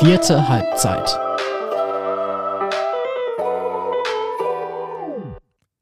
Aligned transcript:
Vierte 0.00 0.48
Halbzeit. 0.48 1.20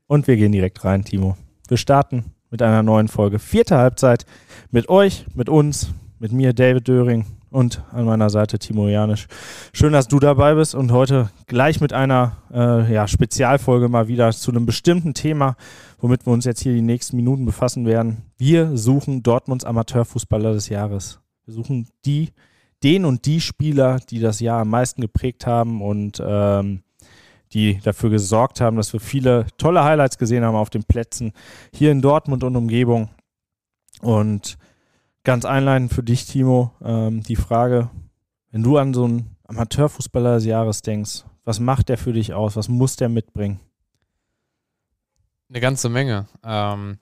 Und 0.07 0.27
wir 0.27 0.37
gehen 0.37 0.53
direkt 0.53 0.85
rein, 0.85 1.03
Timo. 1.03 1.39
Wir 1.67 1.79
starten 1.79 2.27
mit 2.51 2.61
einer 2.61 2.83
neuen 2.83 3.09
Folge 3.09 3.39
Vierte 3.39 3.79
Halbzeit 3.79 4.27
mit 4.71 4.91
euch, 4.91 5.25
mit 5.35 5.49
uns, 5.49 5.95
mit 6.19 6.31
mir, 6.31 6.53
David 6.53 6.89
Döring 6.89 7.25
und 7.49 7.83
an 7.91 8.05
meiner 8.05 8.29
Seite 8.29 8.59
Timo 8.59 8.87
Janisch. 8.87 9.29
Schön, 9.73 9.95
dass 9.95 10.09
du 10.09 10.21
dabei 10.21 10.55
bist 10.57 10.75
und 10.75 10.93
heute 10.93 11.31
gleich 11.47 11.81
mit 11.81 11.95
einer 11.95 12.37
äh, 12.53 12.93
ja, 12.93 13.09
Spezialfolge 13.09 13.89
mal 13.89 14.09
wieder 14.09 14.31
zu 14.33 14.51
einem 14.51 14.67
bestimmten 14.67 15.15
Thema, 15.15 15.57
womit 15.99 16.27
wir 16.27 16.35
uns 16.35 16.45
jetzt 16.45 16.61
hier 16.61 16.75
die 16.75 16.83
nächsten 16.83 17.17
Minuten 17.17 17.47
befassen 17.47 17.87
werden. 17.87 18.19
Wir 18.37 18.77
suchen 18.77 19.23
Dortmunds 19.23 19.65
Amateurfußballer 19.65 20.53
des 20.53 20.69
Jahres. 20.69 21.21
Wir 21.47 21.55
suchen 21.55 21.89
die, 22.05 22.29
den 22.83 23.05
und 23.05 23.27
die 23.27 23.41
Spieler, 23.41 24.01
die 24.11 24.21
das 24.21 24.41
Jahr 24.41 24.63
am 24.63 24.71
meisten 24.71 25.01
geprägt 25.01 25.47
haben 25.47 25.83
und 25.83 26.23
ähm, 26.25 26.83
die 27.53 27.79
dafür 27.81 28.11
gesorgt 28.11 28.61
haben, 28.61 28.77
dass 28.77 28.93
wir 28.93 29.01
viele 29.01 29.47
tolle 29.59 29.85
Highlights 29.85 30.19
gesehen 30.19 30.45
haben 30.45 30.57
auf 30.57 30.71
den 30.71 30.85
Plätzen 30.85 31.33
hier 31.73 31.93
in 31.93 32.01
Dortmund 32.03 32.45
und 32.45 32.57
Umgebung. 32.57 33.11
Und 34.01 34.59
ganz 35.25 35.45
einleitend 35.45 35.93
für 35.93 36.03
dich, 36.03 36.27
Timo, 36.27 36.73
ähm, 36.83 37.23
die 37.23 37.37
Frage, 37.37 37.91
wenn 38.51 38.63
du 38.63 38.79
an 38.79 38.95
so 38.95 39.05
einen 39.05 39.37
Amateurfußballer 39.45 40.37
des 40.37 40.47
Jahres 40.47 40.83
denkst, 40.83 41.25
was 41.45 41.61
macht 41.61 41.89
der 41.89 41.99
für 41.99 42.13
dich 42.13 42.33
aus? 42.35 42.57
Was 42.57 42.69
muss 42.69 42.97
der 42.97 43.09
mitbringen? 43.09 43.61
Eine 45.49 45.61
ganze 45.61 45.89
Menge, 45.89 46.27
ähm, 46.45 46.99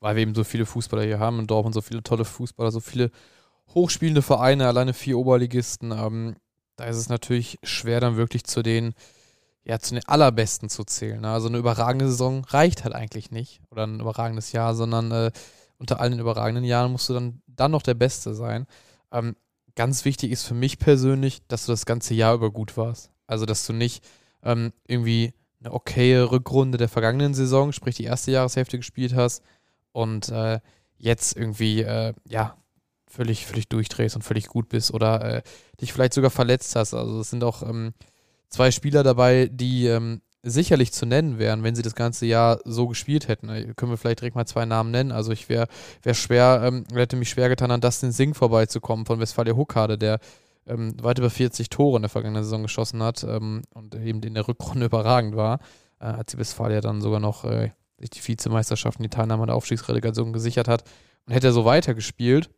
weil 0.00 0.16
wir 0.16 0.22
eben 0.22 0.34
so 0.34 0.42
viele 0.42 0.66
Fußballer 0.66 1.04
hier 1.04 1.20
haben 1.20 1.38
in 1.38 1.46
Dortmund, 1.46 1.74
so 1.74 1.80
viele 1.80 2.02
tolle 2.02 2.24
Fußballer, 2.24 2.72
so 2.72 2.80
viele 2.80 3.10
hochspielende 3.72 4.22
Vereine, 4.22 4.66
alleine 4.66 4.94
vier 4.94 5.18
Oberligisten. 5.18 5.92
Ähm, 5.92 6.36
da 6.76 6.84
ist 6.84 6.96
es 6.96 7.08
natürlich 7.08 7.58
schwer, 7.62 8.00
dann 8.00 8.16
wirklich 8.16 8.44
zu 8.44 8.62
den, 8.62 8.94
ja, 9.64 9.78
zu 9.78 9.94
den 9.94 10.06
allerbesten 10.06 10.68
zu 10.68 10.84
zählen. 10.84 11.20
Ne? 11.20 11.30
Also 11.30 11.48
eine 11.48 11.58
überragende 11.58 12.08
Saison 12.08 12.44
reicht 12.44 12.84
halt 12.84 12.94
eigentlich 12.94 13.30
nicht 13.30 13.60
oder 13.70 13.86
ein 13.86 14.00
überragendes 14.00 14.52
Jahr, 14.52 14.74
sondern 14.74 15.10
äh, 15.10 15.30
unter 15.78 16.00
allen 16.00 16.18
überragenden 16.18 16.64
Jahren 16.64 16.92
musst 16.92 17.08
du 17.08 17.14
dann, 17.14 17.42
dann 17.46 17.70
noch 17.70 17.82
der 17.82 17.94
Beste 17.94 18.34
sein. 18.34 18.66
Ähm, 19.12 19.36
ganz 19.74 20.04
wichtig 20.04 20.30
ist 20.30 20.44
für 20.44 20.54
mich 20.54 20.78
persönlich, 20.78 21.42
dass 21.48 21.66
du 21.66 21.72
das 21.72 21.86
ganze 21.86 22.14
Jahr 22.14 22.34
über 22.34 22.50
gut 22.50 22.76
warst. 22.76 23.10
Also, 23.26 23.46
dass 23.46 23.66
du 23.66 23.72
nicht 23.72 24.04
ähm, 24.42 24.72
irgendwie 24.86 25.32
eine 25.60 25.72
okaye 25.72 26.30
Rückrunde 26.30 26.78
der 26.78 26.88
vergangenen 26.88 27.34
Saison, 27.34 27.72
sprich 27.72 27.96
die 27.96 28.04
erste 28.04 28.30
Jahreshälfte 28.30 28.76
gespielt 28.76 29.14
hast 29.14 29.42
und 29.92 30.28
äh, 30.28 30.60
jetzt 30.98 31.36
irgendwie, 31.36 31.82
äh, 31.82 32.12
ja, 32.28 32.56
völlig, 33.14 33.46
völlig 33.46 33.68
durchdrehst 33.68 34.16
und 34.16 34.22
völlig 34.22 34.46
gut 34.46 34.68
bist 34.68 34.92
oder 34.92 35.36
äh, 35.36 35.42
dich 35.80 35.92
vielleicht 35.92 36.14
sogar 36.14 36.30
verletzt 36.30 36.76
hast. 36.76 36.94
Also 36.94 37.20
es 37.20 37.30
sind 37.30 37.44
auch 37.44 37.62
ähm, 37.62 37.94
zwei 38.48 38.70
Spieler 38.70 39.02
dabei, 39.02 39.48
die 39.50 39.86
ähm, 39.86 40.20
sicherlich 40.42 40.92
zu 40.92 41.06
nennen 41.06 41.38
wären, 41.38 41.62
wenn 41.62 41.74
sie 41.74 41.82
das 41.82 41.94
ganze 41.94 42.26
Jahr 42.26 42.60
so 42.64 42.86
gespielt 42.86 43.28
hätten. 43.28 43.48
Da 43.48 43.60
können 43.74 43.92
wir 43.92 43.96
vielleicht 43.96 44.20
direkt 44.20 44.36
mal 44.36 44.46
zwei 44.46 44.66
Namen 44.66 44.90
nennen. 44.90 45.10
Also 45.10 45.32
ich 45.32 45.48
wäre 45.48 45.66
wär 46.02 46.14
schwer, 46.14 46.62
ähm, 46.64 46.84
hätte 46.92 47.16
mich 47.16 47.30
schwer 47.30 47.48
getan, 47.48 47.70
an 47.70 47.80
Dustin 47.80 48.12
Singh 48.12 48.36
vorbeizukommen 48.36 49.06
von 49.06 49.20
Westfalia 49.20 49.56
Huckade, 49.56 49.96
der 49.96 50.18
ähm, 50.66 50.94
weit 51.02 51.18
über 51.18 51.30
40 51.30 51.70
Tore 51.70 51.96
in 51.96 52.02
der 52.02 52.10
vergangenen 52.10 52.44
Saison 52.44 52.62
geschossen 52.62 53.02
hat 53.02 53.24
ähm, 53.24 53.62
und 53.72 53.94
eben 53.94 54.22
in 54.22 54.34
der 54.34 54.46
Rückrunde 54.46 54.86
überragend 54.86 55.34
war, 55.34 55.60
äh, 56.00 56.04
als 56.04 56.32
die 56.32 56.38
Westfalia 56.38 56.80
dann 56.80 57.00
sogar 57.00 57.20
noch 57.20 57.44
äh, 57.44 57.70
sich 57.98 58.10
die 58.10 58.26
Vizemeisterschaft 58.26 58.98
und 58.98 59.04
die 59.04 59.10
Teilnahme 59.10 59.44
an 59.44 59.48
der 59.48 59.56
Aufstiegsrelegation 59.56 60.32
gesichert 60.32 60.68
hat. 60.68 60.84
Und 61.26 61.32
hätte 61.32 61.46
er 61.46 61.52
so 61.52 61.64
weitergespielt, 61.64 62.50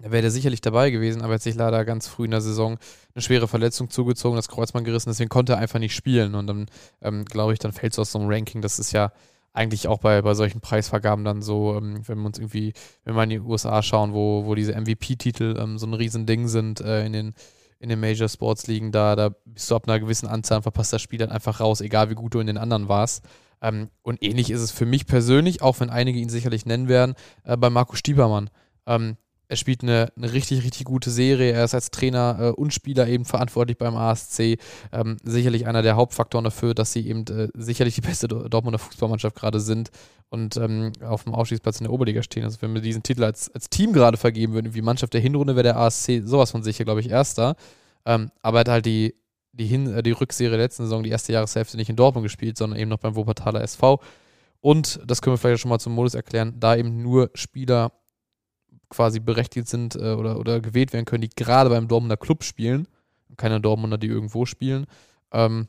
da 0.00 0.12
wäre 0.12 0.30
sicherlich 0.30 0.60
dabei 0.60 0.90
gewesen, 0.90 1.22
aber 1.22 1.32
er 1.32 1.34
hat 1.34 1.42
sich 1.42 1.56
leider 1.56 1.84
ganz 1.84 2.06
früh 2.06 2.26
in 2.26 2.30
der 2.30 2.40
Saison 2.40 2.78
eine 3.14 3.22
schwere 3.22 3.48
Verletzung 3.48 3.90
zugezogen, 3.90 4.36
das 4.36 4.48
Kreuzband 4.48 4.86
gerissen, 4.86 5.10
deswegen 5.10 5.28
konnte 5.28 5.54
er 5.54 5.58
einfach 5.58 5.80
nicht 5.80 5.94
spielen. 5.94 6.34
Und 6.34 6.46
dann, 6.46 6.66
ähm, 7.02 7.24
glaube 7.24 7.52
ich, 7.52 7.58
dann 7.58 7.72
fällt 7.72 7.94
es 7.94 7.98
aus 7.98 8.12
so 8.12 8.18
einem 8.18 8.30
Ranking. 8.30 8.62
Das 8.62 8.78
ist 8.78 8.92
ja 8.92 9.12
eigentlich 9.52 9.88
auch 9.88 9.98
bei, 9.98 10.22
bei 10.22 10.34
solchen 10.34 10.60
Preisvergaben 10.60 11.24
dann 11.24 11.42
so, 11.42 11.76
ähm, 11.76 12.02
wenn 12.06 12.18
wir 12.18 12.26
uns 12.26 12.38
irgendwie, 12.38 12.74
wenn 13.04 13.16
wir 13.16 13.24
in 13.24 13.30
die 13.30 13.40
USA 13.40 13.82
schauen, 13.82 14.12
wo, 14.12 14.46
wo 14.46 14.54
diese 14.54 14.78
MVP-Titel 14.78 15.56
ähm, 15.58 15.78
so 15.78 15.86
ein 15.86 15.94
Riesending 15.94 16.46
sind 16.46 16.80
äh, 16.80 17.04
in 17.04 17.12
den 17.12 17.34
in 17.80 17.88
den 17.88 18.00
Major 18.00 18.28
Sports 18.28 18.66
Ligen, 18.66 18.90
da, 18.90 19.14
da 19.14 19.30
bist 19.44 19.70
du 19.70 19.76
ab 19.76 19.86
einer 19.86 20.00
gewissen 20.00 20.26
Anzahl 20.26 20.62
verpasster 20.62 20.98
Spiel 20.98 21.20
dann 21.20 21.30
einfach 21.30 21.60
raus, 21.60 21.80
egal 21.80 22.10
wie 22.10 22.16
gut 22.16 22.34
du 22.34 22.40
in 22.40 22.48
den 22.48 22.58
anderen 22.58 22.88
warst. 22.88 23.24
Ähm, 23.62 23.90
und 24.02 24.22
ähnlich 24.22 24.50
ist 24.50 24.62
es 24.62 24.72
für 24.72 24.86
mich 24.86 25.06
persönlich, 25.06 25.62
auch 25.62 25.78
wenn 25.78 25.90
einige 25.90 26.18
ihn 26.18 26.28
sicherlich 26.28 26.66
nennen 26.66 26.88
werden, 26.88 27.14
äh, 27.44 27.56
bei 27.56 27.70
Marco 27.70 27.94
Stiebermann. 27.94 28.50
Ähm, 28.86 29.16
er 29.48 29.56
spielt 29.56 29.82
eine, 29.82 30.12
eine 30.14 30.32
richtig, 30.32 30.62
richtig 30.62 30.84
gute 30.84 31.10
Serie. 31.10 31.52
Er 31.52 31.64
ist 31.64 31.74
als 31.74 31.90
Trainer 31.90 32.36
äh, 32.38 32.48
und 32.50 32.74
Spieler 32.74 33.08
eben 33.08 33.24
verantwortlich 33.24 33.78
beim 33.78 33.96
ASC. 33.96 34.58
Ähm, 34.92 35.16
sicherlich 35.24 35.66
einer 35.66 35.80
der 35.80 35.96
Hauptfaktoren 35.96 36.44
dafür, 36.44 36.74
dass 36.74 36.92
sie 36.92 37.08
eben 37.08 37.24
äh, 37.28 37.48
sicherlich 37.54 37.94
die 37.94 38.02
beste 38.02 38.28
Dortmunder 38.28 38.78
Fußballmannschaft 38.78 39.34
gerade 39.34 39.60
sind 39.60 39.90
und 40.28 40.58
ähm, 40.58 40.92
auf 41.02 41.24
dem 41.24 41.34
Ausstiegsplatz 41.34 41.80
in 41.80 41.84
der 41.84 41.92
Oberliga 41.92 42.22
stehen. 42.22 42.44
Also 42.44 42.58
wenn 42.60 42.74
wir 42.74 42.82
diesen 42.82 43.02
Titel 43.02 43.24
als, 43.24 43.50
als 43.54 43.70
Team 43.70 43.94
gerade 43.94 44.18
vergeben 44.18 44.52
würden, 44.52 44.74
wie 44.74 44.82
Mannschaft 44.82 45.14
der 45.14 45.22
Hinrunde, 45.22 45.56
wäre 45.56 45.62
der 45.64 45.78
ASC 45.78 46.20
sowas 46.24 46.50
von 46.50 46.62
sicher, 46.62 46.84
glaube 46.84 47.00
ich, 47.00 47.08
erster. 47.08 47.56
Ähm, 48.04 48.30
aber 48.42 48.58
er 48.58 48.60
hat 48.60 48.68
halt 48.68 48.86
die, 48.86 49.14
die, 49.52 49.66
Hin 49.66 49.86
äh, 49.94 50.02
die 50.02 50.12
Rückserie 50.12 50.50
der 50.50 50.58
letzten 50.58 50.82
Saison, 50.82 51.02
die 51.02 51.10
erste 51.10 51.32
Jahreshälfte 51.32 51.78
nicht 51.78 51.88
in 51.88 51.96
Dortmund 51.96 52.24
gespielt, 52.24 52.58
sondern 52.58 52.78
eben 52.78 52.90
noch 52.90 52.98
beim 52.98 53.16
Wuppertaler 53.16 53.62
SV. 53.62 53.98
Und, 54.60 55.00
das 55.06 55.22
können 55.22 55.34
wir 55.34 55.38
vielleicht 55.38 55.62
schon 55.62 55.70
mal 55.70 55.78
zum 55.78 55.94
Modus 55.94 56.14
erklären, 56.14 56.54
da 56.58 56.76
eben 56.76 57.00
nur 57.00 57.30
Spieler 57.34 57.92
quasi 58.90 59.20
berechtigt 59.20 59.68
sind 59.68 59.96
äh, 59.96 60.14
oder, 60.14 60.38
oder 60.38 60.60
gewählt 60.60 60.92
werden 60.92 61.04
können, 61.04 61.22
die 61.22 61.30
gerade 61.30 61.70
beim 61.70 61.88
Dortmunder 61.88 62.16
Club 62.16 62.44
spielen, 62.44 62.88
keine 63.36 63.60
Dortmunder, 63.60 63.98
die 63.98 64.06
irgendwo 64.06 64.46
spielen, 64.46 64.86
ähm, 65.32 65.68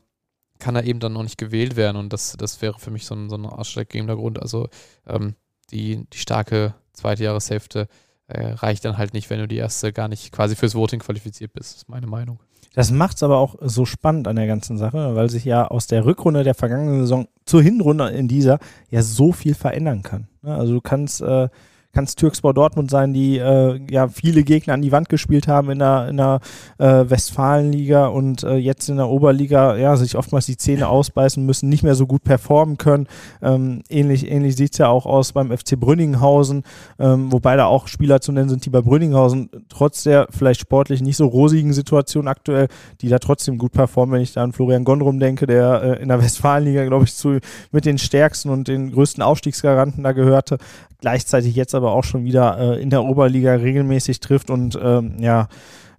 kann 0.58 0.76
er 0.76 0.84
eben 0.84 1.00
dann 1.00 1.14
noch 1.14 1.22
nicht 1.22 1.38
gewählt 1.38 1.76
werden 1.76 1.96
und 1.96 2.12
das, 2.12 2.36
das 2.38 2.60
wäre 2.62 2.78
für 2.78 2.90
mich 2.90 3.06
so 3.06 3.14
ein, 3.14 3.30
so 3.30 3.36
ein 3.36 3.46
ausschlaggebender 3.46 4.16
Grund. 4.16 4.40
Also 4.40 4.68
ähm, 5.06 5.34
die, 5.70 6.06
die 6.12 6.18
starke 6.18 6.74
zweite 6.92 7.24
Jahreshälfte 7.24 7.88
äh, 8.26 8.52
reicht 8.52 8.84
dann 8.84 8.98
halt 8.98 9.14
nicht, 9.14 9.30
wenn 9.30 9.40
du 9.40 9.48
die 9.48 9.56
erste 9.56 9.92
gar 9.92 10.08
nicht 10.08 10.32
quasi 10.32 10.56
fürs 10.56 10.74
Voting 10.74 11.00
qualifiziert 11.00 11.52
bist, 11.52 11.76
ist 11.76 11.88
meine 11.88 12.06
Meinung. 12.06 12.38
Das 12.74 12.92
macht 12.92 13.16
es 13.16 13.22
aber 13.24 13.38
auch 13.38 13.56
so 13.62 13.84
spannend 13.84 14.28
an 14.28 14.36
der 14.36 14.46
ganzen 14.46 14.78
Sache, 14.78 15.16
weil 15.16 15.28
sich 15.28 15.44
ja 15.44 15.66
aus 15.66 15.88
der 15.88 16.04
Rückrunde 16.04 16.44
der 16.44 16.54
vergangenen 16.54 17.00
Saison 17.00 17.26
zur 17.44 17.62
Hinrunde 17.62 18.08
in 18.10 18.28
dieser 18.28 18.60
ja 18.90 19.02
so 19.02 19.32
viel 19.32 19.54
verändern 19.54 20.02
kann. 20.02 20.28
Ne? 20.42 20.54
Also 20.54 20.74
du 20.74 20.80
kannst 20.80 21.20
äh, 21.20 21.48
kann 21.92 22.04
es 22.04 22.14
Türkspor 22.14 22.54
Dortmund 22.54 22.90
sein, 22.90 23.12
die 23.12 23.38
äh, 23.38 23.80
ja 23.90 24.08
viele 24.08 24.44
Gegner 24.44 24.74
an 24.74 24.82
die 24.82 24.92
Wand 24.92 25.08
gespielt 25.08 25.48
haben 25.48 25.70
in 25.70 25.80
der, 25.80 26.08
in 26.08 26.16
der 26.16 26.40
äh, 26.78 27.10
Westfalenliga 27.10 28.06
und 28.06 28.44
äh, 28.44 28.56
jetzt 28.56 28.88
in 28.88 28.96
der 28.96 29.08
Oberliga 29.08 29.76
ja 29.76 29.96
sich 29.96 30.16
oftmals 30.16 30.46
die 30.46 30.56
Zähne 30.56 30.88
ausbeißen 30.88 31.44
müssen, 31.44 31.68
nicht 31.68 31.82
mehr 31.82 31.94
so 31.96 32.06
gut 32.06 32.22
performen 32.22 32.78
können. 32.78 33.08
Ähm, 33.42 33.82
ähnlich 33.88 34.30
ähnlich 34.30 34.56
sieht 34.56 34.72
es 34.72 34.78
ja 34.78 34.88
auch 34.88 35.06
aus 35.06 35.32
beim 35.32 35.50
FC 35.50 35.78
Brünninghausen, 35.78 36.62
ähm, 36.98 37.32
wobei 37.32 37.56
da 37.56 37.66
auch 37.66 37.88
Spieler 37.88 38.20
zu 38.20 38.32
nennen 38.32 38.48
sind, 38.48 38.64
die 38.64 38.70
bei 38.70 38.82
Brünninghausen 38.82 39.50
trotz 39.68 40.04
der 40.04 40.28
vielleicht 40.30 40.60
sportlich 40.60 41.02
nicht 41.02 41.16
so 41.16 41.26
rosigen 41.26 41.72
Situation 41.72 42.28
aktuell, 42.28 42.68
die 43.00 43.08
da 43.08 43.18
trotzdem 43.18 43.58
gut 43.58 43.72
performen, 43.72 44.14
wenn 44.14 44.22
ich 44.22 44.32
da 44.32 44.44
an 44.44 44.52
Florian 44.52 44.84
Gondrum 44.84 45.18
denke, 45.18 45.46
der 45.46 45.82
äh, 45.82 46.02
in 46.02 46.08
der 46.08 46.22
Westfalenliga, 46.22 46.84
glaube 46.84 47.04
ich, 47.04 47.14
zu, 47.14 47.38
mit 47.72 47.84
den 47.84 47.98
stärksten 47.98 48.50
und 48.50 48.68
den 48.68 48.92
größten 48.92 49.22
Aufstiegsgaranten 49.22 50.04
da 50.04 50.12
gehörte, 50.12 50.58
gleichzeitig 51.00 51.54
jetzt 51.54 51.74
aber 51.74 51.92
auch 51.92 52.04
schon 52.04 52.24
wieder 52.24 52.58
äh, 52.58 52.82
in 52.82 52.90
der 52.90 53.04
Oberliga 53.04 53.54
regelmäßig 53.54 54.20
trifft 54.20 54.50
und 54.50 54.78
ähm, 54.82 55.16
ja, 55.18 55.48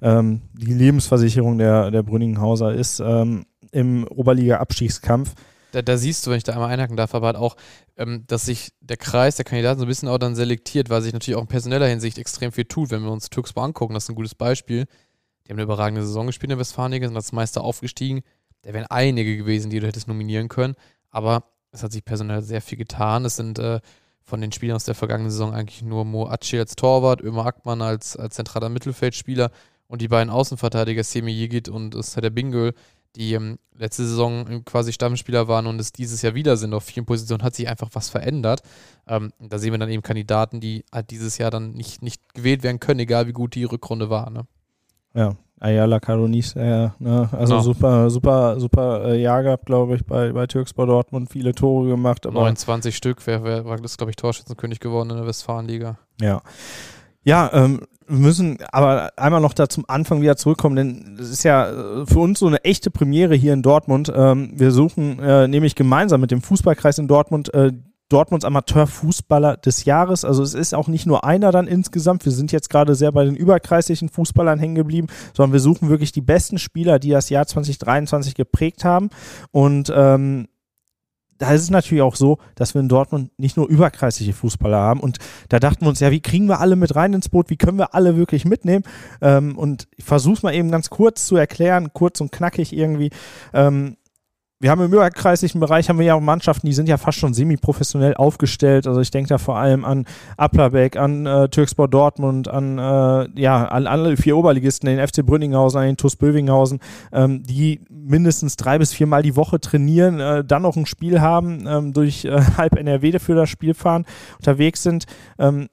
ähm, 0.02 0.42
die 0.54 0.74
Lebensversicherung 0.74 1.58
der, 1.58 1.92
der 1.92 2.04
Brünninghauser 2.04 2.74
ist 2.74 3.00
ähm, 3.00 3.46
im 3.72 4.08
Oberliga-Abstiegskampf. 4.08 5.34
Da, 5.72 5.82
da, 5.82 5.98
siehst 5.98 6.26
du, 6.26 6.32
wenn 6.32 6.38
ich 6.38 6.44
da 6.44 6.54
einmal 6.54 6.70
einhaken 6.70 6.98
darf, 6.98 7.16
aber 7.16 7.28
halt 7.28 7.38
auch, 7.38 7.56
ähm, 7.98 8.26
dass 8.28 8.46
sich 8.46 8.74
der 8.82 8.98
Kreis 8.98 9.38
der 9.38 9.46
Kandidaten 9.46 9.80
so 9.80 9.86
ein 9.86 9.88
bisschen 9.88 10.10
auch 10.10 10.18
dann 10.18 10.36
selektiert, 10.36 10.90
weil 10.90 11.02
sich 11.02 11.14
natürlich 11.14 11.38
auch 11.38 11.42
in 11.42 11.48
personeller 11.48 11.88
Hinsicht 11.88 12.18
extrem 12.18 12.52
viel 12.52 12.66
tut. 12.66 12.92
Wenn 12.92 13.04
wir 13.04 13.12
uns 13.12 13.30
Türksburg 13.30 13.64
angucken, 13.64 13.94
das 13.94 14.04
ist 14.04 14.10
ein 14.10 14.16
gutes 14.16 14.36
Beispiel. 14.36 14.86
Die 15.46 15.50
haben 15.50 15.58
eine 15.58 15.64
überragende 15.64 16.02
Saison 16.06 16.28
gespielt 16.28 16.52
in 16.52 16.58
der 16.58 16.60
Westfalenliga, 16.60 17.08
sind 17.08 17.16
als 17.16 17.32
Meister 17.32 17.64
aufgestiegen. 17.64 18.22
Da 18.64 18.74
wären 18.74 18.86
einige 18.90 19.38
gewesen, 19.38 19.70
die 19.70 19.80
du 19.80 19.88
hättest 19.88 20.08
nominieren 20.08 20.50
können. 20.50 20.76
Aber 21.10 21.46
es 21.72 21.84
hat 21.84 21.92
sich 21.92 22.04
personell 22.04 22.42
sehr 22.42 22.62
viel 22.62 22.78
getan. 22.78 23.24
Es 23.24 23.38
sind 23.38 23.58
äh, 23.60 23.80
von 24.24 24.42
den 24.42 24.52
Spielern 24.52 24.76
aus 24.76 24.86
der 24.86 24.96
vergangenen 24.96 25.32
Saison 25.32 25.54
eigentlich 25.54 25.82
nur 25.82 26.06
Mo 26.06 26.28
Aci 26.28 26.58
als 26.60 26.76
Torwart, 26.76 27.22
Ömer 27.22 27.46
Ackmann 27.46 27.82
als, 27.82 28.16
als 28.16 28.36
zentraler 28.36 28.70
Mittelfeldspieler 28.70 29.52
und 29.88 30.02
die 30.02 30.08
beiden 30.08 30.30
Außenverteidiger 30.30 31.04
Semi 31.04 31.32
Yigit 31.32 31.70
und 31.70 31.96
der 32.16 32.30
Bingöl, 32.30 32.74
die 33.16 33.34
ähm, 33.34 33.60
letzte 33.76 34.06
Saison 34.06 34.64
quasi 34.64 34.94
Stammspieler 34.94 35.48
waren 35.48 35.68
und 35.68 35.80
es 35.82 35.92
dieses 35.92 36.22
Jahr 36.22 36.36
wieder 36.36 36.56
sind 36.56 36.74
auf 36.74 36.84
vielen 36.84 37.06
Positionen, 37.06 37.44
hat 37.44 37.56
sich 37.56 37.68
einfach 37.68 37.90
was 37.94 38.10
verändert. 38.10 38.62
Ähm, 39.08 39.34
da 39.40 39.60
sehen 39.60 39.74
wir 39.74 39.80
dann 39.80 39.90
eben 39.90 40.04
Kandidaten, 40.04 40.62
die 40.62 40.86
halt 40.94 41.12
dieses 41.12 41.38
Jahr 41.38 41.52
dann 41.52 41.74
nicht, 41.74 42.02
nicht 42.02 42.34
gewählt 42.34 42.64
werden 42.64 42.80
können, 42.80 43.02
egal 43.02 43.28
wie 43.28 43.34
gut 43.34 43.56
die 43.56 43.66
Rückrunde 43.66 44.10
war. 44.10 44.30
Ne? 44.30 44.46
Ja, 45.14 45.36
Ayala 45.62 46.00
Karonis, 46.00 46.56
äh, 46.56 46.90
ne? 46.98 47.30
also 47.32 47.56
no. 47.56 47.62
super, 47.62 48.10
super, 48.10 48.60
super 48.60 49.06
äh, 49.06 49.22
Jahr 49.22 49.44
gehabt, 49.44 49.68
glaube 49.68 49.96
ich, 49.96 50.04
bei, 50.04 50.32
bei 50.32 50.48
Türkspor 50.48 50.88
Dortmund, 50.88 51.30
viele 51.30 51.54
Tore 51.54 51.88
gemacht. 51.88 52.26
Aber 52.26 52.42
29 52.42 52.96
Stück, 52.96 53.26
wer, 53.28 53.44
wer 53.44 53.64
war 53.66 53.78
das, 53.78 53.96
glaube 53.96 54.10
ich, 54.10 54.16
Torschützenkönig 54.16 54.80
geworden 54.80 55.12
in 55.12 55.18
der 55.18 55.28
Westfalenliga. 55.28 56.00
Ja. 56.20 56.42
Ja, 57.24 57.52
ähm, 57.54 57.82
wir 58.08 58.18
müssen 58.18 58.58
aber 58.72 59.12
einmal 59.16 59.40
noch 59.40 59.54
da 59.54 59.70
zum 59.70 59.86
Anfang 59.88 60.22
wieder 60.22 60.36
zurückkommen, 60.36 60.76
denn 60.76 61.18
es 61.20 61.30
ist 61.30 61.44
ja 61.44 61.70
äh, 61.70 62.06
für 62.08 62.20
uns 62.20 62.40
so 62.40 62.48
eine 62.48 62.64
echte 62.64 62.90
Premiere 62.90 63.36
hier 63.36 63.54
in 63.54 63.62
Dortmund. 63.62 64.12
Ähm, 64.14 64.54
wir 64.56 64.72
suchen 64.72 65.20
äh, 65.20 65.48
nämlich 65.48 65.76
gemeinsam 65.76 66.22
mit 66.22 66.32
dem 66.32 66.42
Fußballkreis 66.42 66.98
in 66.98 67.08
Dortmund 67.08 67.54
äh, 67.54 67.72
Dortmunds 68.12 68.46
Amateurfußballer 68.46 69.58
des 69.58 69.86
Jahres. 69.86 70.26
Also 70.26 70.44
es 70.44 70.54
ist 70.54 70.74
auch 70.74 70.88
nicht 70.88 71.06
nur 71.06 71.24
einer 71.24 71.52
dann 71.52 71.68
insgesamt. 71.68 72.26
Wir 72.26 72.32
sind 72.32 72.52
jetzt 72.52 72.70
gerade 72.70 72.96
sehr 72.96 73.12
bei 73.12 73.24
den 73.24 73.36
überkreislichen 73.36 74.10
Fußballern 74.10 74.60
hängen 74.60 74.76
geblieben, 74.76 75.08
sondern 75.36 75.54
wir 75.54 75.60
suchen 75.60 75.90
wirklich 75.90 76.12
die 76.12 76.22
besten 76.22 76.58
Spieler, 76.58 77.00
die 77.00 77.12
das 77.12 77.30
Jahr 77.30 77.48
2023 77.48 78.36
geprägt 78.36 78.84
haben. 78.84 79.10
Und 79.52 79.92
ähm, 79.96 80.48
da 81.42 81.54
ist 81.54 81.64
es 81.64 81.70
natürlich 81.72 82.04
auch 82.04 82.16
so, 82.16 82.38
dass 82.54 82.76
wir 82.76 82.82
in 82.82 82.90
Dortmund 82.90 83.32
nicht 83.38 83.58
nur 83.58 83.68
überkreisliche 83.68 84.34
Fußballer 84.34 84.78
haben. 84.78 85.00
Und 85.00 85.18
da 85.50 85.60
dachten 85.60 85.82
wir 85.82 85.90
uns, 85.90 86.00
ja, 86.00 86.12
wie 86.12 86.20
kriegen 86.20 86.48
wir 86.48 86.60
alle 86.60 86.76
mit 86.76 86.96
rein 86.96 87.14
ins 87.14 87.30
Boot? 87.30 87.50
Wie 87.50 87.58
können 87.58 87.80
wir 87.80 87.96
alle 87.96 88.16
wirklich 88.16 88.46
mitnehmen? 88.46 88.84
Ähm, 89.22 89.58
und 89.58 89.88
ich 89.96 90.04
versuche 90.04 90.36
es 90.36 90.44
mal 90.44 90.54
eben 90.54 90.70
ganz 90.70 90.92
kurz 90.92 91.26
zu 91.26 91.38
erklären, 91.38 91.94
kurz 91.94 92.22
und 92.22 92.32
knackig 92.32 92.74
irgendwie. 92.74 93.10
Ähm, 93.54 93.98
wir 94.62 94.70
haben 94.70 94.82
im 94.82 94.94
überkreislichen 94.94 95.60
Bereich 95.60 95.90
haben 95.90 95.98
wir 95.98 96.06
ja 96.06 96.14
auch 96.14 96.22
Mannschaften, 96.22 96.68
die 96.68 96.74
sind 96.74 96.88
ja 96.88 96.98
fast 96.98 97.18
schon 97.18 97.34
semi-professionell 97.34 98.14
aufgestellt. 98.14 98.86
Also 98.86 99.02
ich 99.02 99.10
denke 99.10 99.30
da 99.30 99.40
vor 99.40 99.58
allem 99.58 99.84
an 99.84 100.06
Applerbeck, 100.38 100.98
an 100.98 101.26
äh, 101.26 101.50
Türkspor 101.50 101.88
Dortmund, 101.88 102.48
an 102.48 102.78
äh, 102.78 103.42
ja, 103.42 103.66
an 103.66 103.88
alle 103.88 104.16
vier 104.18 104.38
Oberligisten, 104.38 104.88
den 104.88 105.06
FC 105.06 105.26
Brünninghausen, 105.26 105.80
an 105.80 105.88
den 105.88 105.98
TuS 105.98 106.16
Bövinghausen, 106.16 106.80
ähm, 107.12 107.42
die 107.42 107.82
mindestens 107.90 108.56
drei 108.56 108.78
bis 108.78 108.94
viermal 108.94 109.24
die 109.24 109.36
Woche 109.36 109.60
trainieren, 109.60 110.20
äh, 110.20 110.44
dann 110.44 110.62
noch 110.62 110.76
ein 110.76 110.86
Spiel 110.86 111.22
haben, 111.22 111.66
ähm, 111.68 111.94
durch 111.94 112.26
äh, 112.26 112.40
halb 112.58 112.78
NRW 112.78 113.18
für 113.18 113.34
das 113.34 113.50
Spiel 113.50 113.74
fahren, 113.74 114.06
unterwegs 114.38 114.84
sind. 114.84 115.06
Ähm, 115.40 115.70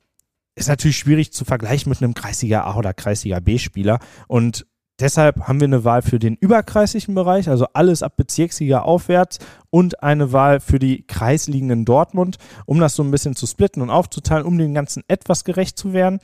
ist 0.55 0.69
natürlich 0.69 0.97
schwierig 0.97 1.33
zu 1.33 1.45
vergleichen 1.45 1.91
mit 1.91 2.03
einem 2.03 2.15
Kreisliga 2.15 2.63
A 2.63 2.77
oder 2.77 2.95
Kreisliga 2.95 3.39
B-Spieler. 3.39 3.99
Und 4.27 4.67
Deshalb 5.01 5.47
haben 5.47 5.61
wir 5.61 5.67
eine 5.67 5.85
Wahl 5.85 6.03
für 6.03 6.19
den 6.19 6.35
überkreislichen 6.35 7.15
Bereich, 7.15 7.49
also 7.49 7.67
alles 7.73 8.03
ab 8.03 8.17
Bezirksliga 8.17 8.81
aufwärts 8.81 9.39
und 9.71 10.03
eine 10.03 10.33
Wahl 10.33 10.59
für 10.59 10.81
die 10.81 11.07
Kreisligen 11.07 11.71
in 11.71 11.85
Dortmund, 11.85 12.39
um 12.67 12.81
das 12.81 12.97
so 12.97 13.05
ein 13.05 13.11
bisschen 13.13 13.37
zu 13.37 13.47
splitten 13.47 13.81
und 13.81 13.91
aufzuteilen, 13.91 14.45
um 14.45 14.59
dem 14.59 14.75
Ganzen 14.75 15.05
etwas 15.07 15.45
gerecht 15.45 15.79
zu 15.79 15.93
werden. 15.93 16.19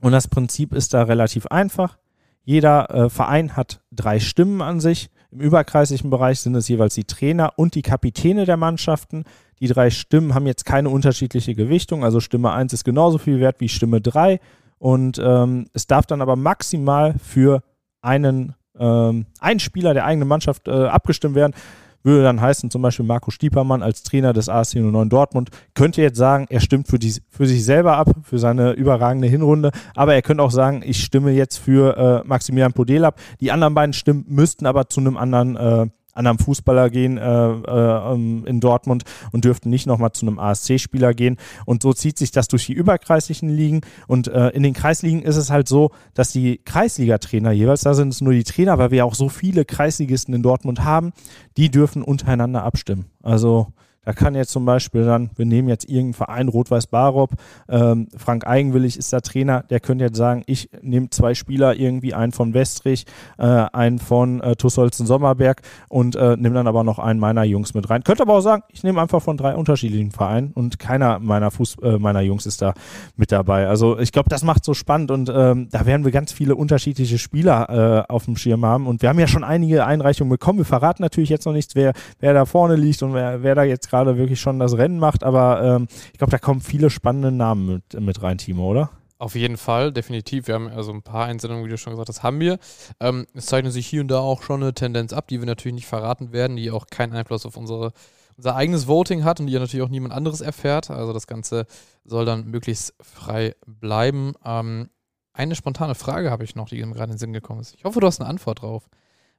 Und 0.00 0.12
das 0.12 0.28
Prinzip 0.28 0.72
ist 0.72 0.94
da 0.94 1.02
relativ 1.02 1.46
einfach. 1.46 1.98
Jeder 2.44 2.90
äh, 2.90 3.10
Verein 3.10 3.56
hat 3.56 3.82
drei 3.90 4.20
Stimmen 4.20 4.62
an 4.62 4.80
sich. 4.80 5.10
Im 5.30 5.40
überkreislichen 5.40 6.08
Bereich 6.08 6.40
sind 6.40 6.54
es 6.54 6.68
jeweils 6.68 6.94
die 6.94 7.04
Trainer 7.04 7.52
und 7.56 7.74
die 7.74 7.82
Kapitäne 7.82 8.46
der 8.46 8.56
Mannschaften. 8.56 9.24
Die 9.60 9.66
drei 9.66 9.90
Stimmen 9.90 10.34
haben 10.34 10.46
jetzt 10.46 10.64
keine 10.64 10.88
unterschiedliche 10.88 11.54
Gewichtung, 11.54 12.04
also 12.04 12.20
Stimme 12.20 12.52
1 12.52 12.72
ist 12.72 12.84
genauso 12.84 13.18
viel 13.18 13.40
wert 13.40 13.60
wie 13.60 13.68
Stimme 13.68 14.00
3 14.00 14.38
und 14.78 15.20
ähm, 15.22 15.66
es 15.72 15.86
darf 15.86 16.06
dann 16.06 16.20
aber 16.20 16.36
maximal 16.36 17.14
für 17.18 17.62
einen, 18.02 18.54
ähm, 18.78 19.26
einen 19.40 19.60
Spieler 19.60 19.94
der 19.94 20.04
eigenen 20.04 20.28
Mannschaft 20.28 20.68
äh, 20.68 20.86
abgestimmt 20.86 21.34
werden. 21.34 21.54
Würde 22.02 22.22
dann 22.22 22.40
heißen, 22.40 22.70
zum 22.70 22.82
Beispiel 22.82 23.04
Marco 23.04 23.32
Stiepermann 23.32 23.82
als 23.82 24.04
Trainer 24.04 24.32
des 24.32 24.48
ASC 24.48 24.76
09 24.76 25.08
Dortmund 25.08 25.50
könnte 25.74 26.02
jetzt 26.02 26.18
sagen, 26.18 26.46
er 26.48 26.60
stimmt 26.60 26.86
für, 26.86 27.00
die, 27.00 27.12
für 27.28 27.46
sich 27.46 27.64
selber 27.64 27.96
ab, 27.96 28.12
für 28.22 28.38
seine 28.38 28.72
überragende 28.72 29.26
Hinrunde, 29.26 29.72
aber 29.96 30.14
er 30.14 30.22
könnte 30.22 30.44
auch 30.44 30.52
sagen, 30.52 30.82
ich 30.84 31.02
stimme 31.02 31.32
jetzt 31.32 31.56
für 31.56 31.96
äh, 32.24 32.28
Maximilian 32.28 32.74
Podel 32.74 33.04
ab. 33.04 33.18
Die 33.40 33.50
anderen 33.50 33.74
beiden 33.74 33.92
Stimmen 33.92 34.24
müssten 34.28 34.66
aber 34.66 34.88
zu 34.88 35.00
einem 35.00 35.16
anderen 35.16 35.56
äh, 35.56 35.86
anderen 36.16 36.38
Fußballer 36.38 36.90
gehen 36.90 37.18
äh, 37.18 37.22
äh, 37.22 38.12
ähm, 38.12 38.44
in 38.46 38.60
Dortmund 38.60 39.04
und 39.32 39.44
dürften 39.44 39.70
nicht 39.70 39.86
nochmal 39.86 40.12
zu 40.12 40.26
einem 40.26 40.38
ASC-Spieler 40.38 41.14
gehen. 41.14 41.36
Und 41.64 41.82
so 41.82 41.92
zieht 41.92 42.18
sich 42.18 42.30
das 42.30 42.48
durch 42.48 42.66
die 42.66 42.72
überkreislichen 42.72 43.48
Ligen. 43.48 43.80
Und 44.06 44.28
äh, 44.28 44.48
in 44.50 44.62
den 44.62 44.74
Kreisligen 44.74 45.22
ist 45.22 45.36
es 45.36 45.50
halt 45.50 45.68
so, 45.68 45.90
dass 46.14 46.32
die 46.32 46.60
Kreisliga-Trainer 46.64 47.52
jeweils, 47.52 47.82
da 47.82 47.94
sind 47.94 48.12
es 48.12 48.20
nur 48.20 48.32
die 48.32 48.44
Trainer, 48.44 48.78
weil 48.78 48.90
wir 48.90 49.04
auch 49.04 49.14
so 49.14 49.28
viele 49.28 49.64
Kreisligisten 49.64 50.34
in 50.34 50.42
Dortmund 50.42 50.84
haben, 50.84 51.12
die 51.56 51.70
dürfen 51.70 52.02
untereinander 52.02 52.62
abstimmen. 52.64 53.06
Also 53.22 53.68
da 54.06 54.12
kann 54.12 54.36
jetzt 54.36 54.52
zum 54.52 54.64
Beispiel 54.64 55.04
dann, 55.04 55.30
wir 55.34 55.46
nehmen 55.46 55.68
jetzt 55.68 55.84
irgendeinen 55.84 56.14
Verein, 56.14 56.48
Rot-Weiß 56.48 56.86
Barop, 56.86 57.32
ähm, 57.68 58.06
Frank 58.16 58.46
Eigenwillig 58.46 58.96
ist 58.96 59.12
der 59.12 59.20
Trainer, 59.20 59.64
der 59.68 59.80
könnte 59.80 60.04
jetzt 60.04 60.16
sagen, 60.16 60.44
ich 60.46 60.70
nehme 60.80 61.10
zwei 61.10 61.34
Spieler, 61.34 61.74
irgendwie 61.74 62.14
einen 62.14 62.30
von 62.30 62.54
Westrich, 62.54 63.04
äh, 63.36 63.42
einen 63.42 63.98
von 63.98 64.40
äh, 64.40 64.54
Tussolzen 64.54 65.06
Sommerberg 65.06 65.62
und 65.88 66.14
äh, 66.14 66.36
nehme 66.36 66.54
dann 66.54 66.68
aber 66.68 66.84
noch 66.84 67.00
einen 67.00 67.18
meiner 67.18 67.42
Jungs 67.42 67.74
mit 67.74 67.90
rein. 67.90 68.04
Könnte 68.04 68.22
aber 68.22 68.34
auch 68.34 68.40
sagen, 68.42 68.62
ich 68.68 68.84
nehme 68.84 69.00
einfach 69.00 69.20
von 69.20 69.36
drei 69.36 69.56
unterschiedlichen 69.56 70.12
Vereinen 70.12 70.52
und 70.52 70.78
keiner 70.78 71.18
meiner 71.18 71.50
Fuß, 71.50 71.78
äh, 71.82 71.98
meiner 71.98 72.20
Jungs 72.20 72.46
ist 72.46 72.62
da 72.62 72.74
mit 73.16 73.32
dabei. 73.32 73.66
Also 73.66 73.98
ich 73.98 74.12
glaube, 74.12 74.28
das 74.28 74.44
macht 74.44 74.64
so 74.64 74.72
spannend 74.72 75.10
und 75.10 75.32
ähm, 75.34 75.68
da 75.72 75.84
werden 75.84 76.04
wir 76.04 76.12
ganz 76.12 76.30
viele 76.30 76.54
unterschiedliche 76.54 77.18
Spieler 77.18 78.04
äh, 78.08 78.12
auf 78.12 78.26
dem 78.26 78.36
Schirm 78.36 78.64
haben. 78.64 78.86
Und 78.86 79.02
wir 79.02 79.08
haben 79.08 79.18
ja 79.18 79.26
schon 79.26 79.42
einige 79.42 79.84
Einreichungen 79.84 80.30
bekommen. 80.30 80.58
Wir 80.58 80.64
verraten 80.64 81.02
natürlich 81.02 81.30
jetzt 81.30 81.44
noch 81.44 81.52
nichts, 81.52 81.74
wer, 81.74 81.92
wer 82.20 82.34
da 82.34 82.44
vorne 82.44 82.76
liegt 82.76 83.02
und 83.02 83.12
wer, 83.12 83.42
wer 83.42 83.56
da 83.56 83.64
jetzt 83.64 83.90
gerade 83.90 83.95
gerade 83.96 84.18
wirklich 84.18 84.40
schon 84.40 84.58
das 84.58 84.76
Rennen 84.76 84.98
macht, 84.98 85.24
aber 85.24 85.62
ähm, 85.62 85.88
ich 86.12 86.18
glaube, 86.18 86.30
da 86.30 86.38
kommen 86.38 86.60
viele 86.60 86.90
spannende 86.90 87.32
Namen 87.32 87.66
mit, 87.66 88.00
mit 88.00 88.22
rein, 88.22 88.38
Timo, 88.38 88.70
oder? 88.70 88.90
Auf 89.18 89.34
jeden 89.34 89.56
Fall, 89.56 89.92
definitiv. 89.92 90.46
Wir 90.46 90.54
haben 90.54 90.68
also 90.68 90.92
ein 90.92 91.02
paar 91.02 91.24
Einsendungen, 91.24 91.64
wie 91.64 91.70
du 91.70 91.78
schon 91.78 91.92
gesagt 91.92 92.10
hast, 92.10 92.22
haben 92.22 92.38
wir. 92.38 92.58
Ähm, 93.00 93.26
es 93.32 93.46
zeichnet 93.46 93.72
sich 93.72 93.86
hier 93.86 94.02
und 94.02 94.08
da 94.08 94.18
auch 94.18 94.42
schon 94.42 94.62
eine 94.62 94.74
Tendenz 94.74 95.14
ab, 95.14 95.28
die 95.28 95.40
wir 95.40 95.46
natürlich 95.46 95.74
nicht 95.74 95.86
verraten 95.86 96.32
werden, 96.32 96.56
die 96.56 96.70
auch 96.70 96.86
keinen 96.88 97.14
Einfluss 97.14 97.46
auf 97.46 97.56
unsere, 97.56 97.92
unser 98.36 98.54
eigenes 98.56 98.86
Voting 98.86 99.24
hat 99.24 99.40
und 99.40 99.46
die 99.46 99.54
ja 99.54 99.60
natürlich 99.60 99.84
auch 99.86 99.90
niemand 99.90 100.12
anderes 100.12 100.42
erfährt. 100.42 100.90
Also 100.90 101.14
das 101.14 101.26
Ganze 101.26 101.64
soll 102.04 102.26
dann 102.26 102.46
möglichst 102.50 102.94
frei 103.00 103.54
bleiben. 103.66 104.34
Ähm, 104.44 104.90
eine 105.32 105.54
spontane 105.54 105.94
Frage 105.94 106.30
habe 106.30 106.44
ich 106.44 106.54
noch, 106.54 106.68
die 106.68 106.84
mir 106.84 106.92
gerade 106.92 107.04
in 107.04 107.10
den 107.12 107.18
Sinn 107.18 107.32
gekommen 107.32 107.60
ist. 107.60 107.74
Ich 107.74 107.84
hoffe, 107.84 108.00
du 108.00 108.06
hast 108.06 108.20
eine 108.20 108.28
Antwort 108.28 108.60
drauf. 108.60 108.88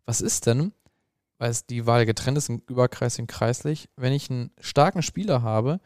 Was 0.05 0.21
ist 0.21 0.47
denn, 0.47 0.71
weil 1.37 1.51
es 1.51 1.65
die 1.65 1.85
Wahl 1.85 2.05
getrennt 2.05 2.37
ist, 2.37 2.49
im 2.49 2.61
Überkreis 2.67 3.19
und 3.19 3.27
kreislich. 3.27 3.89
Wenn 3.95 4.13
ich 4.13 4.29
einen 4.29 4.51
starken 4.59 5.01
Spieler 5.01 5.41
habe, 5.41 5.79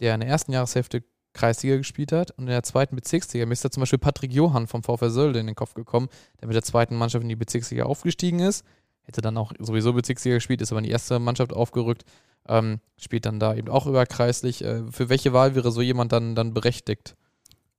der 0.00 0.14
in 0.14 0.20
der 0.20 0.28
ersten 0.28 0.52
Jahreshälfte 0.52 1.04
Kreisliga 1.34 1.76
gespielt 1.76 2.12
hat 2.12 2.30
und 2.32 2.44
in 2.44 2.50
der 2.50 2.62
zweiten 2.62 2.96
Bezirksliga, 2.96 3.44
mir 3.44 3.52
ist 3.52 3.64
da 3.64 3.70
zum 3.70 3.80
Beispiel 3.80 3.98
Patrick 3.98 4.32
Johann 4.32 4.66
vom 4.66 4.82
VfL 4.82 5.10
Sölde 5.10 5.40
in 5.40 5.46
den 5.46 5.56
Kopf 5.56 5.74
gekommen, 5.74 6.08
der 6.40 6.48
mit 6.48 6.54
der 6.54 6.62
zweiten 6.62 6.96
Mannschaft 6.96 7.22
in 7.22 7.28
die 7.28 7.36
Bezirksliga 7.36 7.84
aufgestiegen 7.84 8.38
ist, 8.38 8.64
hätte 9.02 9.20
dann 9.20 9.36
auch 9.36 9.52
sowieso 9.58 9.92
Bezirksliga 9.92 10.36
gespielt, 10.36 10.62
ist 10.62 10.72
aber 10.72 10.78
in 10.78 10.84
die 10.84 10.90
erste 10.90 11.18
Mannschaft 11.18 11.52
aufgerückt, 11.52 12.04
ähm, 12.48 12.80
spielt 12.96 13.26
dann 13.26 13.40
da 13.40 13.54
eben 13.54 13.68
auch 13.68 13.86
überkreislich. 13.86 14.64
Äh, 14.64 14.84
für 14.90 15.08
welche 15.08 15.32
Wahl 15.32 15.54
wäre 15.54 15.72
so 15.72 15.82
jemand 15.82 16.12
dann, 16.12 16.34
dann 16.34 16.54
berechtigt? 16.54 17.16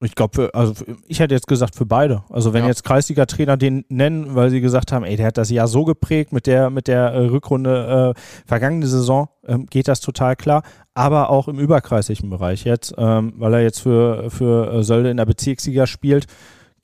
Ich 0.02 0.14
glaube, 0.14 0.50
also 0.54 0.74
ich 1.08 1.20
hätte 1.20 1.34
jetzt 1.34 1.48
gesagt 1.48 1.76
für 1.76 1.86
beide. 1.86 2.24
Also 2.30 2.54
wenn 2.54 2.64
ja. 2.64 2.68
jetzt 2.68 2.84
Kreisliga-Trainer 2.84 3.56
den 3.56 3.86
nennen, 3.88 4.36
weil 4.36 4.50
sie 4.50 4.60
gesagt 4.60 4.92
haben, 4.92 5.06
ey, 5.06 5.16
der 5.16 5.28
hat 5.28 5.38
das 5.38 5.50
Jahr 5.50 5.70
so 5.70 5.86
geprägt 5.86 6.34
mit 6.34 6.48
der 6.48 6.70
mit 6.70 6.88
der 6.88 7.14
äh, 7.14 7.26
Rückrunde 7.28 8.14
äh, 8.16 8.20
vergangene 8.46 8.88
Saison, 8.88 9.30
ähm, 9.48 9.68
geht 9.68 9.88
das 9.88 10.02
total 10.02 10.36
klar. 10.36 10.64
Aber 10.94 11.30
auch 11.30 11.48
im 11.48 11.60
überkreislichen 11.60 12.30
Bereich 12.30 12.66
jetzt, 12.66 12.94
ähm, 12.98 13.34
weil 13.38 13.54
er 13.54 13.62
jetzt 13.62 13.80
für 13.80 14.30
für 14.30 14.74
äh, 14.74 14.84
Sölde 14.84 15.10
in 15.10 15.18
der 15.18 15.26
Bezirksliga 15.26 15.88
spielt, 15.88 16.28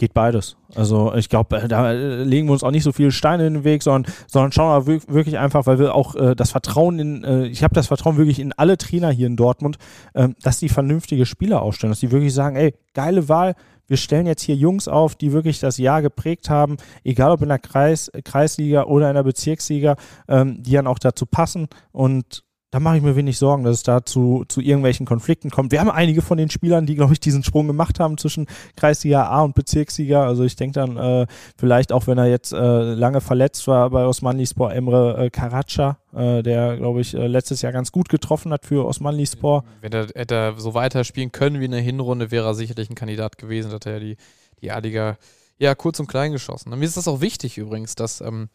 geht 0.02 0.14
beides. 0.16 0.58
Also 0.76 1.14
ich 1.14 1.30
glaube, 1.30 1.58
äh, 1.58 1.68
da 1.68 1.92
äh, 1.92 2.24
legen 2.24 2.48
wir 2.48 2.54
uns 2.54 2.64
auch 2.64 2.72
nicht 2.72 2.84
so 2.84 2.92
viele 2.92 3.12
Steine 3.12 3.46
in 3.46 3.54
den 3.54 3.64
Weg, 3.64 3.84
sondern, 3.84 4.12
sondern 4.28 4.52
schauen 4.52 4.88
wir 4.88 5.02
wirklich 5.08 5.38
einfach, 5.38 5.68
weil 5.68 5.78
wir 5.78 5.94
auch 5.94 6.16
äh, 6.16 6.36
das 6.36 6.52
Vertrauen 6.52 6.98
in, 6.98 7.24
äh, 7.24 7.46
ich 7.46 7.64
habe 7.64 7.76
das 7.76 7.88
Vertrauen 7.88 8.18
wirklich 8.18 8.40
in 8.40 8.52
alle 8.54 8.78
Trainer 8.78 9.12
hier 9.12 9.28
in 9.28 9.36
Dortmund, 9.36 9.78
äh, 10.16 10.30
dass 10.42 10.58
die 10.58 10.70
vernünftige 10.70 11.28
Spieler 11.28 11.62
aufstellen, 11.62 11.92
dass 11.92 12.00
die 12.00 12.12
wirklich 12.12 12.34
sagen, 12.34 12.56
ey, 12.56 12.74
geile 12.96 13.30
Wahl, 13.30 13.54
wir 13.88 13.98
stellen 13.98 14.26
jetzt 14.26 14.42
hier 14.42 14.56
Jungs 14.56 14.88
auf, 14.88 15.16
die 15.16 15.34
wirklich 15.34 15.60
das 15.60 15.78
Jahr 15.78 16.02
geprägt 16.02 16.50
haben, 16.50 16.78
egal 17.04 17.32
ob 17.32 17.44
in 17.44 17.50
der 17.50 17.60
Kreis, 17.60 18.12
Kreisliga 18.24 18.86
oder 18.86 19.08
in 19.10 19.16
der 19.16 19.24
Bezirksliga, 19.24 19.98
ähm, 20.28 20.64
die 20.64 20.72
dann 20.72 20.88
auch 20.88 20.98
dazu 20.98 21.28
passen 21.28 21.68
und 21.92 22.44
da 22.72 22.80
mache 22.80 22.98
ich 22.98 23.04
mir 23.04 23.18
wenig 23.18 23.38
Sorgen, 23.38 23.66
dass 23.66 23.76
es 23.76 23.84
da 23.84 24.06
zu, 24.06 24.46
zu 24.48 24.62
irgendwelchen 24.62 25.06
Konflikten 25.06 25.50
kommt. 25.50 25.74
Wir 25.74 25.82
haben 25.82 25.92
einige 25.92 26.22
von 26.22 26.38
den 26.38 26.50
Spielern, 26.50 26.86
die, 26.86 26.96
glaube 26.96 27.12
ich, 27.12 27.20
diesen 27.20 27.44
Sprung 27.44 27.68
gemacht 27.68 28.00
haben 28.00 28.18
zwischen 28.18 28.48
Kreisliga 28.78 29.26
A 29.26 29.42
und 29.42 29.56
Bezirksliga. 29.56 30.26
Also 30.26 30.46
ich 30.46 30.56
denke 30.56 30.80
dann 30.80 30.96
äh, 30.96 31.28
vielleicht 31.58 31.92
auch, 31.92 32.08
wenn 32.08 32.18
er 32.18 32.28
jetzt 32.28 32.54
äh, 32.54 32.58
lange 32.58 33.20
verletzt 33.20 33.68
war 33.68 33.90
bei 33.90 34.06
Osmanlispor, 34.06 34.74
Emre 34.74 35.26
äh, 35.26 35.30
Karaca, 35.30 35.98
äh, 36.14 36.42
der, 36.44 36.78
glaube 36.78 37.02
ich, 37.02 37.14
äh, 37.14 37.28
letztes 37.28 37.62
Jahr 37.62 37.74
ganz 37.74 37.92
gut 37.92 38.08
getroffen 38.08 38.54
hat 38.54 38.66
für 38.66 38.86
Osmanlispor. 38.86 39.66
Wenn 39.82 39.92
er 39.92 40.08
hätte 40.16 40.54
so 40.58 40.74
weiterspielen 40.74 41.34
können 41.34 41.60
wie 41.60 41.66
in 41.66 41.72
der 41.72 41.82
Hinrunde, 41.82 42.32
wäre 42.32 42.48
er 42.48 42.54
sicherlich 42.54 42.90
ein 42.90 42.96
Kandidat 42.96 43.38
gewesen. 43.38 43.74
Hat 43.74 43.86
er 43.86 43.94
ja 43.94 44.00
die, 44.00 44.18
die 44.62 44.72
A-Liga 44.72 45.18
ja, 45.58 45.76
kurz 45.76 46.00
und 46.00 46.08
klein 46.08 46.32
geschossen. 46.32 46.70
Mir 46.70 46.86
ist 46.86 46.98
das 46.98 47.10
auch 47.10 47.20
wichtig 47.20 47.58
übrigens, 47.58 47.96
dass 47.96 48.22
ähm, 48.22 48.48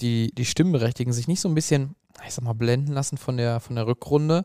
die, 0.00 0.32
die 0.32 0.44
Stimmberechtigten 0.44 1.12
sich 1.12 1.28
nicht 1.28 1.40
so 1.40 1.48
ein 1.48 1.54
bisschen 1.54 1.96
ich 2.26 2.34
sag 2.34 2.44
mal, 2.44 2.54
blenden 2.54 2.92
lassen 2.92 3.16
von 3.18 3.36
der, 3.36 3.60
von 3.60 3.76
der 3.76 3.86
Rückrunde, 3.86 4.44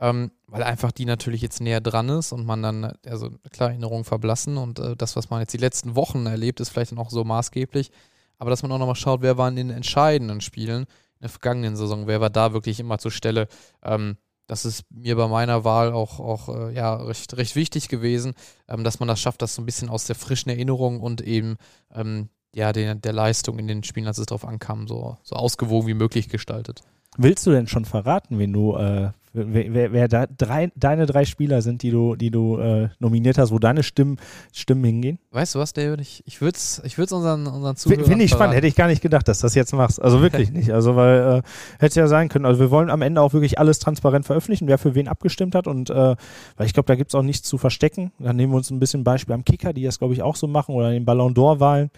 ähm, 0.00 0.30
weil 0.46 0.62
einfach 0.62 0.92
die 0.92 1.04
natürlich 1.04 1.42
jetzt 1.42 1.60
näher 1.60 1.80
dran 1.80 2.08
ist 2.08 2.32
und 2.32 2.46
man 2.46 2.62
dann, 2.62 2.92
also 3.06 3.30
klar, 3.50 3.70
Erinnerungen 3.70 4.04
verblassen 4.04 4.56
und 4.56 4.78
äh, 4.78 4.96
das, 4.96 5.16
was 5.16 5.30
man 5.30 5.40
jetzt 5.40 5.52
die 5.52 5.58
letzten 5.58 5.96
Wochen 5.96 6.26
erlebt, 6.26 6.60
ist 6.60 6.70
vielleicht 6.70 6.92
dann 6.92 6.98
auch 6.98 7.10
so 7.10 7.24
maßgeblich. 7.24 7.90
Aber 8.38 8.50
dass 8.50 8.62
man 8.62 8.70
auch 8.72 8.78
nochmal 8.78 8.94
schaut, 8.94 9.22
wer 9.22 9.36
war 9.36 9.48
in 9.48 9.56
den 9.56 9.70
entscheidenden 9.70 10.40
Spielen 10.40 10.82
in 10.82 11.22
der 11.22 11.30
vergangenen 11.30 11.76
Saison, 11.76 12.06
wer 12.06 12.20
war 12.20 12.30
da 12.30 12.52
wirklich 12.52 12.78
immer 12.78 12.98
zur 12.98 13.10
Stelle. 13.10 13.48
Ähm, 13.82 14.16
das 14.46 14.64
ist 14.64 14.84
mir 14.90 15.16
bei 15.16 15.28
meiner 15.28 15.64
Wahl 15.64 15.92
auch, 15.92 16.20
auch 16.20 16.48
äh, 16.48 16.74
ja, 16.74 16.94
recht, 16.94 17.36
recht 17.36 17.54
wichtig 17.56 17.88
gewesen, 17.88 18.34
ähm, 18.68 18.84
dass 18.84 19.00
man 19.00 19.08
das 19.08 19.20
schafft, 19.20 19.42
das 19.42 19.54
so 19.54 19.62
ein 19.62 19.66
bisschen 19.66 19.88
aus 19.90 20.06
der 20.06 20.16
frischen 20.16 20.50
Erinnerung 20.50 21.00
und 21.00 21.20
eben 21.20 21.56
ähm, 21.92 22.30
ja, 22.54 22.72
den, 22.72 23.00
der 23.02 23.12
Leistung 23.12 23.58
in 23.58 23.68
den 23.68 23.82
Spielen, 23.82 24.06
als 24.06 24.18
es 24.18 24.26
darauf 24.26 24.46
ankam, 24.46 24.88
so, 24.88 25.18
so 25.22 25.36
ausgewogen 25.36 25.88
wie 25.88 25.94
möglich 25.94 26.28
gestaltet. 26.28 26.82
Willst 27.20 27.44
du 27.46 27.50
denn 27.50 27.66
schon 27.66 27.84
verraten, 27.84 28.38
wen 28.38 28.52
du, 28.52 28.76
äh, 28.76 29.10
wer, 29.32 29.74
wer, 29.74 29.92
wer 29.92 30.06
da 30.06 30.26
drei, 30.26 30.70
deine 30.76 31.04
drei 31.04 31.24
Spieler 31.24 31.62
sind, 31.62 31.82
die 31.82 31.90
du, 31.90 32.14
die 32.14 32.30
du 32.30 32.58
äh, 32.58 32.90
nominiert 33.00 33.38
hast, 33.38 33.50
wo 33.50 33.58
deine 33.58 33.82
Stimmen, 33.82 34.18
Stimmen 34.52 34.84
hingehen? 34.84 35.18
Weißt 35.32 35.56
du 35.56 35.58
was, 35.58 35.72
David? 35.72 36.00
Ich, 36.00 36.22
ich 36.26 36.40
würde 36.40 36.56
es 36.56 36.80
ich 36.84 36.96
würd's 36.96 37.10
unseren, 37.10 37.48
unseren 37.48 37.74
Zuhörern 37.74 38.04
Finde 38.04 38.24
ich 38.24 38.30
spannend, 38.30 38.54
hätte 38.54 38.68
ich 38.68 38.76
gar 38.76 38.86
nicht 38.86 39.02
gedacht, 39.02 39.26
dass 39.26 39.40
du 39.40 39.46
das 39.46 39.56
jetzt 39.56 39.72
machst. 39.72 40.00
Also 40.00 40.22
wirklich 40.22 40.50
nicht. 40.52 40.70
Also, 40.70 40.94
weil, 40.94 41.38
äh, 41.38 41.42
hätte 41.80 41.98
ja 41.98 42.06
sein 42.06 42.28
können. 42.28 42.46
Also, 42.46 42.60
wir 42.60 42.70
wollen 42.70 42.88
am 42.88 43.02
Ende 43.02 43.20
auch 43.20 43.32
wirklich 43.32 43.58
alles 43.58 43.80
transparent 43.80 44.24
veröffentlichen, 44.24 44.68
wer 44.68 44.78
für 44.78 44.94
wen 44.94 45.08
abgestimmt 45.08 45.56
hat. 45.56 45.66
Und, 45.66 45.90
äh, 45.90 46.14
weil 46.56 46.66
ich 46.66 46.72
glaube, 46.72 46.86
da 46.86 46.94
gibt 46.94 47.10
es 47.10 47.14
auch 47.16 47.22
nichts 47.22 47.48
zu 47.48 47.58
verstecken. 47.58 48.12
Dann 48.20 48.36
nehmen 48.36 48.52
wir 48.52 48.58
uns 48.58 48.70
ein 48.70 48.78
bisschen 48.78 49.02
Beispiel 49.02 49.34
am 49.34 49.44
Kicker, 49.44 49.72
die 49.72 49.82
das, 49.82 49.98
glaube 49.98 50.14
ich, 50.14 50.22
auch 50.22 50.36
so 50.36 50.46
machen, 50.46 50.74
oder 50.74 50.90
den 50.90 51.04
Ballon 51.04 51.34
d'Or-Wahlen. 51.34 51.90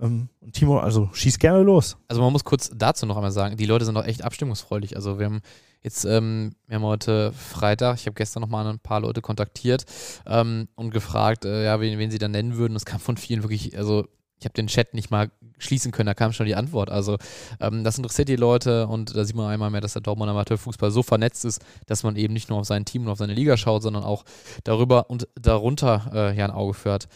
Ähm, 0.00 0.28
Timo, 0.52 0.78
also 0.78 1.08
schieß 1.12 1.38
gerne 1.38 1.62
los. 1.62 1.96
Also 2.08 2.20
man 2.22 2.32
muss 2.32 2.44
kurz 2.44 2.70
dazu 2.74 3.06
noch 3.06 3.16
einmal 3.16 3.32
sagen, 3.32 3.56
die 3.56 3.66
Leute 3.66 3.84
sind 3.84 3.96
auch 3.96 4.04
echt 4.04 4.22
abstimmungsfreudig. 4.22 4.96
Also 4.96 5.18
wir 5.18 5.26
haben 5.26 5.40
jetzt, 5.82 6.04
ähm, 6.04 6.54
wir 6.66 6.76
haben 6.76 6.84
heute 6.84 7.32
Freitag, 7.32 7.96
ich 7.96 8.06
habe 8.06 8.14
gestern 8.14 8.42
nochmal 8.42 8.66
ein 8.66 8.78
paar 8.78 9.00
Leute 9.00 9.22
kontaktiert 9.22 9.84
ähm, 10.26 10.68
und 10.74 10.90
gefragt, 10.90 11.44
äh, 11.44 11.64
ja, 11.64 11.80
wen, 11.80 11.98
wen 11.98 12.10
sie 12.10 12.18
dann 12.18 12.32
nennen 12.32 12.56
würden. 12.56 12.76
Es 12.76 12.84
kam 12.84 13.00
von 13.00 13.16
vielen 13.16 13.42
wirklich, 13.42 13.76
also 13.78 14.06
ich 14.38 14.44
habe 14.44 14.52
den 14.52 14.66
Chat 14.66 14.92
nicht 14.92 15.10
mal 15.10 15.30
schließen 15.58 15.92
können, 15.92 16.08
da 16.08 16.14
kam 16.14 16.32
schon 16.32 16.44
die 16.44 16.54
Antwort. 16.54 16.90
Also 16.90 17.16
ähm, 17.60 17.84
das 17.84 17.96
interessiert 17.96 18.28
die 18.28 18.36
Leute 18.36 18.86
und 18.86 19.16
da 19.16 19.24
sieht 19.24 19.36
man 19.36 19.46
einmal 19.46 19.70
mehr, 19.70 19.80
dass 19.80 19.94
der 19.94 20.02
Dortmund 20.02 20.30
Amateurfußball 20.30 20.90
so 20.90 21.02
vernetzt 21.02 21.44
ist, 21.46 21.64
dass 21.86 22.02
man 22.02 22.16
eben 22.16 22.34
nicht 22.34 22.50
nur 22.50 22.58
auf 22.58 22.66
sein 22.66 22.84
Team 22.84 23.04
und 23.04 23.08
auf 23.08 23.18
seine 23.18 23.32
Liga 23.32 23.56
schaut, 23.56 23.82
sondern 23.82 24.04
auch 24.04 24.24
darüber 24.64 25.08
und 25.08 25.26
darunter 25.40 26.10
äh, 26.12 26.36
ja 26.36 26.44
ein 26.44 26.50
Auge 26.50 26.74
führt. 26.74 27.08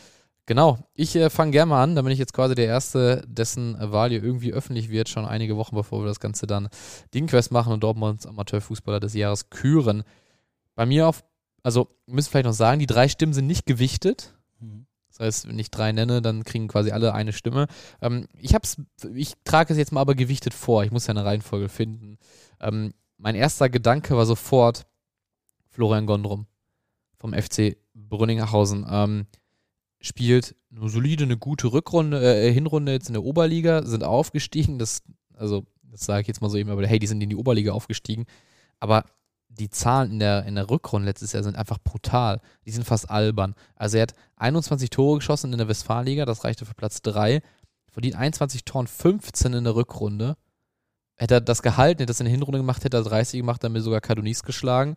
Genau, 0.51 0.79
ich 0.95 1.15
äh, 1.15 1.31
fange 1.31 1.53
gerne 1.53 1.71
mal 1.71 1.81
an, 1.81 1.95
da 1.95 2.03
bin 2.03 2.11
ich 2.11 2.19
jetzt 2.19 2.33
quasi 2.33 2.57
der 2.57 2.67
Erste, 2.67 3.23
dessen 3.29 3.77
Wahl 3.79 4.11
hier 4.11 4.21
irgendwie 4.21 4.53
öffentlich 4.53 4.91
wird, 4.91 5.09
schon 5.09 5.25
einige 5.25 5.57
Wochen 5.57 5.77
bevor 5.77 6.03
wir 6.03 6.09
das 6.09 6.19
Ganze 6.19 6.49
dann 6.49 6.69
Dingquest 7.15 7.53
machen 7.53 7.73
und 7.73 7.85
Dortmunds 7.85 8.27
Amateurfußballer 8.27 8.99
des 8.99 9.15
Jahres 9.15 9.51
küren. 9.51 10.03
Bei 10.75 10.87
mir 10.87 11.07
auf, 11.07 11.23
also 11.63 11.87
müssen 12.07 12.31
vielleicht 12.31 12.47
noch 12.47 12.53
sagen, 12.53 12.81
die 12.81 12.89
drei 12.89 13.07
Stimmen 13.07 13.33
sind 13.33 13.47
nicht 13.47 13.65
gewichtet. 13.65 14.35
Mhm. 14.59 14.87
Das 15.07 15.21
heißt, 15.21 15.49
wenn 15.49 15.57
ich 15.57 15.71
drei 15.71 15.93
nenne, 15.93 16.21
dann 16.21 16.43
kriegen 16.43 16.67
quasi 16.67 16.91
alle 16.91 17.15
eine 17.15 17.33
Stimme. 17.33 17.69
Ähm, 18.03 18.27
ich 18.37 18.53
hab's, 18.53 18.83
ich 19.15 19.35
trage 19.45 19.73
es 19.73 19.79
jetzt 19.79 19.93
mal 19.93 20.01
aber 20.01 20.17
gewichtet 20.17 20.53
vor. 20.53 20.83
Ich 20.83 20.91
muss 20.91 21.07
ja 21.07 21.13
eine 21.13 21.25
Reihenfolge 21.25 21.69
finden. 21.69 22.19
Ähm, 22.61 22.93
mein 23.19 23.37
erster 23.37 23.69
Gedanke 23.69 24.17
war 24.17 24.27
sofort 24.27 24.85
Florian 25.69 26.07
Gondrum 26.07 26.49
vom 27.19 27.35
FC 27.35 27.77
Brünninghausen. 27.95 28.85
Ähm, 28.91 29.27
spielt 30.01 30.55
eine 30.75 30.89
solide, 30.89 31.25
eine 31.25 31.37
gute 31.37 31.73
Rückrunde, 31.73 32.21
äh, 32.23 32.53
Hinrunde 32.53 32.93
jetzt 32.93 33.09
in 33.09 33.15
der 33.15 33.25
Oberliga, 33.25 33.85
sind 33.85 34.05
aufgestiegen. 34.05 34.79
Das, 34.79 35.03
also, 35.35 35.67
das 35.83 36.01
sage 36.03 36.23
ich 36.23 36.29
jetzt 36.29 36.41
mal 36.41 36.51
so 36.51 36.57
eben, 36.57 36.71
aber 36.71 36.87
hey, 36.87 36.99
die 36.99 37.07
sind 37.07 37.21
in 37.21 37.31
die 37.31 37.37
Oberliga 37.37 37.73
aufgestiegen. 37.73 38.27
Aber 38.79 39.05
die 39.49 39.69
Zahlen 39.69 40.13
in 40.13 40.19
der, 40.21 40.45
in 40.47 40.55
der 40.55 40.71
Rückrunde 40.71 41.07
letztes 41.07 41.33
Jahr 41.33 41.43
sind 41.43 41.57
einfach 41.57 41.79
brutal. 41.83 42.41
Die 42.65 42.71
sind 42.71 42.85
fast 42.85 43.11
albern. 43.11 43.55
Also 43.75 43.99
er 43.99 44.03
hat 44.03 44.15
21 44.37 44.91
Tore 44.91 45.19
geschossen 45.19 45.53
in 45.53 45.59
der 45.59 45.69
Westfalenliga, 45.69 46.25
das 46.25 46.45
reichte 46.45 46.65
für 46.65 46.75
Platz 46.75 47.03
3. 47.03 47.43
Verdient 47.91 48.15
21 48.15 48.65
Toren, 48.65 48.87
15 48.87 49.53
in 49.53 49.65
der 49.65 49.75
Rückrunde. 49.75 50.37
Hätte 51.17 51.35
er 51.35 51.41
das 51.41 51.63
gehalten, 51.63 51.99
hätte 51.99 52.07
das 52.07 52.21
in 52.21 52.25
der 52.25 52.31
Hinrunde 52.31 52.61
gemacht, 52.61 52.85
hätte 52.85 52.97
er 52.97 53.03
30 53.03 53.41
gemacht, 53.41 53.63
dann 53.63 53.73
mir 53.73 53.83
sogar 53.83 54.01
Kadonis 54.01 54.45
geschlagen. 54.45 54.97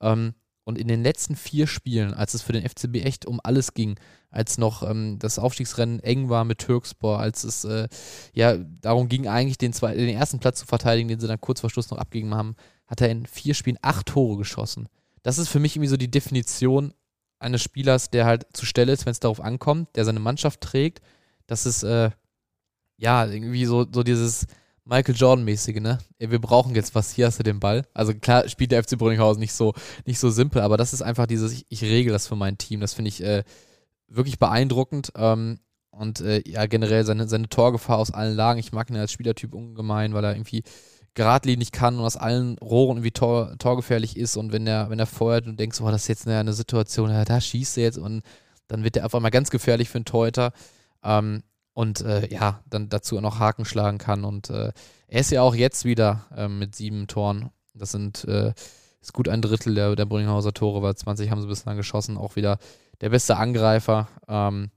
Ähm, 0.00 0.34
und 0.64 0.78
in 0.78 0.88
den 0.88 1.02
letzten 1.02 1.36
vier 1.36 1.66
Spielen, 1.66 2.14
als 2.14 2.34
es 2.34 2.42
für 2.42 2.52
den 2.52 2.68
FCB 2.68 3.04
echt 3.04 3.26
um 3.26 3.40
alles 3.42 3.74
ging, 3.74 3.98
als 4.30 4.58
noch 4.58 4.88
ähm, 4.88 5.18
das 5.18 5.38
Aufstiegsrennen 5.38 6.00
eng 6.00 6.28
war 6.28 6.44
mit 6.44 6.58
Türkspor, 6.58 7.18
als 7.18 7.44
es 7.44 7.64
äh, 7.64 7.88
ja 8.32 8.56
darum 8.56 9.08
ging, 9.08 9.26
eigentlich 9.26 9.58
den, 9.58 9.72
zwei, 9.72 9.94
den 9.94 10.16
ersten 10.16 10.38
Platz 10.38 10.60
zu 10.60 10.66
verteidigen, 10.66 11.08
den 11.08 11.20
sie 11.20 11.26
dann 11.26 11.40
kurz 11.40 11.60
vor 11.60 11.70
Schluss 11.70 11.90
noch 11.90 11.98
abgegeben 11.98 12.34
haben, 12.34 12.56
hat 12.86 13.00
er 13.00 13.10
in 13.10 13.26
vier 13.26 13.54
Spielen 13.54 13.78
acht 13.82 14.06
Tore 14.06 14.38
geschossen. 14.38 14.88
Das 15.22 15.38
ist 15.38 15.48
für 15.48 15.60
mich 15.60 15.76
irgendwie 15.76 15.88
so 15.88 15.96
die 15.96 16.10
Definition 16.10 16.94
eines 17.38 17.62
Spielers, 17.62 18.10
der 18.10 18.24
halt 18.24 18.46
zu 18.52 18.66
Stelle 18.66 18.92
ist, 18.92 19.04
wenn 19.04 19.12
es 19.12 19.20
darauf 19.20 19.40
ankommt, 19.40 19.88
der 19.96 20.04
seine 20.04 20.20
Mannschaft 20.20 20.60
trägt. 20.60 21.00
Das 21.46 21.66
ist 21.66 21.82
äh, 21.82 22.10
ja 22.98 23.26
irgendwie 23.26 23.66
so, 23.66 23.86
so 23.92 24.02
dieses 24.02 24.46
Michael 24.84 25.14
Jordan-mäßige, 25.14 25.80
ne? 25.80 25.98
Wir 26.18 26.40
brauchen 26.40 26.74
jetzt 26.74 26.94
was, 26.94 27.12
hier 27.12 27.26
hast 27.26 27.38
du 27.38 27.44
den 27.44 27.60
Ball. 27.60 27.86
Also 27.94 28.14
klar 28.14 28.48
spielt 28.48 28.72
der 28.72 28.82
FC 28.82 28.98
Brünninghausen 28.98 29.40
nicht 29.40 29.52
so, 29.52 29.74
nicht 30.06 30.18
so 30.18 30.30
simpel, 30.30 30.62
aber 30.62 30.76
das 30.76 30.92
ist 30.92 31.02
einfach 31.02 31.26
dieses, 31.26 31.52
ich, 31.52 31.66
ich 31.68 31.82
regel 31.82 32.12
das 32.12 32.26
für 32.26 32.36
mein 32.36 32.58
Team. 32.58 32.80
Das 32.80 32.94
finde 32.94 33.08
ich 33.08 33.22
äh, 33.22 33.44
wirklich 34.08 34.38
beeindruckend. 34.38 35.12
Ähm, 35.16 35.60
und 35.90 36.20
äh, 36.20 36.42
ja, 36.46 36.66
generell 36.66 37.04
seine, 37.04 37.28
seine 37.28 37.48
Torgefahr 37.48 37.98
aus 37.98 38.10
allen 38.10 38.34
Lagen. 38.34 38.58
Ich 38.58 38.72
mag 38.72 38.90
ihn 38.90 38.96
als 38.96 39.12
Spielertyp 39.12 39.54
ungemein, 39.54 40.14
weil 40.14 40.24
er 40.24 40.34
irgendwie 40.34 40.62
geradlinig 41.14 41.70
kann 41.70 41.98
und 41.98 42.04
aus 42.04 42.16
allen 42.16 42.58
Rohren 42.58 42.96
irgendwie 42.96 43.10
tor, 43.10 43.54
torgefährlich 43.58 44.16
ist. 44.16 44.36
Und 44.36 44.52
wenn 44.52 44.66
er, 44.66 44.90
wenn 44.90 44.98
er 44.98 45.06
feuert 45.06 45.46
und 45.46 45.60
denkst, 45.60 45.80
oh, 45.80 45.90
das 45.90 46.02
ist 46.02 46.08
jetzt 46.08 46.26
eine, 46.26 46.38
eine 46.38 46.54
Situation, 46.54 47.10
ja, 47.10 47.24
da 47.24 47.40
schießt 47.40 47.76
er 47.78 47.84
jetzt 47.84 47.98
und 47.98 48.22
dann 48.68 48.84
wird 48.84 48.96
er 48.96 49.06
auf 49.06 49.14
einmal 49.14 49.30
ganz 49.30 49.50
gefährlich 49.50 49.90
für 49.90 49.98
einen 49.98 50.06
Torhüter. 50.06 50.52
Ähm, 51.04 51.42
und 51.74 52.00
äh, 52.02 52.28
ja, 52.32 52.60
dann 52.68 52.88
dazu 52.88 53.20
noch 53.20 53.38
Haken 53.38 53.64
schlagen 53.64 53.98
kann. 53.98 54.24
Und 54.24 54.50
äh, 54.50 54.72
er 55.08 55.20
ist 55.20 55.30
ja 55.30 55.42
auch 55.42 55.54
jetzt 55.54 55.84
wieder 55.84 56.26
äh, 56.36 56.48
mit 56.48 56.74
sieben 56.74 57.06
Toren. 57.06 57.50
Das 57.74 57.92
sind 57.92 58.24
äh, 58.24 58.52
ist 59.02 59.12
gut 59.12 59.28
ein 59.28 59.42
Drittel 59.42 59.74
der, 59.74 59.96
der 59.96 60.06
Brunninghauser 60.06 60.54
Tore, 60.54 60.80
weil 60.82 60.94
20 60.94 61.30
haben 61.30 61.40
sie 61.40 61.48
bislang 61.48 61.76
geschossen. 61.76 62.16
Auch 62.16 62.36
wieder 62.36 62.58
der 63.00 63.10
beste 63.10 63.36
Angreifer. 63.36 64.08
Ähm, 64.28 64.70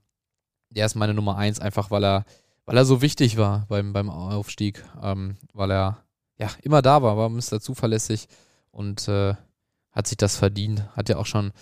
der 0.70 0.86
ist 0.86 0.96
meine 0.96 1.14
Nummer 1.14 1.36
eins, 1.36 1.60
einfach 1.60 1.90
weil 1.90 2.04
er, 2.04 2.24
weil 2.64 2.76
er 2.76 2.84
so 2.84 3.02
wichtig 3.02 3.36
war 3.36 3.66
beim, 3.68 3.92
beim 3.92 4.10
Aufstieg. 4.10 4.84
Ähm, 5.00 5.36
weil 5.52 5.70
er 5.70 6.02
ja 6.38 6.50
immer 6.62 6.82
da 6.82 7.02
war, 7.02 7.16
war 7.16 7.28
Mr. 7.28 7.60
zuverlässig 7.60 8.26
und 8.72 9.06
äh, 9.08 9.34
hat 9.92 10.06
sich 10.08 10.16
das 10.16 10.36
verdient. 10.36 10.84
Hat 10.96 11.08
ja 11.08 11.18
auch 11.18 11.26
schon 11.26 11.52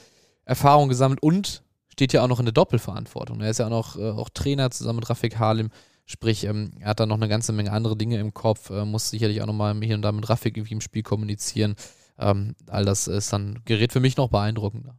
Erfahrung 0.45 0.88
gesammelt 0.88 1.23
und 1.23 1.63
steht 1.94 2.12
ja 2.12 2.22
auch 2.22 2.28
noch 2.28 2.40
in 2.40 2.44
der 2.44 2.52
Doppelverantwortung. 2.52 3.40
Er 3.40 3.50
ist 3.50 3.58
ja 3.58 3.66
auch 3.66 3.70
noch 3.70 3.96
äh, 3.96 4.10
auch 4.10 4.28
Trainer 4.28 4.70
zusammen 4.70 4.98
mit 4.98 5.08
Rafik 5.08 5.38
Halim. 5.38 5.70
Sprich, 6.06 6.44
ähm, 6.44 6.72
er 6.80 6.88
hat 6.88 7.00
da 7.00 7.06
noch 7.06 7.16
eine 7.16 7.28
ganze 7.28 7.52
Menge 7.52 7.72
andere 7.72 7.96
Dinge 7.96 8.18
im 8.18 8.34
Kopf, 8.34 8.70
äh, 8.70 8.84
muss 8.84 9.10
sicherlich 9.10 9.40
auch 9.40 9.46
nochmal 9.46 9.74
hier 9.80 9.94
und 9.94 10.02
da 10.02 10.10
mit 10.12 10.28
Rafik 10.28 10.56
irgendwie 10.56 10.74
im 10.74 10.80
Spiel 10.80 11.04
kommunizieren. 11.04 11.76
Ähm, 12.18 12.56
all 12.66 12.84
das 12.84 13.06
ist 13.06 13.32
dann, 13.32 13.60
gerät 13.64 13.92
für 13.92 14.00
mich 14.00 14.16
noch 14.16 14.28
beeindruckender. 14.28 14.96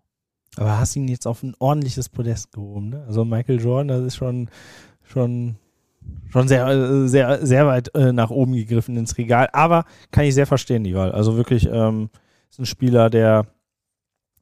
Aber 0.55 0.79
hast 0.79 0.95
ihn 0.95 1.09
jetzt 1.09 1.27
auf 1.27 1.43
ein 1.43 1.53
ordentliches 1.59 2.07
Podest 2.07 2.53
gehoben, 2.53 2.89
ne? 2.89 3.03
Also 3.07 3.25
Michael 3.25 3.59
Jordan, 3.59 3.89
das 3.89 4.01
ist 4.01 4.15
schon, 4.15 4.49
schon, 5.03 5.57
schon 6.29 6.47
sehr, 6.47 6.65
äh, 6.65 7.07
sehr, 7.09 7.45
sehr 7.45 7.67
weit 7.67 7.93
äh, 7.93 8.13
nach 8.13 8.29
oben 8.29 8.53
gegriffen 8.53 8.95
ins 8.95 9.17
Regal. 9.17 9.49
Aber 9.51 9.83
kann 10.11 10.23
ich 10.23 10.33
sehr 10.33 10.47
verstehen, 10.47 10.85
die 10.85 10.95
Wahl. 10.95 11.11
Also 11.11 11.35
wirklich, 11.35 11.67
ähm, 11.69 12.09
ist 12.49 12.59
ein 12.59 12.65
Spieler, 12.65 13.09
der, 13.09 13.47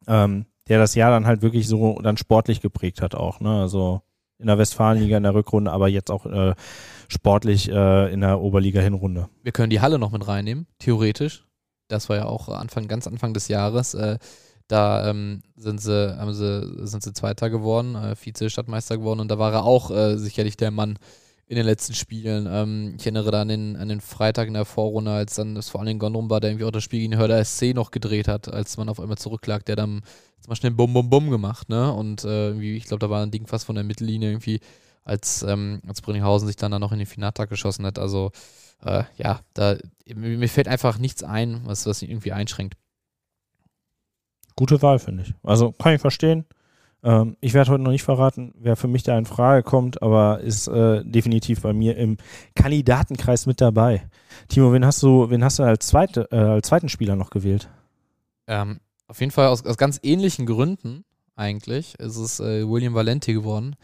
ähm, 0.07 0.45
der 0.67 0.79
das 0.79 0.95
Jahr 0.95 1.11
dann 1.11 1.25
halt 1.25 1.41
wirklich 1.41 1.67
so 1.67 1.99
dann 2.01 2.17
sportlich 2.17 2.61
geprägt 2.61 3.01
hat 3.01 3.15
auch, 3.15 3.39
ne? 3.39 3.61
Also 3.61 4.01
in 4.39 4.47
der 4.47 4.57
Westfalenliga 4.57 5.17
in 5.17 5.23
der 5.23 5.35
Rückrunde, 5.35 5.71
aber 5.71 5.87
jetzt 5.87 6.11
auch 6.11 6.25
äh, 6.25 6.53
sportlich 7.07 7.69
äh, 7.69 8.11
in 8.11 8.21
der 8.21 8.41
Oberliga-Hinrunde. 8.41 9.29
Wir 9.41 9.51
können 9.51 9.69
die 9.69 9.81
Halle 9.81 9.99
noch 9.99 10.11
mit 10.11 10.27
reinnehmen, 10.27 10.67
theoretisch. 10.79 11.45
Das 11.87 12.09
war 12.09 12.17
ja 12.17 12.25
auch 12.25 12.49
Anfang, 12.49 12.87
ganz 12.87 13.07
Anfang 13.07 13.33
des 13.33 13.47
Jahres. 13.47 13.93
Äh, 13.93 14.17
da 14.67 15.09
ähm, 15.09 15.43
sind 15.55 15.81
sie, 15.81 16.17
haben 16.17 16.33
sie, 16.33 16.87
sind 16.87 17.03
sie 17.03 17.13
Zweiter 17.13 17.49
geworden, 17.49 17.95
äh, 17.95 18.15
Vize-Stadtmeister 18.15 18.97
geworden 18.97 19.19
und 19.19 19.29
da 19.29 19.37
war 19.37 19.53
er 19.53 19.63
auch 19.63 19.91
äh, 19.91 20.17
sicherlich 20.17 20.57
der 20.57 20.71
Mann, 20.71 20.97
in 21.47 21.55
den 21.55 21.65
letzten 21.65 21.93
Spielen. 21.93 22.47
Ähm, 22.49 22.95
ich 22.97 23.05
erinnere 23.05 23.31
da 23.31 23.41
an 23.41 23.47
den, 23.49 23.75
an 23.75 23.89
den 23.89 24.01
Freitag 24.01 24.47
in 24.47 24.53
der 24.53 24.65
Vorrunde, 24.65 25.11
als 25.11 25.35
dann 25.35 25.55
das 25.55 25.69
vor 25.69 25.81
allem 25.81 25.99
Gondrum 25.99 26.29
war, 26.29 26.39
der 26.39 26.51
irgendwie 26.51 26.65
auch 26.65 26.71
das 26.71 26.83
Spiel 26.83 26.99
gegen 26.99 27.17
Hörder 27.17 27.43
SC 27.43 27.73
noch 27.73 27.91
gedreht 27.91 28.27
hat, 28.27 28.47
als 28.51 28.77
man 28.77 28.89
auf 28.89 28.99
einmal 28.99 29.17
zurücklag, 29.17 29.65
der 29.65 29.75
dann 29.75 30.01
mal 30.47 30.55
schnell 30.55 30.71
Bum 30.71 30.93
Bum 30.93 31.09
Bum 31.09 31.29
gemacht, 31.29 31.69
ne? 31.69 31.91
Und 31.93 32.23
äh, 32.25 32.53
ich 32.53 32.85
glaube, 32.85 32.99
da 32.99 33.09
war 33.09 33.23
ein 33.23 33.31
Ding 33.31 33.47
fast 33.47 33.65
von 33.65 33.75
der 33.75 33.83
Mittellinie 33.83 34.29
irgendwie, 34.29 34.59
als, 35.03 35.43
ähm, 35.43 35.81
als 35.87 36.01
Brünninghausen 36.01 36.47
sich 36.47 36.55
dann, 36.55 36.71
dann 36.71 36.81
noch 36.81 36.91
in 36.91 36.99
den 36.99 37.07
Finaltag 37.07 37.49
geschossen 37.49 37.85
hat. 37.85 37.99
Also 37.99 38.31
äh, 38.83 39.03
ja, 39.17 39.41
da 39.53 39.77
mir 40.13 40.49
fällt 40.49 40.67
einfach 40.67 40.97
nichts 40.97 41.23
ein, 41.23 41.61
was, 41.65 41.85
was 41.85 42.01
ihn 42.01 42.09
irgendwie 42.09 42.33
einschränkt. 42.33 42.75
Gute 44.55 44.81
Wahl, 44.81 44.99
finde 44.99 45.23
ich. 45.23 45.33
Also 45.43 45.71
kann 45.71 45.95
ich 45.95 46.01
verstehen. 46.01 46.45
Ähm, 47.03 47.35
ich 47.41 47.53
werde 47.53 47.71
heute 47.71 47.83
noch 47.83 47.91
nicht 47.91 48.03
verraten, 48.03 48.53
wer 48.57 48.75
für 48.75 48.87
mich 48.87 49.03
da 49.03 49.17
in 49.17 49.25
Frage 49.25 49.63
kommt, 49.63 50.01
aber 50.01 50.39
ist 50.39 50.67
äh, 50.67 51.03
definitiv 51.03 51.61
bei 51.61 51.73
mir 51.73 51.97
im 51.97 52.17
Kandidatenkreis 52.55 53.45
mit 53.45 53.59
dabei. 53.59 54.07
Timo, 54.47 54.71
wen 54.71 54.85
hast 54.85 55.03
du, 55.03 55.29
wen 55.29 55.43
hast 55.43 55.59
du 55.59 55.63
als, 55.63 55.87
zweite, 55.87 56.27
äh, 56.31 56.37
als 56.37 56.67
zweiten 56.67 56.89
Spieler 56.89 57.15
noch 57.15 57.29
gewählt? 57.29 57.69
Ähm, 58.47 58.79
auf 59.07 59.19
jeden 59.19 59.31
Fall 59.31 59.47
aus, 59.47 59.65
aus, 59.65 59.77
ganz 59.77 59.99
ähnlichen 60.01 60.45
Gründen 60.45 61.03
eigentlich 61.35 61.95
ist 61.99 62.17
es 62.17 62.39
äh, 62.39 62.67
William 62.67 62.93
Valenti 62.93 63.33
geworden 63.33 63.75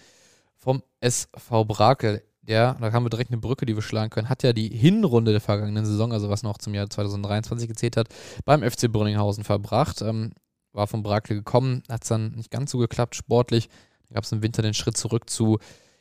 vom 0.57 0.83
SV 1.01 1.65
Brakel. 1.65 2.21
der, 2.41 2.75
da 2.79 2.91
haben 2.91 3.03
wir 3.03 3.09
direkt 3.09 3.31
eine 3.31 3.39
Brücke, 3.39 3.65
die 3.65 3.75
wir 3.75 3.81
schlagen 3.81 4.09
können, 4.09 4.29
hat 4.29 4.43
ja 4.43 4.53
die 4.53 4.69
Hinrunde 4.69 5.31
der 5.31 5.41
vergangenen 5.41 5.85
Saison, 5.85 6.13
also 6.13 6.29
was 6.29 6.43
noch 6.43 6.57
zum 6.57 6.73
Jahr 6.73 6.89
2023 6.89 7.67
gezählt 7.67 7.97
hat, 7.97 8.07
beim 8.45 8.61
FC 8.61 8.91
Brünninghausen 8.91 9.43
verbracht. 9.43 10.01
Ähm, 10.01 10.31
war 10.79 10.88
von 10.88 11.03
Brakel 11.03 11.38
gekommen, 11.38 11.83
hat 11.89 12.03
es 12.03 12.09
dann 12.09 12.31
nicht 12.31 12.50
ganz 12.50 12.71
so 12.71 12.79
geklappt 12.79 13.15
sportlich. 13.15 13.69
Da 14.07 14.15
gab 14.15 14.24
es 14.24 14.31
im 14.31 14.41
Winter 14.41 14.63
den 14.63 14.74
Schritt 14.74 14.98
zurück 14.98 15.29
zu, 15.29 15.59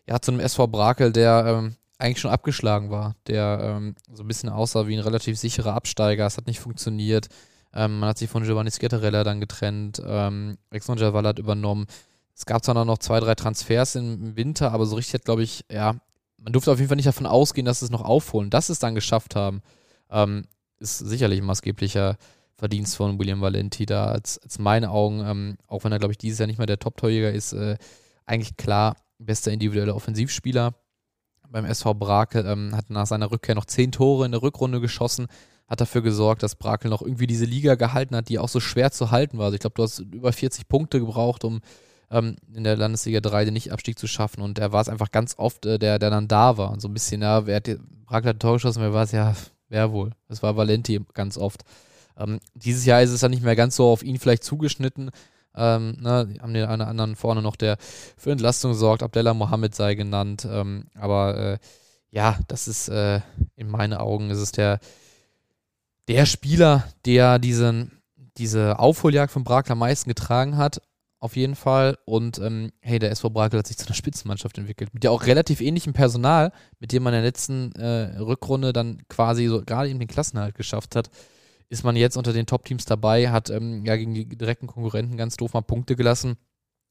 ja, 0.08 0.20
zu 0.20 0.30
einem 0.30 0.40
SV 0.40 0.68
Brakel, 0.68 1.12
der 1.12 1.44
ähm, 1.46 1.76
eigentlich 1.98 2.20
schon 2.20 2.30
abgeschlagen 2.30 2.90
war, 2.90 3.16
der 3.26 3.58
ähm, 3.60 3.96
so 4.12 4.22
ein 4.22 4.28
bisschen 4.28 4.48
aussah 4.48 4.86
wie 4.86 4.96
ein 4.96 5.02
relativ 5.02 5.38
sicherer 5.38 5.74
Absteiger. 5.74 6.24
Es 6.24 6.36
hat 6.36 6.46
nicht 6.46 6.60
funktioniert. 6.60 7.28
Ähm, 7.74 7.98
man 7.98 8.10
hat 8.10 8.18
sich 8.18 8.30
von 8.30 8.44
Giovanni 8.44 8.70
Schetterella 8.70 9.24
dann 9.24 9.40
getrennt. 9.40 10.00
Ähm, 10.04 10.56
Alexander 10.70 11.02
Javal 11.02 11.26
hat 11.26 11.38
übernommen. 11.38 11.86
Es 12.34 12.46
gab 12.46 12.64
zwar 12.64 12.84
noch 12.84 12.98
zwei, 12.98 13.18
drei 13.18 13.34
Transfers 13.34 13.96
im 13.96 14.36
Winter, 14.36 14.72
aber 14.72 14.86
so 14.86 14.94
richtig 14.94 15.14
hat, 15.14 15.24
glaube 15.24 15.42
ich, 15.42 15.64
ja, 15.70 15.96
man 16.38 16.52
durfte 16.52 16.70
auf 16.70 16.78
jeden 16.78 16.88
Fall 16.88 16.96
nicht 16.96 17.08
davon 17.08 17.26
ausgehen, 17.26 17.64
dass 17.64 17.80
sie 17.80 17.86
es 17.86 17.90
noch 17.90 18.02
aufholen. 18.02 18.48
Dass 18.48 18.68
sie 18.68 18.72
es 18.72 18.78
dann 18.78 18.94
geschafft 18.94 19.34
haben, 19.34 19.60
ähm, 20.08 20.44
ist 20.78 20.98
sicherlich 20.98 21.40
ein 21.40 21.46
maßgeblicher 21.46 22.16
Verdienst 22.58 22.96
von 22.96 23.18
William 23.20 23.40
Valenti 23.40 23.86
da. 23.86 24.06
Als, 24.06 24.38
als 24.38 24.58
meine 24.58 24.90
Augen, 24.90 25.24
ähm, 25.24 25.58
auch 25.68 25.84
wenn 25.84 25.92
er, 25.92 26.00
glaube 26.00 26.12
ich, 26.12 26.18
dieses 26.18 26.40
Jahr 26.40 26.48
nicht 26.48 26.58
mehr 26.58 26.66
der 26.66 26.80
Top-Torjäger 26.80 27.32
ist, 27.32 27.52
äh, 27.52 27.78
eigentlich 28.26 28.56
klar 28.56 28.96
bester 29.18 29.52
individueller 29.52 29.94
Offensivspieler 29.94 30.74
beim 31.48 31.64
SV 31.64 31.94
Brakel. 31.94 32.44
Ähm, 32.44 32.74
hat 32.76 32.90
nach 32.90 33.06
seiner 33.06 33.30
Rückkehr 33.30 33.54
noch 33.54 33.64
zehn 33.64 33.92
Tore 33.92 34.26
in 34.26 34.32
der 34.32 34.42
Rückrunde 34.42 34.80
geschossen. 34.80 35.28
Hat 35.68 35.80
dafür 35.80 36.02
gesorgt, 36.02 36.42
dass 36.42 36.56
Brakel 36.56 36.90
noch 36.90 37.00
irgendwie 37.00 37.28
diese 37.28 37.44
Liga 37.44 37.76
gehalten 37.76 38.16
hat, 38.16 38.28
die 38.28 38.40
auch 38.40 38.48
so 38.48 38.58
schwer 38.58 38.90
zu 38.90 39.12
halten 39.12 39.38
war. 39.38 39.46
Also 39.46 39.54
ich 39.54 39.60
glaube, 39.60 39.74
du 39.74 39.84
hast 39.84 40.00
über 40.00 40.32
40 40.32 40.66
Punkte 40.66 40.98
gebraucht, 40.98 41.44
um 41.44 41.60
ähm, 42.10 42.34
in 42.52 42.64
der 42.64 42.76
Landesliga 42.76 43.20
3 43.20 43.44
den 43.44 43.54
Nicht-Abstieg 43.54 44.00
zu 44.00 44.08
schaffen. 44.08 44.42
Und 44.42 44.58
er 44.58 44.72
war 44.72 44.80
es 44.80 44.88
einfach 44.88 45.12
ganz 45.12 45.34
oft, 45.38 45.64
äh, 45.64 45.78
der, 45.78 46.00
der 46.00 46.10
dann 46.10 46.26
da 46.26 46.56
war. 46.56 46.72
Und 46.72 46.80
so 46.80 46.88
ein 46.88 46.94
bisschen, 46.94 47.22
ja, 47.22 47.46
wer 47.46 47.56
hat 47.56 47.70
Brakel 48.04 48.30
hat 48.30 48.40
Tor 48.40 48.54
geschossen, 48.54 48.82
wer 48.82 48.92
war 48.92 49.04
es? 49.04 49.12
Ja, 49.12 49.36
wer 49.68 49.92
wohl? 49.92 50.10
Es 50.28 50.42
war 50.42 50.56
Valenti 50.56 51.00
ganz 51.14 51.38
oft. 51.38 51.62
Ähm, 52.18 52.40
dieses 52.54 52.84
Jahr 52.84 53.02
ist 53.02 53.10
es 53.10 53.20
dann 53.20 53.30
nicht 53.30 53.42
mehr 53.42 53.56
ganz 53.56 53.76
so 53.76 53.86
auf 53.90 54.02
ihn 54.02 54.18
vielleicht 54.18 54.44
zugeschnitten. 54.44 55.10
Ähm, 55.54 55.96
ne, 56.00 56.34
haben 56.40 56.54
den 56.54 56.66
einen 56.66 56.82
anderen 56.82 57.16
vorne 57.16 57.42
noch, 57.42 57.56
der 57.56 57.78
für 58.16 58.32
Entlastung 58.32 58.74
sorgt. 58.74 59.02
Abdella 59.02 59.34
Mohammed 59.34 59.74
sei 59.74 59.94
genannt. 59.94 60.46
Ähm, 60.50 60.86
aber 60.94 61.36
äh, 61.36 61.58
ja, 62.10 62.38
das 62.48 62.68
ist 62.68 62.88
äh, 62.88 63.20
in 63.56 63.68
meinen 63.68 63.94
Augen 63.94 64.30
ist 64.30 64.38
es 64.38 64.52
der, 64.52 64.80
der 66.08 66.26
Spieler, 66.26 66.84
der 67.04 67.38
diesen, 67.38 68.00
diese 68.36 68.78
Aufholjagd 68.78 69.32
von 69.32 69.44
Brakel 69.44 69.72
am 69.72 69.78
meisten 69.78 70.08
getragen 70.08 70.56
hat 70.56 70.80
auf 71.20 71.36
jeden 71.36 71.54
Fall. 71.54 71.98
Und 72.04 72.38
ähm, 72.38 72.70
hey, 72.80 72.98
der 72.98 73.10
SV 73.10 73.30
Brakel 73.30 73.58
hat 73.58 73.66
sich 73.66 73.76
zu 73.76 73.86
einer 73.86 73.94
Spitzenmannschaft 73.94 74.58
entwickelt. 74.58 74.94
Mit 74.94 75.04
ja 75.04 75.10
auch 75.10 75.26
relativ 75.26 75.60
ähnlichem 75.60 75.92
Personal, 75.92 76.52
mit 76.78 76.92
dem 76.92 77.02
man 77.02 77.12
in 77.12 77.18
der 77.18 77.28
letzten 77.28 77.72
äh, 77.72 78.18
Rückrunde 78.18 78.72
dann 78.72 79.02
quasi 79.08 79.46
so 79.46 79.62
gerade 79.64 79.88
eben 79.88 79.98
den 79.98 80.08
Klassenhalt 80.08 80.54
geschafft 80.54 80.96
hat, 80.96 81.10
ist 81.68 81.84
man 81.84 81.96
jetzt 81.96 82.16
unter 82.16 82.32
den 82.32 82.46
Top-Teams 82.46 82.84
dabei, 82.84 83.30
hat 83.30 83.50
ähm, 83.50 83.84
ja 83.84 83.96
gegen 83.96 84.14
die 84.14 84.26
direkten 84.26 84.66
Konkurrenten 84.66 85.16
ganz 85.16 85.36
doof 85.36 85.52
mal 85.52 85.60
Punkte 85.60 85.96
gelassen. 85.96 86.36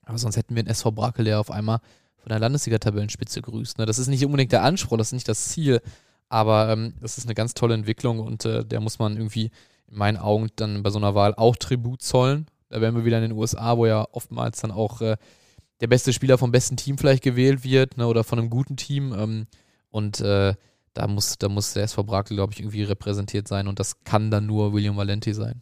Aber 0.05 0.17
sonst 0.17 0.37
hätten 0.37 0.55
wir 0.55 0.61
einen 0.61 0.69
SV 0.69 0.91
Brakel, 0.91 1.25
der 1.25 1.39
auf 1.39 1.51
einmal 1.51 1.79
von 2.17 2.29
der 2.29 2.39
Landesliga-Tabellenspitze 2.39 3.41
grüßt. 3.41 3.77
Ne? 3.77 3.85
Das 3.85 3.99
ist 3.99 4.07
nicht 4.07 4.25
unbedingt 4.25 4.51
der 4.51 4.63
Anspruch, 4.63 4.97
das 4.97 5.07
ist 5.07 5.13
nicht 5.13 5.27
das 5.27 5.49
Ziel. 5.49 5.81
Aber 6.29 6.69
ähm, 6.69 6.93
das 7.01 7.17
ist 7.17 7.25
eine 7.25 7.35
ganz 7.35 7.53
tolle 7.53 7.73
Entwicklung 7.73 8.19
und 8.19 8.45
äh, 8.45 8.65
der 8.65 8.79
muss 8.79 8.99
man 8.99 9.15
irgendwie 9.15 9.51
in 9.87 9.97
meinen 9.97 10.17
Augen 10.17 10.49
dann 10.55 10.83
bei 10.83 10.89
so 10.89 10.99
einer 10.99 11.15
Wahl 11.15 11.33
auch 11.35 11.55
Tribut 11.55 12.01
zollen. 12.01 12.47
Da 12.69 12.81
wären 12.81 12.95
wir 12.95 13.05
wieder 13.05 13.17
in 13.17 13.29
den 13.29 13.37
USA, 13.37 13.77
wo 13.77 13.85
ja 13.85 14.05
oftmals 14.11 14.59
dann 14.59 14.71
auch 14.71 15.01
äh, 15.01 15.15
der 15.79 15.87
beste 15.87 16.11
Spieler 16.11 16.37
vom 16.37 16.51
besten 16.51 16.75
Team 16.75 16.97
vielleicht 16.97 17.23
gewählt 17.23 17.63
wird 17.63 17.97
ne, 17.97 18.07
oder 18.07 18.23
von 18.23 18.39
einem 18.39 18.49
guten 18.49 18.75
Team. 18.75 19.13
Ähm, 19.17 19.47
und 19.89 20.19
äh, 20.19 20.53
da, 20.97 21.07
muss, 21.07 21.37
da 21.37 21.47
muss 21.47 21.73
der 21.73 21.83
SV 21.83 22.03
Brakel, 22.03 22.35
glaube 22.35 22.53
ich, 22.53 22.59
irgendwie 22.59 22.83
repräsentiert 22.83 23.47
sein 23.47 23.67
und 23.67 23.79
das 23.79 24.03
kann 24.03 24.31
dann 24.31 24.45
nur 24.45 24.73
William 24.73 24.97
Valenti 24.97 25.33
sein. 25.33 25.61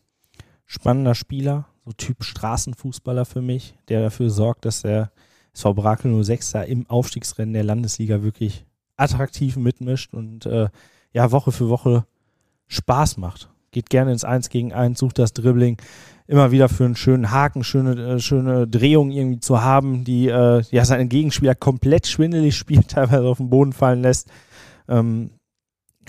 Spannender 0.66 1.14
Spieler, 1.14 1.68
so 1.84 1.92
Typ 1.92 2.24
Straßenfußballer 2.24 3.26
für 3.26 3.42
mich, 3.42 3.76
der 3.90 4.02
dafür 4.02 4.30
sorgt, 4.30 4.66
dass 4.66 4.82
der 4.82 5.12
SV 5.54 5.74
Brakel 5.74 6.24
06 6.24 6.52
da 6.52 6.64
im 6.64 6.90
Aufstiegsrennen 6.90 7.54
der 7.54 7.64
Landesliga 7.64 8.24
wirklich 8.24 8.66
attraktiv 8.98 9.58
mitmischt 9.58 10.14
und 10.14 10.46
äh, 10.46 10.70
ja, 11.12 11.32
Woche 11.32 11.52
für 11.52 11.70
Woche 11.70 12.06
Spaß 12.68 13.18
macht. 13.18 13.50
Geht 13.72 13.90
gerne 13.90 14.14
ins 14.14 14.24
Eins 14.24 14.50
gegen 14.50 14.74
Eins, 14.74 15.00
sucht 15.00 15.20
das 15.20 15.34
Dribbling, 15.34 15.78
immer 16.28 16.52
wieder 16.52 16.70
für 16.70 16.86
einen 16.86 16.96
schönen 16.96 17.32
Haken, 17.32 17.64
schöne, 17.64 18.16
äh, 18.16 18.20
schöne 18.20 18.68
Drehung 18.68 19.12
irgendwie 19.12 19.40
zu 19.42 19.62
haben, 19.62 20.06
die 20.06 20.28
äh, 20.28 20.64
ja 20.72 20.86
seinen 20.86 21.10
Gegenspieler 21.10 21.56
komplett 21.56 22.08
schwindelig 22.08 22.56
spielt, 22.56 22.88
teilweise 22.92 23.28
auf 23.28 23.38
den 23.38 23.50
Boden 23.50 23.74
fallen 23.74 24.02
lässt. 24.02 24.30
Ähm, 24.88 25.32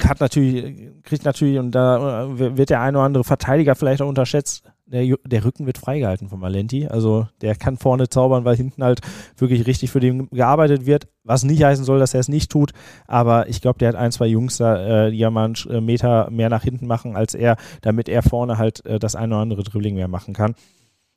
hat 0.05 0.21
natürlich, 0.21 0.91
kriegt 1.05 1.25
natürlich, 1.25 1.59
und 1.59 1.71
da 1.71 2.25
äh, 2.25 2.57
wird 2.57 2.71
der 2.71 2.81
eine 2.81 2.99
oder 2.99 3.07
andere 3.07 3.25
Verteidiger 3.25 3.75
vielleicht 3.75 4.03
auch 4.03 4.09
unterschätzt, 4.09 4.65
der, 4.87 5.17
der 5.25 5.45
Rücken 5.45 5.67
wird 5.67 5.79
freigehalten 5.79 6.29
von 6.29 6.41
Valenti. 6.41 6.87
Also 6.87 7.27
der 7.41 7.57
kann 7.57 7.77
vorne 7.77 8.09
zaubern, 8.09 8.45
weil 8.45 8.57
hinten 8.57 8.85
halt 8.85 9.01
wirklich 9.37 9.67
richtig 9.67 9.91
für 9.91 9.99
den 9.99 10.29
gearbeitet 10.31 10.87
wird. 10.87 11.09
Was 11.25 11.43
nicht 11.43 11.65
heißen 11.65 11.85
soll, 11.85 11.99
dass 11.99 12.15
er 12.15 12.21
es 12.21 12.29
nicht 12.29 12.53
tut. 12.53 12.73
Aber 13.09 13.49
ich 13.49 13.61
glaube, 13.61 13.79
der 13.81 13.89
hat 13.89 13.97
ein, 13.97 14.13
zwei 14.13 14.27
Jungs 14.27 14.59
da, 14.59 15.07
äh, 15.07 15.11
die 15.11 15.19
ja 15.19 15.31
mal 15.31 15.47
einen 15.47 15.57
äh, 15.69 15.81
Meter 15.81 16.31
mehr 16.31 16.51
nach 16.51 16.63
hinten 16.63 16.87
machen 16.87 17.17
als 17.17 17.35
er, 17.35 17.57
damit 17.81 18.09
er 18.09 18.23
vorne 18.23 18.59
halt 18.59 18.83
das 19.01 19.17
eine 19.17 19.35
oder 19.35 19.43
andere 19.43 19.65
Dribbling 19.65 19.97
mehr 19.97 20.09
machen 20.09 20.35
kann. 20.35 20.55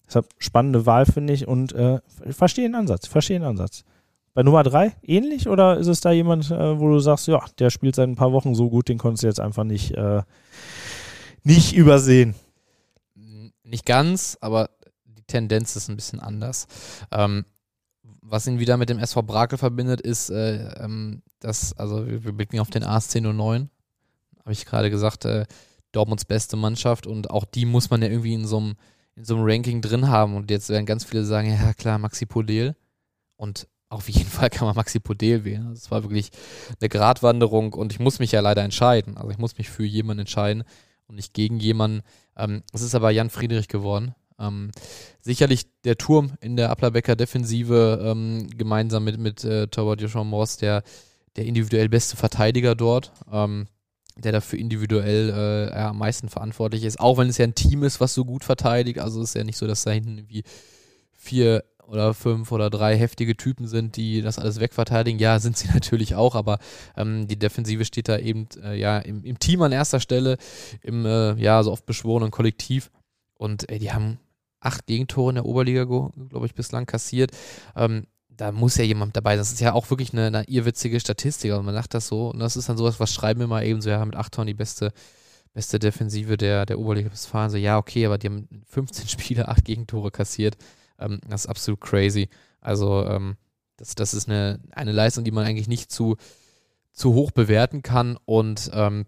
Deshalb 0.08 0.26
spannende 0.39 0.88
Wahl, 0.88 1.06
finde 1.06 1.34
ich. 1.34 1.48
Und 1.48 1.74
äh, 1.74 2.00
verstehe 2.32 2.67
den 2.67 2.76
Ansatz, 2.76 3.06
verstehe 3.06 3.38
den 3.38 3.48
Ansatz. 3.48 3.84
Bei 4.39 4.43
Nummer 4.43 4.63
drei 4.63 4.95
ähnlich 5.02 5.49
oder 5.49 5.75
ist 5.80 5.88
es 5.88 5.99
da 5.99 6.12
jemand, 6.12 6.49
äh, 6.49 6.80
wo 6.80 6.88
du 6.88 6.99
sagst, 6.99 7.28
ja, 7.28 7.43
der 7.60 7.69
spielt 7.69 7.95
seit 7.95 8.08
ein 8.08 8.15
paar 8.15 8.32
Wochen 8.32 8.56
so 8.56 8.69
gut, 8.69 8.88
den 8.88 8.97
konntest 8.97 9.23
du 9.23 9.28
jetzt 9.28 9.41
einfach 9.41 9.65
nicht, 9.65 9.91
äh, 9.95 10.21
nicht 11.43 11.75
übersehen? 11.75 12.36
Nicht 13.63 13.86
ganz, 13.86 14.38
aber 14.39 14.69
die 15.04 15.23
Tendenz 15.23 15.75
ist 15.75 15.89
ein 15.89 15.97
bisschen 15.97 16.21
anders. 16.21 16.67
Ähm, 17.12 17.43
was 18.21 18.47
ihn 18.47 18.60
wieder 18.60 18.78
mit 18.78 18.88
dem 18.88 18.99
SV 18.99 19.23
Brakel 19.23 19.58
verbindet, 19.58 19.99
ist, 19.99 20.30
äh, 20.30 20.69
ähm, 20.86 21.21
dass, 21.41 21.78
also 21.78 22.08
wir, 22.08 22.23
wir, 22.23 22.32
blicken 22.32 22.62
auf 22.62 22.69
den 22.69 22.86
AS 22.86 23.13
1009, 23.13 23.69
habe 24.39 24.54
ich 24.54 24.65
gerade 24.65 24.89
gesagt, 24.89 25.25
äh, 25.25 25.47
Dortmunds 25.91 26.23
beste 26.23 26.56
Mannschaft 26.56 27.08
und 27.08 27.30
auch 27.30 27.43
die 27.43 27.65
muss 27.65 27.89
man 27.89 28.02
ja 28.02 28.08
irgendwie 28.08 28.36
in 28.36 28.47
so 28.47 28.56
einem 28.56 28.78
in 29.17 29.25
so 29.25 29.36
einem 29.36 29.43
Ranking 29.45 29.82
drin 29.82 30.08
haben 30.08 30.38
und 30.38 30.49
jetzt 30.49 30.69
werden 30.69 30.86
ganz 30.86 31.04
viele 31.04 31.25
sagen, 31.25 31.49
ja 31.49 31.73
klar, 31.73 31.97
Maxi 31.97 32.25
Podel 32.25 32.78
und 33.36 33.67
auf 33.89 34.08
jeden 34.10 34.30
Fall 34.30 34.49
kann 34.49 34.67
man 34.67 34.75
Maxi 34.75 34.99
Podel 34.99 35.43
wählen. 35.43 35.67
Also 35.67 35.91
war 35.91 36.04
wirklich 36.04 36.32
eine 36.80 36.89
Gratwanderung 36.89 37.73
und 37.73 37.91
ich 37.91 37.99
muss 37.99 38.19
mich 38.19 38.32
ja 38.32 38.39
leider 38.39 38.63
entscheiden. 38.63 39.17
Also 39.17 39.30
ich 39.32 39.38
muss 39.38 39.58
mich 39.58 39.69
für 39.69 39.86
jemanden 39.86 40.21
entscheiden 40.21 40.63
und 41.08 41.15
nicht 41.15 41.34
gegen 41.34 41.60
jemanden. 41.60 42.02
Ähm, 42.38 42.63
es 42.71 42.82
ist 42.82 42.95
aber 42.95 43.12
Jan 43.12 43.30
Friedrich 43.30 43.67
geworden. 43.67 44.15
Ähm, 44.39 44.71
sicherlich 45.19 45.65
der 45.84 45.97
Turm 45.97 46.34
in 46.39 46.56
der 46.56 46.69
Applerbecker 46.69 47.15
Defensive 47.15 47.99
ähm, 48.02 48.49
gemeinsam 48.56 49.04
mit, 49.04 49.17
mit 49.17 49.43
äh, 49.43 49.67
Torwart 49.67 50.02
Joshua 50.02 50.23
Moss, 50.23 50.58
der, 50.58 50.84
der 51.36 51.45
individuell 51.45 51.89
beste 51.89 52.15
Verteidiger 52.15 52.75
dort, 52.75 53.12
ähm, 53.32 53.67
der 54.15 54.32
dafür 54.32 54.60
individuell 54.60 55.30
äh, 55.30 55.75
ja, 55.75 55.89
am 55.89 55.97
meisten 55.97 56.30
verantwortlich 56.30 56.84
ist. 56.84 56.99
Auch 56.99 57.17
wenn 57.17 57.28
es 57.28 57.38
ja 57.38 57.45
ein 57.45 57.56
Team 57.56 57.84
ist, 57.84 57.99
was 57.99 58.13
so 58.13 58.23
gut 58.23 58.43
verteidigt. 58.43 58.99
Also 58.99 59.21
es 59.21 59.30
ist 59.30 59.36
ja 59.36 59.43
nicht 59.43 59.58
so, 59.58 59.67
dass 59.67 59.84
da 59.84 59.91
hinten 59.91 60.17
irgendwie 60.17 60.43
vier 61.12 61.63
oder 61.89 62.13
fünf 62.13 62.52
oder 62.52 62.69
drei 62.69 62.97
heftige 62.97 63.36
Typen 63.36 63.67
sind, 63.67 63.95
die 63.95 64.21
das 64.21 64.39
alles 64.39 64.60
wegverteidigen. 64.60 65.19
Ja, 65.19 65.39
sind 65.39 65.58
sie 65.58 65.67
natürlich 65.73 66.15
auch, 66.15 66.36
aber 66.36 66.60
ähm, 66.95 67.28
die 67.28 67.38
Defensive 67.38 67.86
steht 67.86 68.08
da 68.08 68.17
eben 68.17 68.47
äh, 68.63 68.80
ja 68.80 68.99
im, 68.99 69.23
im, 69.23 69.39
Team 69.39 69.62
an 69.62 69.71
erster 69.71 69.99
Stelle, 69.99 70.38
im 70.82 71.06
äh, 71.06 71.34
ja 71.34 71.62
so 71.63 71.71
oft 71.71 71.86
beschworenen 71.86 72.32
Kollektiv. 72.32 72.91
Und 73.36 73.69
äh, 73.69 73.80
die 73.80 73.91
haben 73.91 74.19
acht 74.60 74.86
Gegentore 74.86 75.32
in 75.32 75.36
der 75.36 75.45
Oberliga, 75.45 75.86
glaube 75.86 76.45
ich, 76.45 76.54
bislang 76.54 76.86
kassiert. 76.86 77.32
Ähm, 77.75 78.06
da 78.39 78.52
muss 78.52 78.78
ja 78.78 78.84
jemand 78.84 79.15
dabei 79.15 79.32
sein. 79.32 79.39
Das 79.39 79.52
ist 79.52 79.60
ja 79.60 79.73
auch 79.73 79.89
wirklich 79.89 80.13
eine, 80.13 80.28
eine 80.28 80.43
irrwitzige 80.47 80.99
Statistik. 80.99 81.52
Also 81.52 81.63
man 81.63 81.75
sagt 81.75 81.93
das 81.93 82.08
so, 82.08 82.30
und 82.30 82.39
das 82.39 82.56
ist 82.56 82.69
dann 82.69 82.78
sowas, 82.78 82.99
was 82.99 83.13
schreiben 83.13 83.39
wir 83.39 83.47
mal 83.47 83.65
eben 83.65 83.82
so, 83.82 83.89
ja, 83.89 84.04
mit 84.06 84.15
acht 84.15 84.34
Toren 84.34 84.47
die 84.47 84.54
beste, 84.54 84.91
beste 85.54 85.80
Defensive 85.80 86.38
der, 86.38 86.65
der 86.65 86.80
Oberliga 86.80 87.12
Westfalen. 87.12 87.49
So, 87.49 87.58
ja, 87.58 87.78
okay, 87.78 88.06
aber 88.06 88.17
die 88.17 88.28
haben 88.28 88.47
15 88.67 89.08
Spiele, 89.10 89.47
acht 89.47 89.65
Gegentore 89.65 90.12
kassiert. 90.12 90.58
Ähm, 91.00 91.20
das 91.28 91.46
ist 91.46 91.50
absolut 91.50 91.82
crazy. 91.82 92.30
Also 92.62 93.06
ähm, 93.06 93.38
das, 93.78 93.96
das 93.96 94.14
ist 94.14 94.28
eine, 94.28 94.60
eine 94.72 94.92
Leistung, 94.92 95.24
die 95.24 95.32
man 95.32 95.46
eigentlich 95.46 95.68
nicht 95.68 95.92
zu, 95.92 96.18
zu 96.92 97.14
hoch 97.14 97.32
bewerten 97.32 97.82
kann. 97.82 98.18
Und 98.26 98.70
ähm, 98.74 99.06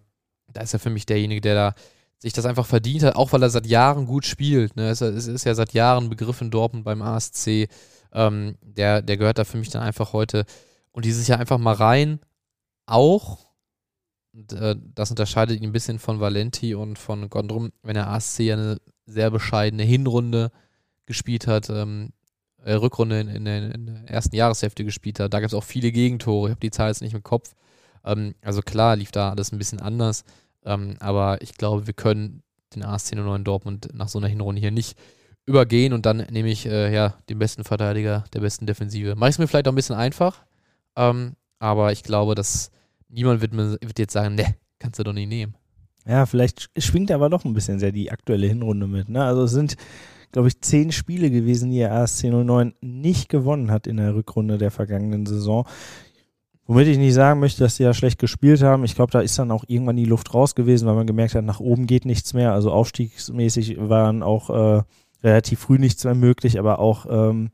da 0.48 0.62
ist 0.62 0.74
er 0.74 0.80
für 0.80 0.90
mich 0.90 1.06
derjenige, 1.06 1.42
der 1.42 1.56
da 1.56 1.74
sich 2.18 2.34
das 2.34 2.46
einfach 2.46 2.66
verdient 2.66 3.04
hat, 3.04 3.16
auch 3.16 3.34
weil 3.34 3.42
er 3.42 3.50
seit 3.50 3.66
Jahren 3.66 4.06
gut 4.06 4.26
spielt. 4.26 4.76
Ne? 4.76 4.90
Es, 4.90 5.02
es 5.02 5.28
ist 5.28 5.44
ja 5.44 5.56
seit 5.56 5.74
Jahren 5.74 6.10
Begriff 6.10 6.40
in 6.42 6.52
Dortmund 6.52 6.86
beim 6.86 7.02
ASC. 7.02 7.68
Ähm, 8.14 8.58
der, 8.62 9.02
der 9.02 9.18
gehört 9.18 9.40
da 9.40 9.44
für 9.44 9.58
mich 9.58 9.70
dann 9.70 9.82
einfach 9.82 10.14
heute 10.14 10.46
und 10.92 11.06
dieses 11.06 11.28
Jahr 11.28 11.40
einfach 11.40 11.58
mal 11.58 11.74
rein. 11.74 12.20
Auch, 12.86 13.48
und, 14.34 14.54
äh, 14.54 14.76
das 14.94 15.10
unterscheidet 15.10 15.58
ihn 15.58 15.70
ein 15.70 15.72
bisschen 15.72 15.98
von 15.98 16.20
Valenti 16.20 16.76
und 16.76 17.00
von 17.00 17.30
Gondrum, 17.30 17.72
wenn 17.82 17.96
der 17.96 18.10
ASC 18.10 18.40
ja 18.42 18.56
eine 18.56 18.78
sehr 19.06 19.32
bescheidene 19.32 19.84
Hinrunde 19.84 20.52
gespielt 21.12 21.48
hat, 21.48 21.70
ähm, 21.70 22.14
äh, 22.64 22.74
Rückrunde 22.74 23.20
in, 23.20 23.28
in, 23.30 23.46
in, 23.46 23.86
der 23.86 24.10
ersten 24.10 24.36
Jahreshälfte 24.36 24.86
gespielt 24.86 25.20
hat. 25.20 25.34
Da 25.34 25.40
gab 25.40 25.48
es 25.48 25.54
auch 25.54 25.64
viele 25.64 25.92
Gegentore. 25.92 26.48
Ich 26.48 26.52
habe 26.52 26.62
die 26.62 26.72
Zahl 26.72 26.90
jetzt 26.90 27.02
nicht 27.02 27.14
im 27.14 27.24
Kopf. 27.24 27.54
Ähm, 28.06 28.34
also 28.42 28.62
klar 28.62 28.96
lief 28.96 29.12
da 29.12 29.30
alles 29.32 29.52
ein 29.52 29.58
bisschen 29.58 29.82
anders. 29.82 30.24
Ähm, 30.64 30.96
aber 31.00 31.42
ich 31.42 31.56
glaube, 31.56 31.88
wir 31.88 31.94
können 31.94 32.44
den 32.76 32.84
AS 32.84 33.12
1009 33.12 33.44
Dortmund 33.44 33.90
nach 33.94 34.08
so 34.08 34.20
einer 34.20 34.28
Hinrunde 34.28 34.62
hier 34.62 34.72
nicht 34.72 34.98
übergehen 35.46 35.94
und 35.94 36.06
dann 36.06 36.18
nehme 36.30 36.50
ich 36.50 36.66
äh, 36.66 36.94
ja 36.94 37.16
den 37.30 37.40
besten 37.40 37.64
Verteidiger 37.64 38.24
der 38.34 38.40
besten 38.40 38.66
Defensive. 38.66 39.16
Mache 39.16 39.30
ich 39.30 39.36
es 39.36 39.40
mir 39.40 39.48
vielleicht 39.48 39.68
auch 39.68 39.72
ein 39.72 39.76
bisschen 39.76 39.96
einfach, 39.96 40.44
ähm, 40.96 41.36
aber 41.60 41.92
ich 41.92 42.04
glaube, 42.04 42.36
dass 42.36 42.72
niemand 43.10 43.42
wird, 43.42 43.54
mir, 43.54 43.78
wird 43.82 44.00
jetzt 44.00 44.14
sagen, 44.14 44.36
ne, 44.36 44.56
kannst 44.80 45.00
du 45.00 45.04
doch 45.04 45.14
nicht 45.14 45.28
nehmen. 45.28 45.56
Ja, 46.06 46.26
vielleicht 46.26 46.70
schwingt 46.78 47.12
aber 47.12 47.30
doch 47.30 47.46
ein 47.46 47.54
bisschen 47.54 47.80
sehr 47.80 47.92
die 47.92 48.12
aktuelle 48.12 48.48
Hinrunde 48.48 48.88
mit. 48.88 49.10
Ne? 49.10 49.24
Also 49.24 49.44
es 49.44 49.52
sind, 49.52 49.78
glaube 50.32 50.48
ich, 50.48 50.62
zehn 50.62 50.92
Spiele 50.92 51.30
gewesen, 51.30 51.72
die 51.72 51.80
der 51.80 51.94
AS 51.94 52.24
1009 52.24 52.74
nicht 52.82 53.30
gewonnen 53.30 53.72
hat 53.72 53.88
in 53.88 53.98
der 53.98 54.16
Rückrunde 54.16 54.58
der 54.58 54.72
vergangenen 54.72 55.26
Saison. 55.26 55.66
Womit 56.68 56.88
ich 56.88 56.98
nicht 56.98 57.14
sagen 57.14 57.40
möchte, 57.40 57.64
dass 57.64 57.76
sie 57.76 57.84
ja 57.84 57.94
schlecht 57.94 58.20
gespielt 58.20 58.62
haben. 58.64 58.86
Ich 58.86 58.96
glaube, 58.96 59.12
da 59.12 59.20
ist 59.20 59.38
dann 59.38 59.52
auch 59.52 59.66
irgendwann 59.68 59.98
die 59.98 60.06
Luft 60.06 60.34
raus 60.34 60.56
gewesen, 60.56 60.88
weil 60.88 60.96
man 60.96 61.08
gemerkt 61.08 61.36
hat, 61.36 61.44
nach 61.44 61.60
oben 61.60 61.88
geht 61.88 62.06
nichts 62.06 62.34
mehr. 62.34 62.54
Also 62.54 62.72
aufstiegsmäßig 62.72 63.78
waren 63.78 64.24
auch 64.24 64.50
äh, 64.50 64.84
relativ 65.24 65.60
früh 65.60 65.80
nichts 65.80 66.04
mehr 66.04 66.16
möglich, 66.16 66.60
aber 66.60 66.80
auch 66.80 67.06
ähm, 67.10 67.50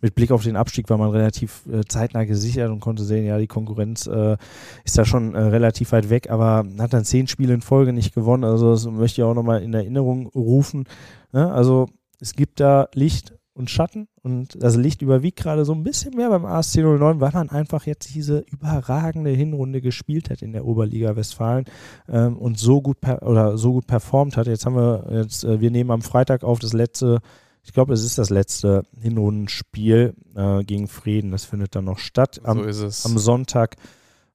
mit 0.00 0.14
Blick 0.14 0.30
auf 0.30 0.42
den 0.42 0.56
Abstieg 0.56 0.88
war 0.90 0.98
man 0.98 1.10
relativ 1.10 1.66
äh, 1.66 1.82
zeitnah 1.88 2.24
gesichert 2.24 2.70
und 2.70 2.80
konnte 2.80 3.04
sehen, 3.04 3.24
ja, 3.24 3.38
die 3.38 3.46
Konkurrenz 3.46 4.06
äh, 4.06 4.36
ist 4.84 4.98
da 4.98 5.04
schon 5.04 5.34
äh, 5.34 5.40
relativ 5.40 5.92
weit 5.92 6.10
weg, 6.10 6.30
aber 6.30 6.64
hat 6.78 6.92
dann 6.92 7.04
zehn 7.04 7.26
Spiele 7.26 7.54
in 7.54 7.62
Folge 7.62 7.92
nicht 7.92 8.14
gewonnen. 8.14 8.44
Also 8.44 8.70
das 8.72 8.86
möchte 8.86 9.20
ich 9.20 9.24
auch 9.24 9.34
nochmal 9.34 9.62
in 9.62 9.74
Erinnerung 9.74 10.26
rufen. 10.28 10.84
Ne? 11.32 11.50
Also 11.52 11.88
es 12.22 12.34
gibt 12.34 12.60
da 12.60 12.88
Licht 12.94 13.34
und 13.52 13.68
Schatten 13.68 14.08
und 14.22 14.62
das 14.62 14.76
Licht 14.76 15.02
überwiegt 15.02 15.38
gerade 15.38 15.64
so 15.64 15.74
ein 15.74 15.82
bisschen 15.82 16.14
mehr 16.14 16.30
beim 16.30 16.46
ASC 16.46 16.76
09, 16.76 17.20
weil 17.20 17.32
man 17.32 17.50
einfach 17.50 17.84
jetzt 17.84 18.14
diese 18.14 18.38
überragende 18.50 19.30
Hinrunde 19.30 19.80
gespielt 19.80 20.30
hat 20.30 20.40
in 20.40 20.52
der 20.52 20.64
Oberliga 20.64 21.16
Westfalen 21.16 21.66
ähm, 22.08 22.38
und 22.38 22.58
so 22.58 22.80
gut 22.80 22.98
oder 23.20 23.58
so 23.58 23.72
gut 23.72 23.86
performt 23.86 24.36
hat. 24.36 24.46
Jetzt 24.46 24.64
haben 24.64 24.76
wir 24.76 25.06
jetzt 25.10 25.44
äh, 25.44 25.60
wir 25.60 25.70
nehmen 25.70 25.90
am 25.90 26.00
Freitag 26.00 26.44
auf 26.44 26.60
das 26.60 26.72
letzte 26.72 27.20
ich 27.64 27.72
glaube, 27.72 27.92
es 27.94 28.02
ist 28.02 28.18
das 28.18 28.30
letzte 28.30 28.84
Hinrundenspiel 29.00 30.14
äh, 30.34 30.64
gegen 30.64 30.88
Frieden. 30.88 31.30
Das 31.30 31.44
findet 31.44 31.76
dann 31.76 31.84
noch 31.84 31.98
statt 31.98 32.40
am, 32.44 32.58
so 32.58 32.64
ist 32.64 32.78
es. 32.78 33.06
am 33.06 33.18
Sonntag. 33.18 33.76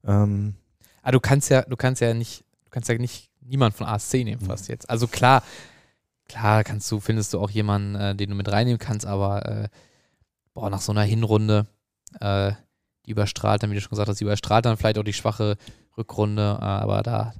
Ähm, 0.04 0.54
ah, 1.02 1.10
du 1.10 1.20
kannst 1.20 1.50
ja, 1.50 1.62
du 1.62 1.76
kannst 1.76 2.00
ja 2.00 2.14
nicht, 2.14 2.44
du 2.64 2.70
kannst 2.70 2.88
ja 2.88 2.96
nicht 2.96 3.30
niemand 3.42 3.74
von 3.74 3.86
ASC 3.86 4.14
nehmen 4.24 4.40
fast 4.40 4.68
jetzt. 4.68 4.88
Also 4.88 5.06
klar, 5.06 5.42
klar 6.28 6.64
kannst 6.64 6.90
du, 6.90 7.00
findest 7.00 7.34
du 7.34 7.40
auch 7.40 7.50
jemanden, 7.50 7.94
äh, 7.94 8.14
den 8.14 8.30
du 8.30 8.36
mit 8.36 8.50
reinnehmen 8.50 8.78
kannst, 8.78 9.06
aber 9.06 9.46
äh, 9.46 9.68
boah, 10.54 10.70
nach 10.70 10.80
so 10.80 10.92
einer 10.92 11.02
Hinrunde, 11.02 11.66
äh, 12.20 12.52
die 13.06 13.12
überstrahlt 13.12 13.62
dann, 13.62 13.70
wie 13.70 13.74
du 13.74 13.80
schon 13.80 13.90
gesagt 13.90 14.08
hast, 14.08 14.20
die 14.20 14.24
überstrahlt 14.24 14.64
dann 14.64 14.76
vielleicht 14.76 14.98
auch 14.98 15.04
die 15.04 15.12
schwache 15.12 15.56
Rückrunde, 15.96 16.58
äh, 16.60 16.64
aber 16.64 17.02
da, 17.02 17.32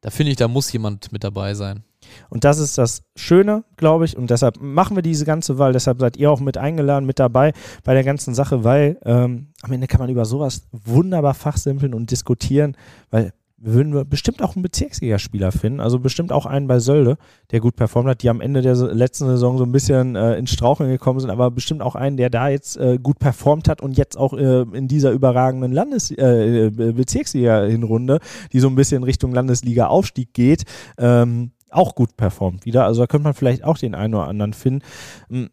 da 0.00 0.10
finde 0.10 0.32
ich, 0.32 0.36
da 0.36 0.48
muss 0.48 0.72
jemand 0.72 1.12
mit 1.12 1.24
dabei 1.24 1.54
sein. 1.54 1.84
Und 2.28 2.44
das 2.44 2.58
ist 2.58 2.78
das 2.78 3.02
Schöne, 3.14 3.64
glaube 3.76 4.04
ich. 4.04 4.16
Und 4.16 4.30
deshalb 4.30 4.60
machen 4.60 4.96
wir 4.96 5.02
diese 5.02 5.24
ganze 5.24 5.58
Wahl. 5.58 5.72
Deshalb 5.72 6.00
seid 6.00 6.16
ihr 6.16 6.30
auch 6.30 6.40
mit 6.40 6.58
eingeladen, 6.58 7.06
mit 7.06 7.18
dabei 7.18 7.52
bei 7.84 7.94
der 7.94 8.04
ganzen 8.04 8.34
Sache, 8.34 8.64
weil 8.64 8.98
ähm, 9.04 9.52
am 9.62 9.72
Ende 9.72 9.86
kann 9.86 10.00
man 10.00 10.10
über 10.10 10.24
sowas 10.24 10.66
wunderbar 10.72 11.34
fachsimpeln 11.34 11.94
und 11.94 12.10
diskutieren, 12.10 12.76
weil 13.10 13.32
würden 13.64 13.94
wir 13.94 14.04
bestimmt 14.04 14.42
auch 14.42 14.56
einen 14.56 14.62
Bezirksligaspieler 14.62 15.52
finden, 15.52 15.80
also 15.80 16.00
bestimmt 16.00 16.32
auch 16.32 16.46
einen 16.46 16.66
bei 16.66 16.80
Sölde, 16.80 17.16
der 17.50 17.60
gut 17.60 17.76
performt 17.76 18.08
hat, 18.08 18.22
die 18.22 18.28
am 18.28 18.40
Ende 18.40 18.60
der 18.60 18.74
letzten 18.74 19.26
Saison 19.26 19.56
so 19.56 19.64
ein 19.64 19.72
bisschen 19.72 20.16
äh, 20.16 20.36
ins 20.36 20.50
Straucheln 20.50 20.90
gekommen 20.90 21.20
sind, 21.20 21.30
aber 21.30 21.50
bestimmt 21.50 21.80
auch 21.80 21.94
einen, 21.94 22.16
der 22.16 22.28
da 22.28 22.48
jetzt 22.48 22.76
äh, 22.76 22.98
gut 23.00 23.20
performt 23.20 23.68
hat 23.68 23.80
und 23.80 23.96
jetzt 23.96 24.16
auch 24.16 24.34
äh, 24.34 24.62
in 24.72 24.88
dieser 24.88 25.12
überragenden 25.12 25.72
Landes 25.72 26.10
äh, 26.10 26.70
Bezirksliga-Hinrunde, 26.70 28.18
die 28.52 28.60
so 28.60 28.68
ein 28.68 28.74
bisschen 28.74 29.04
Richtung 29.04 29.32
Landesliga-Aufstieg 29.32 30.34
geht, 30.34 30.64
ähm, 30.98 31.52
auch 31.70 31.94
gut 31.94 32.16
performt 32.16 32.66
wieder. 32.66 32.84
Also 32.84 33.02
da 33.02 33.06
könnte 33.06 33.24
man 33.24 33.34
vielleicht 33.34 33.64
auch 33.64 33.78
den 33.78 33.94
einen 33.94 34.14
oder 34.14 34.26
anderen 34.26 34.52
finden. 34.52 34.82
Hm, 35.28 35.50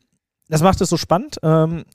das 0.49 0.63
macht 0.63 0.81
es 0.81 0.89
so 0.89 0.97
spannend. 0.97 1.37
Ähm, 1.43 1.85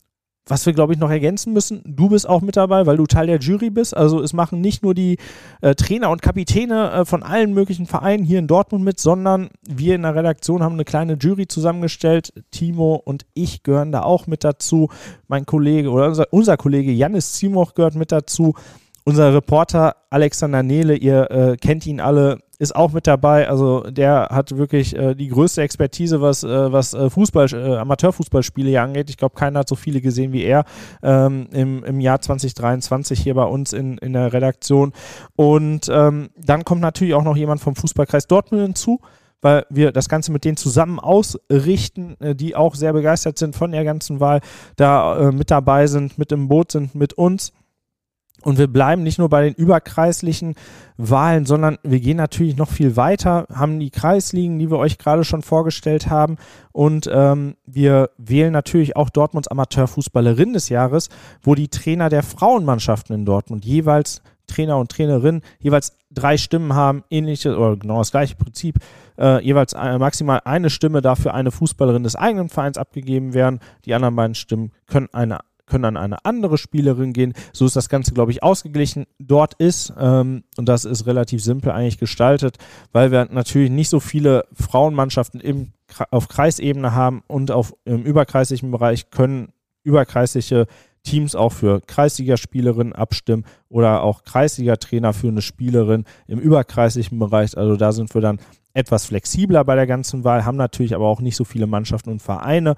was 0.47 0.67
wir, 0.67 0.75
glaube 0.75 0.93
ich, 0.93 0.99
noch 0.99 1.11
ergänzen 1.11 1.53
müssen, 1.55 1.83
du 1.87 2.11
bist 2.11 2.29
auch 2.29 2.43
mit 2.43 2.57
dabei, 2.57 2.85
weil 2.85 2.99
du 2.99 3.07
Teil 3.07 3.27
der 3.27 3.39
Jury 3.39 3.71
bist. 3.71 3.97
Also 3.97 4.21
es 4.21 4.35
machen 4.35 4.61
nicht 4.61 4.83
nur 4.83 4.95
die 4.95 5.17
äh, 5.63 5.75
Trainer 5.75 6.11
und 6.11 6.21
Kapitäne 6.21 6.91
äh, 6.91 7.05
von 7.07 7.23
allen 7.23 7.55
möglichen 7.55 7.87
Vereinen 7.87 8.25
hier 8.25 8.39
in 8.39 8.47
Dortmund 8.47 8.85
mit, 8.85 9.01
sondern 9.01 9.49
wir 9.67 9.95
in 9.95 10.03
der 10.03 10.15
Redaktion 10.15 10.63
haben 10.63 10.75
eine 10.75 10.85
kleine 10.85 11.15
Jury 11.15 11.49
zusammengestellt. 11.49 12.33
Timo 12.51 13.01
und 13.03 13.25
ich 13.33 13.63
gehören 13.63 13.91
da 13.91 14.03
auch 14.03 14.27
mit 14.27 14.45
dazu. 14.45 14.91
Mein 15.29 15.47
Kollege 15.47 15.91
oder 15.91 16.09
unser, 16.09 16.27
unser 16.31 16.57
Kollege 16.59 16.93
Janis 16.93 17.33
Zimoch 17.33 17.75
gehört 17.75 17.95
mit 17.95 18.13
dazu. 18.13 18.55
Unser 19.07 19.35
Reporter 19.35 19.97
Alexander 20.09 20.63
Nehle, 20.63 20.97
ihr 20.97 21.31
äh, 21.31 21.57
kennt 21.59 21.87
ihn 21.87 22.01
alle, 22.01 22.39
ist 22.59 22.75
auch 22.75 22.93
mit 22.93 23.07
dabei. 23.07 23.47
Also 23.49 23.83
der 23.83 24.29
hat 24.31 24.57
wirklich 24.57 24.97
äh, 24.97 25.15
die 25.15 25.29
größte 25.29 25.61
Expertise, 25.61 26.23
was, 26.23 26.43
äh, 26.43 26.73
was 26.73 26.95
äh, 26.95 27.11
Fußball, 27.11 27.53
äh, 27.53 27.77
Amateurfußballspiele 27.77 28.71
hier 28.71 28.83
angeht. 28.83 29.11
Ich 29.11 29.19
glaube, 29.19 29.35
keiner 29.35 29.61
hat 29.61 29.69
so 29.69 29.75
viele 29.75 30.01
gesehen 30.01 30.33
wie 30.33 30.45
er 30.45 30.65
ähm, 31.03 31.49
im, 31.53 31.85
im 31.85 32.01
Jahr 32.01 32.23
2023 32.23 33.21
hier 33.21 33.35
bei 33.35 33.45
uns 33.45 33.75
in, 33.75 33.99
in 33.99 34.15
der 34.15 34.33
Redaktion. 34.33 34.93
Und 35.37 35.91
ähm, 35.91 36.31
dann 36.37 36.65
kommt 36.65 36.81
natürlich 36.81 37.13
auch 37.13 37.25
noch 37.25 37.37
jemand 37.37 37.61
vom 37.61 37.77
Fußballkreis 37.77 38.27
Dortmund 38.27 38.63
hinzu 38.63 39.01
weil 39.43 39.67
wir 39.69 39.93
das 39.93 40.09
Ganze 40.09 40.33
mit 40.33 40.47
denen 40.47 40.57
zusammen 40.57 40.99
ausrichten, 40.99 42.17
äh, 42.19 42.35
die 42.35 42.57
auch 42.57 42.75
sehr 42.75 42.95
begeistert 42.95 43.37
sind 43.37 43.55
von 43.55 43.73
der 43.73 43.85
ganzen 43.85 44.19
Wahl, 44.19 44.41
da 44.77 45.19
äh, 45.19 45.33
mit 45.33 45.51
dabei 45.51 45.87
sind, 45.87 46.17
mit 46.17 46.33
im 46.33 46.49
Boot 46.49 46.73
sind, 46.73 46.95
mit 46.95 47.13
uns. 47.13 47.53
Und 48.45 48.59
wir 48.59 48.67
bleiben 48.67 49.03
nicht 49.03 49.19
nur 49.19 49.29
bei 49.29 49.43
den 49.43 49.55
überkreislichen 49.55 50.55
Wahlen, 50.97 51.47
sondern 51.47 51.79
wir 51.83 51.99
gehen 52.01 52.17
natürlich 52.17 52.57
noch 52.57 52.71
viel 52.71 52.97
weiter, 52.97 53.47
haben 53.53 53.81
die 53.81 53.91
Kreisligen, 53.91 54.59
die 54.59 54.71
wir 54.71 54.79
euch 54.79 54.99
gerade 54.99 55.25
schon 55.25 55.43
vorgestellt 55.43 56.09
haben. 56.09 56.37
Und 56.73 57.11
ähm, 57.13 57.57
wir 57.67 58.11
wählen 58.19 58.53
natürlich 58.53 58.97
auch 58.97 59.11
Dortmunds 59.11 59.49
Amateurfußballerin 59.49 60.53
des 60.53 60.69
Jahres, 60.69 61.09
wo 61.43 61.55
die 61.55 61.69
Trainer 61.69 62.09
der 62.09 62.23
Frauenmannschaften 62.23 63.15
in 63.15 63.25
Dortmund 63.25 63.65
jeweils 63.65 64.23
Trainer 64.47 64.79
und 64.79 64.91
Trainerin 64.91 65.41
jeweils 65.59 65.97
drei 66.11 66.37
Stimmen 66.37 66.75
haben, 66.75 67.03
ähnliches 67.11 67.57
oder 67.57 67.77
genau 67.77 67.99
das 67.99 68.11
gleiche 68.11 68.37
Prinzip, 68.37 68.77
äh, 69.19 69.43
jeweils 69.43 69.73
äh, 69.73 69.99
maximal 69.99 70.43
eine 70.45 70.71
Stimme 70.71 71.01
dafür 71.01 71.35
eine 71.35 71.51
Fußballerin 71.51 72.03
des 72.03 72.15
eigenen 72.15 72.51
Vereins 72.51 72.79
abgegeben 72.79 73.35
werden. 73.35 73.61
Die 73.85 73.95
anderen 73.95 74.17
beiden 74.17 74.35
Stimmen 74.35 74.73
können 74.87 75.09
eine 75.13 75.41
können 75.67 75.85
an 75.85 75.97
eine 75.97 76.25
andere 76.25 76.59
Spielerin 76.59 77.13
gehen. 77.13 77.35
So 77.53 77.67
ist 77.67 77.77
das 77.77 77.89
Ganze, 77.89 78.13
glaube 78.13 78.33
ich, 78.33 78.43
ausgeglichen. 78.43 79.07
Dort 79.19 79.55
ist, 79.55 79.93
ähm, 79.99 80.45
und 80.57 80.69
das 80.69 80.85
ist 80.85 81.07
relativ 81.07 81.43
simpel 81.43 81.73
eigentlich 81.73 81.99
gestaltet, 81.99 82.57
weil 82.93 83.11
wir 83.11 83.27
natürlich 83.31 83.71
nicht 83.71 83.89
so 83.89 84.01
viele 84.01 84.45
Frauenmannschaften 84.53 85.41
im, 85.41 85.73
auf 86.11 86.29
Kreisebene 86.29 86.95
haben 86.95 87.23
und 87.27 87.51
auf, 87.51 87.75
im 87.85 88.03
überkreislichen 88.03 88.71
Bereich 88.71 89.11
können 89.11 89.53
überkreisliche 89.83 90.67
Teams 91.03 91.35
auch 91.35 91.53
für 91.53 91.81
Kreisligaspielerinnen 91.83 92.95
abstimmen 92.95 93.45
oder 93.69 94.03
auch 94.03 94.25
Kreisliga-Trainer 94.25 95.13
für 95.13 95.29
eine 95.29 95.43
Spielerin 95.43 96.05
im 96.27 96.39
überkreislichen 96.39 97.19
Bereich. 97.19 97.57
Also 97.57 97.77
da 97.77 97.93
sind 97.93 98.13
wir 98.15 98.23
dann 98.23 98.41
etwas 98.73 99.07
flexibler 99.07 99.65
bei 99.65 99.77
der 99.77 99.87
ganzen 99.87 100.25
Wahl, 100.25 100.45
haben 100.45 100.57
natürlich 100.57 100.95
aber 100.95 101.07
auch 101.07 101.21
nicht 101.21 101.37
so 101.37 101.45
viele 101.45 101.67
Mannschaften 101.67 102.11
und 102.11 102.23
Vereine. 102.23 102.75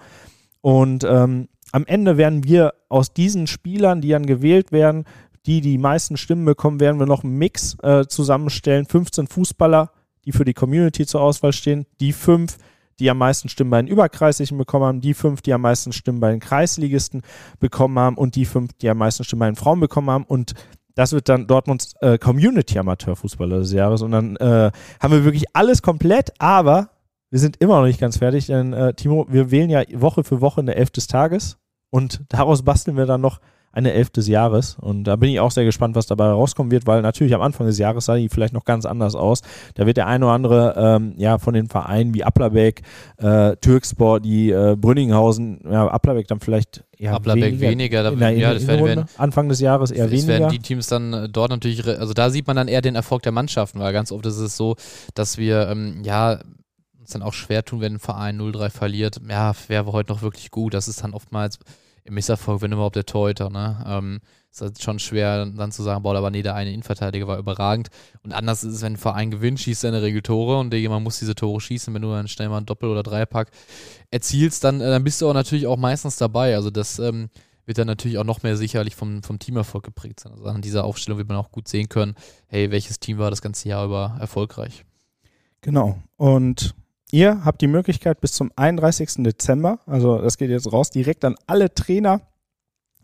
Und 0.60 1.04
ähm, 1.04 1.48
am 1.72 1.84
Ende 1.86 2.16
werden 2.16 2.44
wir 2.44 2.74
aus 2.88 3.12
diesen 3.12 3.46
Spielern, 3.46 4.00
die 4.00 4.08
dann 4.08 4.26
gewählt 4.26 4.72
werden, 4.72 5.04
die 5.46 5.60
die 5.60 5.78
meisten 5.78 6.16
Stimmen 6.16 6.44
bekommen, 6.44 6.80
werden 6.80 6.98
wir 6.98 7.06
noch 7.06 7.24
einen 7.24 7.38
Mix 7.38 7.76
äh, 7.82 8.06
zusammenstellen. 8.06 8.86
15 8.86 9.28
Fußballer, 9.28 9.90
die 10.24 10.32
für 10.32 10.44
die 10.44 10.54
Community 10.54 11.06
zur 11.06 11.20
Auswahl 11.20 11.52
stehen, 11.52 11.86
die 12.00 12.12
fünf, 12.12 12.58
die 12.98 13.10
am 13.10 13.18
meisten 13.18 13.48
Stimmen 13.48 13.70
bei 13.70 13.80
den 13.80 13.88
Überkreislichen 13.88 14.58
bekommen 14.58 14.84
haben, 14.84 15.00
die 15.00 15.14
fünf, 15.14 15.42
die 15.42 15.52
am 15.52 15.60
meisten 15.60 15.92
Stimmen 15.92 16.18
bei 16.18 16.30
den 16.30 16.40
Kreisligisten 16.40 17.22
bekommen 17.60 17.98
haben 17.98 18.16
und 18.16 18.34
die 18.34 18.44
fünf, 18.44 18.72
die 18.74 18.88
am 18.88 18.98
meisten 18.98 19.22
Stimmen 19.22 19.40
bei 19.40 19.50
den 19.50 19.56
Frauen 19.56 19.80
bekommen 19.80 20.10
haben. 20.10 20.24
Und 20.24 20.54
das 20.94 21.12
wird 21.12 21.28
dann 21.28 21.46
Dortmunds 21.46 21.92
äh, 22.00 22.18
Community 22.18 22.78
Amateurfußballer 22.78 23.58
des 23.58 23.72
Jahres. 23.72 24.02
Und 24.02 24.12
dann 24.12 24.36
äh, 24.36 24.72
haben 25.00 25.12
wir 25.12 25.24
wirklich 25.24 25.44
alles 25.52 25.82
komplett, 25.82 26.32
aber 26.38 26.90
wir 27.36 27.40
sind 27.40 27.58
immer 27.58 27.80
noch 27.80 27.86
nicht 27.86 28.00
ganz 28.00 28.16
fertig, 28.16 28.46
denn 28.46 28.72
äh, 28.72 28.94
Timo, 28.94 29.26
wir 29.28 29.50
wählen 29.50 29.68
ja 29.68 29.82
Woche 29.92 30.24
für 30.24 30.40
Woche 30.40 30.62
eine 30.62 30.74
Elf 30.74 30.88
des 30.88 31.06
Tages 31.06 31.58
und 31.90 32.22
daraus 32.30 32.62
basteln 32.62 32.96
wir 32.96 33.04
dann 33.04 33.20
noch 33.20 33.40
eine 33.72 33.92
Elf 33.92 34.08
des 34.08 34.26
Jahres. 34.26 34.78
Und 34.80 35.04
da 35.04 35.16
bin 35.16 35.28
ich 35.28 35.38
auch 35.38 35.50
sehr 35.50 35.66
gespannt, 35.66 35.96
was 35.96 36.06
dabei 36.06 36.28
rauskommen 36.28 36.72
wird, 36.72 36.86
weil 36.86 37.02
natürlich 37.02 37.34
am 37.34 37.42
Anfang 37.42 37.66
des 37.66 37.76
Jahres 37.76 38.06
sah 38.06 38.16
die 38.16 38.30
vielleicht 38.30 38.54
noch 38.54 38.64
ganz 38.64 38.86
anders 38.86 39.14
aus. 39.14 39.42
Da 39.74 39.84
wird 39.84 39.98
der 39.98 40.06
eine 40.06 40.24
oder 40.24 40.32
andere 40.32 40.74
ähm, 40.78 41.12
ja 41.18 41.36
von 41.36 41.52
den 41.52 41.68
Vereinen 41.68 42.14
wie 42.14 42.24
Applerbeck, 42.24 42.80
äh, 43.18 43.54
Türkspor, 43.56 44.20
die 44.20 44.50
äh, 44.50 44.74
Brünninghausen, 44.74 45.60
ja, 45.70 45.88
Applerbeck 45.88 46.28
dann 46.28 46.40
vielleicht 46.40 46.84
ja, 46.96 47.16
Applerbeck 47.16 47.60
weniger, 47.60 47.68
weniger 47.68 48.02
da, 48.02 48.08
in 48.12 48.18
der, 48.18 48.30
ja, 48.30 48.54
das 48.54 48.66
werden, 48.66 48.86
werden, 48.86 49.04
Anfang 49.18 49.50
des 49.50 49.60
Jahres 49.60 49.90
eher 49.90 50.10
weniger. 50.10 50.28
werden 50.28 50.48
die 50.48 50.60
Teams 50.60 50.86
dann 50.86 51.12
äh, 51.12 51.28
dort 51.28 51.50
natürlich, 51.50 51.86
also 51.86 52.14
da 52.14 52.30
sieht 52.30 52.46
man 52.46 52.56
dann 52.56 52.68
eher 52.68 52.80
den 52.80 52.94
Erfolg 52.94 53.20
der 53.24 53.32
Mannschaften, 53.32 53.78
weil 53.78 53.92
ganz 53.92 54.10
oft 54.10 54.24
ist 54.24 54.38
es 54.38 54.56
so, 54.56 54.76
dass 55.12 55.36
wir 55.36 55.68
ähm, 55.68 56.00
ja 56.02 56.38
uns 57.06 57.12
dann 57.12 57.22
auch 57.22 57.32
schwer 57.32 57.64
tun, 57.64 57.80
wenn 57.80 57.94
ein 57.94 57.98
Verein 58.00 58.40
0-3 58.40 58.70
verliert. 58.70 59.20
Ja, 59.28 59.54
wäre 59.68 59.92
heute 59.92 60.12
noch 60.12 60.22
wirklich 60.22 60.50
gut. 60.50 60.74
Das 60.74 60.88
ist 60.88 61.04
dann 61.04 61.14
oftmals 61.14 61.58
im 62.02 62.14
Misserfolg, 62.14 62.62
wenn 62.62 62.72
überhaupt 62.72 62.96
der 62.96 63.06
Torhüter. 63.06 63.48
Ne? 63.48 63.84
Ähm, 63.86 64.20
ist 64.50 64.60
halt 64.60 64.82
schon 64.82 64.98
schwer 64.98 65.46
dann 65.46 65.70
zu 65.70 65.82
sagen, 65.82 66.02
boah, 66.02 66.16
aber 66.16 66.30
nee, 66.30 66.42
der 66.42 66.56
eine 66.56 66.72
Innenverteidiger 66.72 67.28
war 67.28 67.38
überragend. 67.38 67.88
Und 68.24 68.32
anders 68.32 68.64
ist 68.64 68.74
es, 68.74 68.82
wenn 68.82 68.94
ein 68.94 68.96
Verein 68.96 69.30
gewinnt, 69.30 69.60
schießt 69.60 69.84
er 69.84 69.90
in 69.90 69.94
der 69.94 70.02
Regel 70.02 70.22
Tore 70.22 70.58
und 70.58 70.74
jemand 70.74 71.04
muss 71.04 71.18
diese 71.20 71.36
Tore 71.36 71.60
schießen. 71.60 71.94
Wenn 71.94 72.02
du 72.02 72.10
dann 72.10 72.26
schnell 72.26 72.48
mal 72.48 72.58
ein 72.58 72.66
Doppel- 72.66 72.90
oder 72.90 73.04
Dreierpack 73.04 73.50
erzielst, 74.10 74.64
dann, 74.64 74.80
äh, 74.80 74.90
dann 74.90 75.04
bist 75.04 75.20
du 75.20 75.28
auch 75.28 75.34
natürlich 75.34 75.68
auch 75.68 75.76
meistens 75.76 76.16
dabei. 76.16 76.56
Also 76.56 76.70
das 76.70 76.98
ähm, 76.98 77.28
wird 77.66 77.78
dann 77.78 77.86
natürlich 77.86 78.18
auch 78.18 78.24
noch 78.24 78.42
mehr 78.42 78.56
sicherlich 78.56 78.96
vom, 78.96 79.22
vom 79.22 79.38
Teamerfolg 79.38 79.84
geprägt 79.84 80.20
sein. 80.20 80.32
Also 80.32 80.44
an 80.46 80.62
dieser 80.62 80.84
Aufstellung 80.84 81.18
wird 81.18 81.28
man 81.28 81.36
auch 81.36 81.52
gut 81.52 81.68
sehen 81.68 81.88
können, 81.88 82.14
hey, 82.48 82.72
welches 82.72 82.98
Team 82.98 83.18
war 83.18 83.30
das 83.30 83.42
ganze 83.42 83.68
Jahr 83.68 83.84
über 83.84 84.16
erfolgreich. 84.18 84.84
Genau. 85.60 85.98
Und 86.16 86.74
ihr 87.10 87.44
habt 87.44 87.60
die 87.60 87.66
Möglichkeit 87.66 88.20
bis 88.20 88.32
zum 88.32 88.50
31. 88.56 89.24
Dezember, 89.24 89.80
also 89.86 90.18
das 90.18 90.38
geht 90.38 90.50
jetzt 90.50 90.72
raus, 90.72 90.90
direkt 90.90 91.24
an 91.24 91.36
alle 91.46 91.72
Trainer 91.72 92.22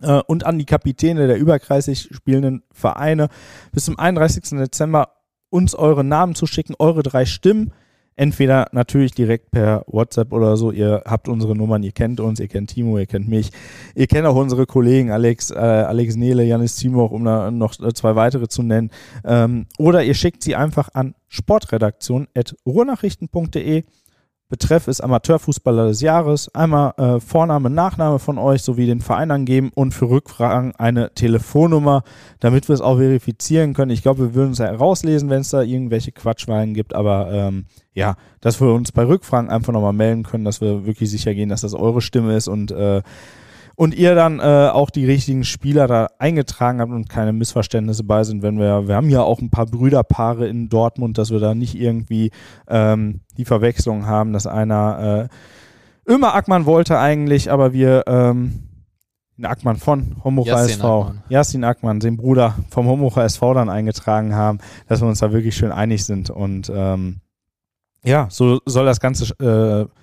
äh, 0.01 0.21
und 0.27 0.45
an 0.45 0.59
die 0.59 0.65
Kapitäne 0.65 1.27
der 1.27 1.39
über 1.39 1.59
30 1.59 2.11
spielenden 2.13 2.63
Vereine 2.73 3.29
bis 3.73 3.87
zum 3.87 3.99
31. 3.99 4.59
Dezember 4.59 5.17
uns 5.51 5.75
eure 5.75 6.05
Namen 6.05 6.35
zu 6.35 6.47
schicken, 6.47 6.75
eure 6.79 7.03
drei 7.03 7.27
Stimmen 7.27 7.73
Entweder 8.17 8.69
natürlich 8.73 9.13
direkt 9.13 9.51
per 9.51 9.85
WhatsApp 9.87 10.33
oder 10.33 10.57
so. 10.57 10.71
Ihr 10.71 11.03
habt 11.07 11.29
unsere 11.29 11.55
Nummern, 11.57 11.83
ihr 11.83 11.93
kennt 11.93 12.21
uns, 12.21 12.41
ihr 12.41 12.49
kennt 12.49 12.71
Timo, 12.71 12.99
ihr 12.99 13.07
kennt 13.07 13.29
mich. 13.29 13.51
Ihr 13.95 14.07
kennt 14.07 14.27
auch 14.27 14.37
unsere 14.37 14.67
Kollegen 14.67 15.11
Alex, 15.11 15.51
äh, 15.51 15.55
Alex 15.55 16.17
Nele, 16.17 16.45
Janis 16.45 16.77
Timo, 16.77 17.07
um 17.07 17.25
da 17.25 17.51
noch 17.51 17.75
zwei 17.95 18.15
weitere 18.17 18.49
zu 18.49 18.63
nennen. 18.63 18.91
Ähm, 19.25 19.65
oder 19.79 20.05
ihr 20.05 20.13
schickt 20.15 20.43
sie 20.43 20.57
einfach 20.57 20.91
an 20.93 21.15
sportredaktion.ruhrnachrichten.de 21.29 23.85
Betreff 24.53 24.87
ist 24.87 25.01
Amateurfußballer 25.01 25.87
des 25.87 26.03
Jahres. 26.03 26.55
Einmal 26.55 26.93
äh, 26.99 27.21
Vorname, 27.21 27.71
Nachname 27.71 28.19
von 28.19 28.37
euch 28.37 28.61
sowie 28.61 28.85
den 28.85 29.01
Verein 29.01 29.31
angeben 29.31 29.71
und 29.75 29.95
für 29.95 30.11
Rückfragen 30.11 30.77
eine 30.77 31.15
Telefonnummer, 31.15 32.05
damit 32.39 32.69
wir 32.69 32.75
es 32.75 32.83
auch 32.83 32.99
verifizieren 32.99 33.73
können. 33.73 33.91
Ich 33.91 34.03
glaube, 34.03 34.21
wir 34.21 34.35
würden 34.35 34.53
es 34.53 34.59
ja 34.59 34.71
rauslesen, 34.71 35.31
wenn 35.31 35.41
es 35.41 35.49
da 35.49 35.63
irgendwelche 35.63 36.13
Quatschwahlen 36.13 36.75
gibt, 36.75 36.95
aber 36.95 37.33
ähm, 37.33 37.65
ja, 37.95 38.17
dass 38.43 38.61
wir 38.61 38.75
uns 38.75 38.93
bei 38.93 39.07
Rückfragen 39.07 39.49
einfach 39.49 39.73
nochmal 39.73 39.95
melden 39.95 40.23
können, 40.23 40.45
dass 40.45 40.61
wir 40.61 40.85
wirklich 40.85 41.11
sicher 41.11 41.33
gehen, 41.33 41.49
dass 41.49 41.63
das 41.63 41.73
eure 41.73 42.03
Stimme 42.03 42.37
ist 42.37 42.49
und 42.49 42.73
äh, 42.73 43.01
und 43.83 43.97
ihr 43.97 44.15
dann 44.15 44.39
äh, 44.39 44.69
auch 44.73 44.91
die 44.91 45.05
richtigen 45.05 45.43
Spieler 45.43 45.89
da 45.89 46.11
eingetragen 46.21 46.81
habt 46.81 46.93
und 46.93 47.09
keine 47.09 47.33
Missverständnisse 47.33 48.05
bei 48.05 48.23
sind, 48.23 48.41
wenn 48.41 48.57
wir, 48.57 48.87
wir 48.87 48.95
haben 48.95 49.11
ja 49.11 49.23
auch 49.23 49.41
ein 49.41 49.51
paar 49.51 49.67
Brüderpaare 49.67 50.47
in 50.47 50.69
Dortmund, 50.69 51.19
dass 51.19 51.33
wir 51.33 51.41
da 51.41 51.57
nicht 51.57 51.75
irgendwie 51.75 52.31
ähm, 52.69 53.23
die 53.37 53.45
Verwechslung 53.45 54.07
haben, 54.07 54.33
dass 54.33 54.47
einer 54.47 55.29
äh, 56.07 56.13
Ömer 56.13 56.33
Ackmann 56.37 56.65
wollte 56.65 57.01
eigentlich, 57.01 57.51
aber 57.51 57.73
wir 57.73 58.05
ähm, 58.07 58.69
den 59.37 59.47
Ackmann 59.47 59.79
von 59.79 60.15
Homocha 60.23 60.65
SV, 60.65 61.15
Jasin 61.29 61.65
Ackmann, 61.65 61.99
den 61.99 62.17
Bruder 62.17 62.55
vom 62.71 62.87
Homocha 62.87 63.25
SV 63.25 63.53
dann 63.55 63.69
eingetragen 63.69 64.37
haben, 64.37 64.59
dass 64.87 65.01
wir 65.01 65.09
uns 65.09 65.19
da 65.19 65.33
wirklich 65.33 65.57
schön 65.57 65.73
einig 65.73 66.05
sind. 66.05 66.31
Und 66.31 66.71
ähm, 66.73 67.17
ja, 68.05 68.29
so 68.31 68.61
soll 68.65 68.87
das 68.87 69.01
Ganze 69.01 69.35
äh, 69.41 70.02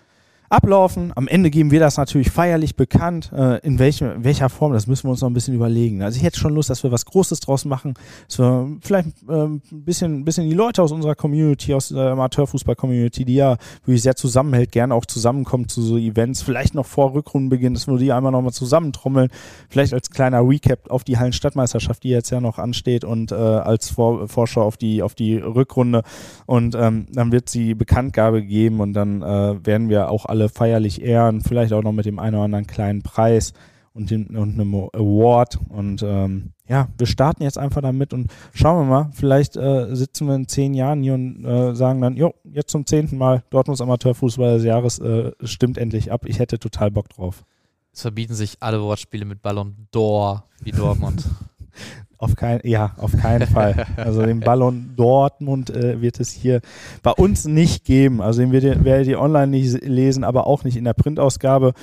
ablaufen. 0.49 1.11
Am 1.15 1.27
Ende 1.27 1.49
geben 1.51 1.71
wir 1.71 1.79
das 1.79 1.97
natürlich 1.97 2.31
feierlich 2.31 2.75
bekannt. 2.75 3.31
Äh, 3.33 3.59
in 3.59 3.79
welchem, 3.79 4.23
welcher 4.23 4.49
Form, 4.49 4.73
das 4.73 4.87
müssen 4.87 5.05
wir 5.05 5.11
uns 5.11 5.21
noch 5.21 5.29
ein 5.29 5.33
bisschen 5.33 5.53
überlegen. 5.53 6.01
Also 6.01 6.17
ich 6.17 6.23
hätte 6.23 6.39
schon 6.39 6.55
Lust, 6.55 6.69
dass 6.69 6.83
wir 6.83 6.91
was 6.91 7.05
Großes 7.05 7.39
draus 7.39 7.65
machen, 7.65 7.93
dass 8.27 8.39
wir 8.39 8.77
vielleicht 8.81 9.09
äh, 9.27 9.43
ein 9.45 9.61
bisschen, 9.71 10.25
bisschen 10.25 10.49
die 10.49 10.55
Leute 10.55 10.81
aus 10.81 10.91
unserer 10.91 11.15
Community, 11.15 11.73
aus 11.73 11.89
der 11.89 12.11
Amateurfußball-Community, 12.11 13.25
die 13.25 13.35
ja 13.35 13.57
wirklich 13.85 14.01
sehr 14.01 14.15
zusammenhält, 14.15 14.71
gerne 14.71 14.95
auch 14.95 15.05
zusammenkommen 15.05 15.67
zu 15.67 15.81
so 15.81 15.97
Events, 15.97 16.41
vielleicht 16.41 16.73
noch 16.73 16.85
vor 16.85 17.13
Rückrundenbeginn, 17.13 17.73
dass 17.75 17.87
wir 17.87 17.97
die 17.97 18.11
einmal 18.11 18.31
nochmal 18.31 18.53
zusammentrommeln, 18.53 19.29
vielleicht 19.69 19.93
als 19.93 20.09
kleiner 20.09 20.47
Recap 20.47 20.89
auf 20.89 21.03
die 21.03 21.17
Hallenstadtmeisterschaft, 21.17 22.03
die 22.03 22.09
jetzt 22.09 22.31
ja 22.31 22.41
noch 22.41 22.57
ansteht 22.57 23.03
und 23.03 23.31
äh, 23.31 23.35
als 23.35 23.89
vor 23.91 24.27
Vorschau 24.27 24.63
auf 24.63 24.77
die, 24.77 25.03
auf 25.03 25.13
die 25.13 25.37
Rückrunde 25.37 26.03
und 26.45 26.75
ähm, 26.75 27.05
dann 27.11 27.31
wird 27.31 27.49
sie 27.49 27.75
Bekanntgabe 27.75 28.43
geben 28.43 28.79
und 28.79 28.93
dann 28.93 29.21
äh, 29.21 29.65
werden 29.65 29.89
wir 29.89 30.09
auch 30.09 30.25
alle 30.25 30.38
alle 30.39 30.49
feierlich 30.49 31.01
ehren, 31.01 31.41
vielleicht 31.41 31.73
auch 31.73 31.83
noch 31.83 31.91
mit 31.91 32.05
dem 32.05 32.17
einen 32.17 32.35
oder 32.35 32.45
anderen 32.45 32.67
kleinen 32.67 33.01
Preis 33.01 33.53
und, 33.93 34.09
dem, 34.09 34.27
und 34.27 34.53
einem 34.53 34.73
Award. 34.73 35.59
Und 35.67 36.01
ähm, 36.01 36.53
ja, 36.67 36.87
wir 36.97 37.07
starten 37.07 37.43
jetzt 37.43 37.57
einfach 37.57 37.81
damit 37.81 38.13
und 38.13 38.31
schauen 38.53 38.79
wir 38.79 38.89
mal, 38.89 39.11
vielleicht 39.13 39.57
äh, 39.57 39.93
sitzen 39.93 40.27
wir 40.27 40.35
in 40.35 40.47
zehn 40.47 40.73
Jahren 40.73 41.03
hier 41.03 41.15
und 41.15 41.43
äh, 41.43 41.75
sagen 41.75 41.99
dann, 42.01 42.15
jo, 42.15 42.33
jetzt 42.45 42.71
zum 42.71 42.85
zehnten 42.85 43.17
Mal 43.17 43.43
Dortmunds 43.49 43.81
Amateurfußball 43.81 44.55
des 44.55 44.63
Jahres 44.63 44.99
äh, 44.99 45.31
stimmt 45.43 45.77
endlich 45.77 46.11
ab. 46.11 46.25
Ich 46.25 46.39
hätte 46.39 46.57
total 46.57 46.91
Bock 46.91 47.09
drauf. 47.09 47.43
Es 47.91 48.01
verbieten 48.01 48.35
sich 48.35 48.57
alle 48.61 48.81
Wortspiele 48.81 49.25
mit 49.25 49.41
Ballon 49.41 49.75
d'Or 49.93 50.43
wie 50.61 50.71
Dortmund. 50.71 51.25
Auf 52.19 52.35
kein, 52.35 52.59
ja, 52.65 52.91
auf 52.97 53.15
keinen 53.15 53.47
Fall. 53.47 53.85
Also 53.95 54.25
den 54.25 54.41
Ballon 54.41 54.91
Dortmund 54.97 55.69
äh, 55.69 56.01
wird 56.01 56.19
es 56.19 56.29
hier 56.29 56.59
bei 57.01 57.11
uns 57.11 57.45
nicht 57.45 57.85
geben. 57.85 58.21
Also 58.21 58.41
den 58.41 58.51
werdet 58.51 59.07
ihr 59.07 59.21
online 59.21 59.47
nicht 59.47 59.81
lesen, 59.85 60.25
aber 60.25 60.45
auch 60.45 60.65
nicht 60.65 60.75
in 60.75 60.83
der 60.83 60.93
Printausgabe. 60.93 61.73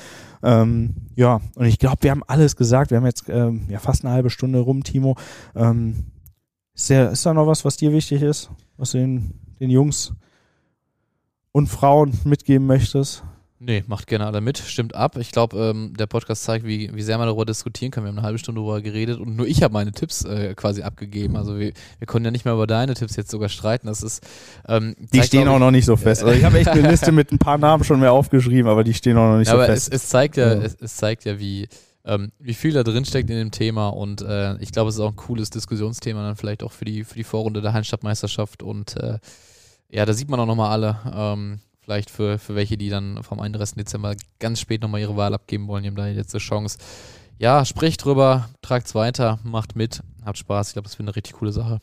Ähm, 0.42 0.94
ja, 1.14 1.40
und 1.55 1.64
ich 1.64 1.79
glaube, 1.79 2.03
wir 2.03 2.11
haben 2.11 2.22
alles 2.27 2.55
gesagt. 2.55 2.90
Wir 2.90 2.99
haben 2.99 3.07
jetzt 3.07 3.25
ähm, 3.31 3.64
ja 3.70 3.79
fast 3.79 4.05
eine 4.05 4.12
halbe 4.12 4.29
Stunde 4.29 4.59
rum, 4.59 4.85
Timo. 4.85 5.16
Ähm, 5.55 6.05
ist, 6.75 6.90
der, 6.90 7.12
ist 7.12 7.25
da 7.25 7.33
noch 7.33 7.46
was, 7.46 7.64
was 7.64 7.79
dir 7.79 7.92
wichtig 7.92 8.20
ist, 8.20 8.51
was 8.77 8.90
du 8.90 8.99
den, 8.99 9.40
den 9.59 9.70
Jungs 9.70 10.12
und 11.51 11.68
Frauen 11.68 12.12
mitgeben 12.25 12.66
möchtest? 12.66 13.25
Nee, 13.66 13.83
macht 13.88 14.07
gerne 14.07 14.26
alle 14.26 14.40
mit, 14.40 14.59
stimmt 14.59 14.94
ab. 14.94 15.16
Ich 15.16 15.33
glaube, 15.33 15.59
ähm, 15.59 15.92
der 15.98 16.07
Podcast 16.07 16.44
zeigt, 16.44 16.64
wie, 16.64 16.88
wie 16.94 17.02
sehr 17.02 17.18
man 17.18 17.26
darüber 17.26 17.44
diskutieren 17.44 17.90
kann. 17.90 18.05
Wir 18.05 18.11
haben 18.11 18.18
eine 18.18 18.24
halbe 18.24 18.38
Stunde 18.38 18.61
darüber 18.61 18.81
geredet 18.81 19.18
und 19.18 19.35
nur 19.35 19.44
ich 19.44 19.61
habe 19.64 19.74
meine 19.74 19.90
Tipps 19.90 20.24
äh, 20.24 20.55
quasi 20.55 20.83
abgegeben. 20.83 21.37
Also 21.37 21.59
wir, 21.59 21.72
wir 21.98 22.07
konnten 22.07 22.26
ja 22.26 22.31
nicht 22.31 22.44
mehr 22.44 22.55
über 22.55 22.68
deine 22.68 22.94
Tipps 22.94 23.16
jetzt 23.16 23.29
sogar 23.29 23.48
streiten. 23.48 23.88
Das 23.88 24.05
ist, 24.05 24.24
ähm, 24.68 24.94
die 25.00 25.18
zeigt, 25.18 25.26
stehen 25.26 25.48
auch 25.48 25.59
noch 25.59 25.72
nicht 25.72 25.85
so 25.85 25.96
fest. 25.96 26.22
Also 26.22 26.38
ich 26.38 26.44
habe 26.44 26.61
echt 26.61 26.68
eine 26.68 26.88
Liste 26.90 27.11
mit 27.11 27.33
ein 27.33 27.38
paar 27.38 27.59
Namen 27.59 27.83
schon 27.83 27.98
mehr 27.98 28.12
aufgeschrieben, 28.12 28.70
aber 28.70 28.85
die 28.85 28.94
stehen 28.94 29.16
auch 29.16 29.33
noch 29.33 29.38
nicht 29.38 29.48
ja, 29.48 29.55
so 29.55 29.59
aber 29.59 29.66
fest. 29.66 29.92
Es, 29.92 30.02
es 30.02 30.09
zeigt 30.11 30.37
ja, 30.37 30.55
ja. 30.55 30.62
Es, 30.62 30.76
es, 30.81 30.94
zeigt 30.94 31.24
ja, 31.24 31.40
wie, 31.40 31.66
ähm, 32.05 32.31
wie 32.38 32.55
viel 32.55 32.72
da 32.72 32.85
drin 32.85 33.05
steckt 33.05 33.31
in 33.31 33.37
dem 33.37 33.50
Thema 33.50 33.88
und 33.88 34.22
äh, 34.22 34.59
ich 34.59 34.70
glaube, 34.70 34.90
es 34.90 34.94
ist 34.94 35.00
auch 35.00 35.11
ein 35.11 35.16
cooles 35.16 35.50
Diskussionsthema 35.50 36.22
dann 36.22 36.37
vielleicht 36.37 36.62
auch 36.62 36.70
für 36.70 36.85
die, 36.85 37.02
für 37.02 37.16
die 37.16 37.24
Vorrunde 37.24 37.62
der 37.62 37.72
Heinstadtmeisterschaft 37.72 38.62
und 38.62 38.96
äh, 38.96 39.18
ja, 39.90 40.07
da 40.07 40.12
sieht 40.12 40.31
man 40.31 40.38
auch 40.38 40.46
nochmal 40.46 40.70
alle. 40.70 40.98
Ähm, 41.12 41.61
Vielleicht 41.87 42.11
für, 42.11 42.40
für 42.40 42.57
welche, 42.57 42.77
die 42.77 42.88
dann 42.88 43.22
vom 43.22 43.38
31. 43.38 43.77
Dezember 43.77 44.16
ganz 44.40 44.59
spät 44.59 44.83
nochmal 44.83 45.01
ihre 45.01 45.16
Wahl 45.16 45.35
abgeben 45.35 45.68
wollen, 45.68 45.85
die 45.85 45.88
haben 45.88 45.94
da 45.94 46.09
die 46.09 46.14
letzte 46.14 46.38
Chance. 46.38 46.79
Ja, 47.38 47.64
spricht 47.64 48.05
drüber, 48.05 48.49
tragt 48.61 48.88
es 48.88 48.96
weiter, 48.96 49.38
macht 49.44 49.77
mit, 49.77 50.03
habt 50.25 50.37
Spaß. 50.37 50.66
Ich 50.66 50.72
glaube, 50.72 50.88
das 50.88 50.99
wird 50.99 51.09
eine 51.09 51.14
richtig 51.14 51.35
coole 51.35 51.53
Sache. 51.53 51.79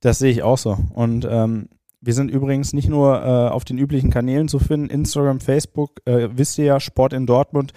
Das 0.00 0.18
sehe 0.18 0.30
ich 0.30 0.42
auch 0.42 0.56
so. 0.56 0.78
Und 0.94 1.28
ähm, 1.28 1.68
wir 2.00 2.14
sind 2.14 2.30
übrigens 2.30 2.72
nicht 2.72 2.88
nur 2.88 3.22
äh, 3.22 3.50
auf 3.50 3.66
den 3.66 3.76
üblichen 3.76 4.08
Kanälen 4.08 4.48
zu 4.48 4.58
finden, 4.58 4.88
Instagram, 4.88 5.40
Facebook, 5.40 6.00
äh, 6.06 6.30
wisst 6.32 6.56
ihr 6.56 6.64
ja, 6.64 6.80
Sport 6.80 7.12
in 7.12 7.26
Dortmund. 7.26 7.74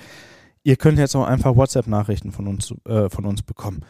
Ihr 0.63 0.77
könnt 0.77 0.99
jetzt 0.99 1.17
auch 1.17 1.25
einfach 1.25 1.57
WhatsApp-Nachrichten 1.57 2.31
von 2.31 2.47
äh, 2.85 3.09
von 3.09 3.25
uns 3.25 3.43
bekommen 3.43 3.83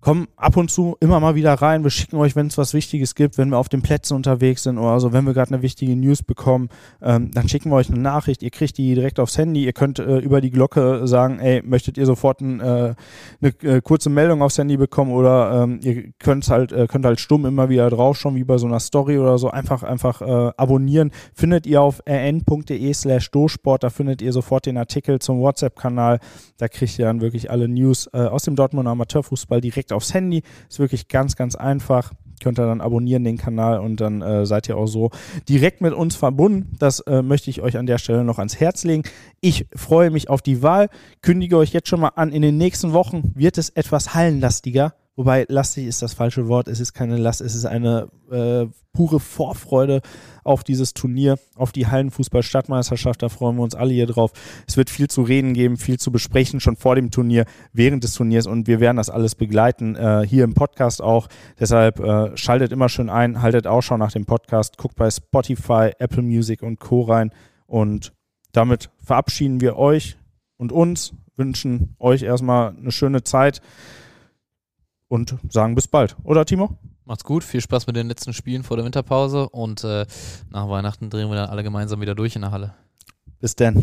kommen 0.00 0.28
ab 0.36 0.56
und 0.56 0.70
zu 0.70 0.96
immer 1.00 1.20
mal 1.20 1.34
wieder 1.34 1.54
rein. 1.54 1.84
Wir 1.84 1.90
schicken 1.90 2.16
euch, 2.16 2.34
wenn 2.36 2.46
es 2.46 2.56
was 2.56 2.72
Wichtiges 2.72 3.14
gibt, 3.14 3.36
wenn 3.36 3.50
wir 3.50 3.58
auf 3.58 3.68
den 3.68 3.82
Plätzen 3.82 4.14
unterwegs 4.14 4.62
sind 4.62 4.78
oder 4.78 4.98
so, 4.98 5.12
wenn 5.12 5.26
wir 5.26 5.34
gerade 5.34 5.52
eine 5.52 5.62
wichtige 5.62 5.94
News 5.94 6.22
bekommen, 6.22 6.70
ähm, 7.02 7.30
dann 7.32 7.48
schicken 7.48 7.70
wir 7.70 7.76
euch 7.76 7.90
eine 7.90 8.00
Nachricht. 8.00 8.42
Ihr 8.42 8.50
kriegt 8.50 8.78
die 8.78 8.94
direkt 8.94 9.20
aufs 9.20 9.36
Handy. 9.36 9.64
Ihr 9.64 9.72
könnt 9.72 9.98
äh, 9.98 10.18
über 10.18 10.40
die 10.40 10.50
Glocke 10.50 11.06
sagen, 11.06 11.38
ey, 11.38 11.62
möchtet 11.62 11.98
ihr 11.98 12.06
sofort 12.06 12.40
ein, 12.40 12.60
äh, 12.60 12.94
eine 13.42 13.52
äh, 13.62 13.80
kurze 13.82 14.08
Meldung 14.08 14.42
aufs 14.42 14.56
Handy 14.56 14.76
bekommen 14.76 15.12
oder 15.12 15.64
ähm, 15.64 15.80
ihr 15.82 16.12
könnt 16.18 16.48
halt, 16.48 16.72
äh, 16.72 16.86
könnt 16.86 17.04
halt 17.04 17.20
stumm 17.20 17.44
immer 17.44 17.68
wieder 17.68 17.90
drauf 17.90 18.16
schauen, 18.16 18.36
wie 18.36 18.44
bei 18.44 18.56
so 18.56 18.66
einer 18.66 18.80
Story 18.80 19.18
oder 19.18 19.36
so. 19.36 19.50
Einfach, 19.50 19.82
einfach 19.82 20.22
äh, 20.22 20.52
abonnieren. 20.56 21.10
Findet 21.34 21.66
ihr 21.66 21.82
auf 21.82 22.02
rn.de 22.08 22.92
slash 22.94 23.30
dosport. 23.30 23.84
Da 23.84 23.90
findet 23.90 24.22
ihr 24.22 24.32
sofort 24.32 24.64
den 24.64 24.78
Artikel 24.78 25.18
zum 25.18 25.40
WhatsApp-Kanal. 25.40 26.20
Da 26.56 26.68
kriegt 26.68 26.98
ihr 26.98 27.04
dann 27.04 27.20
wirklich 27.20 27.50
alle 27.50 27.68
News 27.68 28.08
äh, 28.12 28.18
aus 28.18 28.44
dem 28.44 28.56
Dortmunder 28.56 28.92
Amateurfußball 28.92 29.60
direkt 29.60 29.89
direkt 29.90 29.92
aufs 29.92 30.14
Handy. 30.14 30.42
Ist 30.68 30.78
wirklich 30.78 31.08
ganz, 31.08 31.36
ganz 31.36 31.54
einfach. 31.54 32.12
Könnt 32.42 32.58
ihr 32.58 32.66
dann 32.66 32.80
abonnieren 32.80 33.22
den 33.22 33.36
Kanal 33.36 33.80
und 33.80 34.00
dann 34.00 34.22
äh, 34.22 34.46
seid 34.46 34.66
ihr 34.68 34.76
auch 34.78 34.86
so 34.86 35.10
direkt 35.46 35.82
mit 35.82 35.92
uns 35.92 36.16
verbunden. 36.16 36.74
Das 36.78 37.00
äh, 37.00 37.20
möchte 37.20 37.50
ich 37.50 37.60
euch 37.60 37.76
an 37.76 37.84
der 37.84 37.98
Stelle 37.98 38.24
noch 38.24 38.38
ans 38.38 38.58
Herz 38.58 38.84
legen. 38.84 39.02
Ich 39.42 39.66
freue 39.76 40.10
mich 40.10 40.30
auf 40.30 40.40
die 40.40 40.62
Wahl. 40.62 40.88
Kündige 41.20 41.58
euch 41.58 41.72
jetzt 41.74 41.88
schon 41.88 42.00
mal 42.00 42.12
an. 42.16 42.32
In 42.32 42.40
den 42.40 42.56
nächsten 42.56 42.94
Wochen 42.94 43.32
wird 43.34 43.58
es 43.58 43.68
etwas 43.68 44.14
hallenlastiger. 44.14 44.94
Wobei 45.20 45.44
lastig 45.50 45.86
ist 45.86 46.00
das 46.00 46.14
falsche 46.14 46.48
Wort. 46.48 46.66
Es 46.66 46.80
ist 46.80 46.94
keine 46.94 47.18
Last, 47.18 47.42
es 47.42 47.54
ist 47.54 47.66
eine 47.66 48.08
äh, 48.30 48.64
pure 48.94 49.20
Vorfreude 49.20 50.00
auf 50.44 50.64
dieses 50.64 50.94
Turnier, 50.94 51.38
auf 51.56 51.72
die 51.72 51.88
Hallenfußball-Stadtmeisterschaft. 51.88 53.22
Da 53.22 53.28
freuen 53.28 53.56
wir 53.56 53.62
uns 53.62 53.74
alle 53.74 53.92
hier 53.92 54.06
drauf. 54.06 54.32
Es 54.66 54.78
wird 54.78 54.88
viel 54.88 55.08
zu 55.08 55.20
reden 55.20 55.52
geben, 55.52 55.76
viel 55.76 55.98
zu 55.98 56.10
besprechen, 56.10 56.58
schon 56.58 56.76
vor 56.76 56.94
dem 56.94 57.10
Turnier, 57.10 57.44
während 57.74 58.02
des 58.02 58.14
Turniers 58.14 58.46
und 58.46 58.66
wir 58.66 58.80
werden 58.80 58.96
das 58.96 59.10
alles 59.10 59.34
begleiten, 59.34 59.94
äh, 59.94 60.26
hier 60.26 60.42
im 60.42 60.54
Podcast 60.54 61.02
auch. 61.02 61.28
Deshalb 61.58 62.00
äh, 62.00 62.34
schaltet 62.38 62.72
immer 62.72 62.88
schön 62.88 63.10
ein, 63.10 63.42
haltet 63.42 63.66
Ausschau 63.66 63.98
nach 63.98 64.12
dem 64.12 64.24
Podcast, 64.24 64.78
guckt 64.78 64.96
bei 64.96 65.10
Spotify, 65.10 65.90
Apple 65.98 66.22
Music 66.22 66.62
und 66.62 66.80
Co. 66.80 67.02
rein 67.02 67.30
und 67.66 68.14
damit 68.52 68.88
verabschieden 69.04 69.60
wir 69.60 69.76
euch 69.76 70.16
und 70.56 70.72
uns 70.72 71.12
wünschen 71.36 71.94
euch 71.98 72.22
erstmal 72.22 72.74
eine 72.74 72.90
schöne 72.90 73.22
Zeit 73.22 73.60
und 75.10 75.34
sagen 75.50 75.74
bis 75.74 75.88
bald. 75.88 76.16
Oder 76.22 76.46
Timo? 76.46 76.78
Macht's 77.04 77.24
gut, 77.24 77.42
viel 77.42 77.60
Spaß 77.60 77.88
mit 77.88 77.96
den 77.96 78.08
letzten 78.08 78.32
Spielen 78.32 78.62
vor 78.62 78.76
der 78.76 78.86
Winterpause 78.86 79.48
und 79.48 79.82
äh, 79.82 80.06
nach 80.48 80.68
Weihnachten 80.68 81.10
drehen 81.10 81.28
wir 81.28 81.34
dann 81.34 81.50
alle 81.50 81.64
gemeinsam 81.64 82.00
wieder 82.00 82.14
durch 82.14 82.36
in 82.36 82.42
der 82.42 82.52
Halle. 82.52 82.74
Bis 83.40 83.56
dann. 83.56 83.82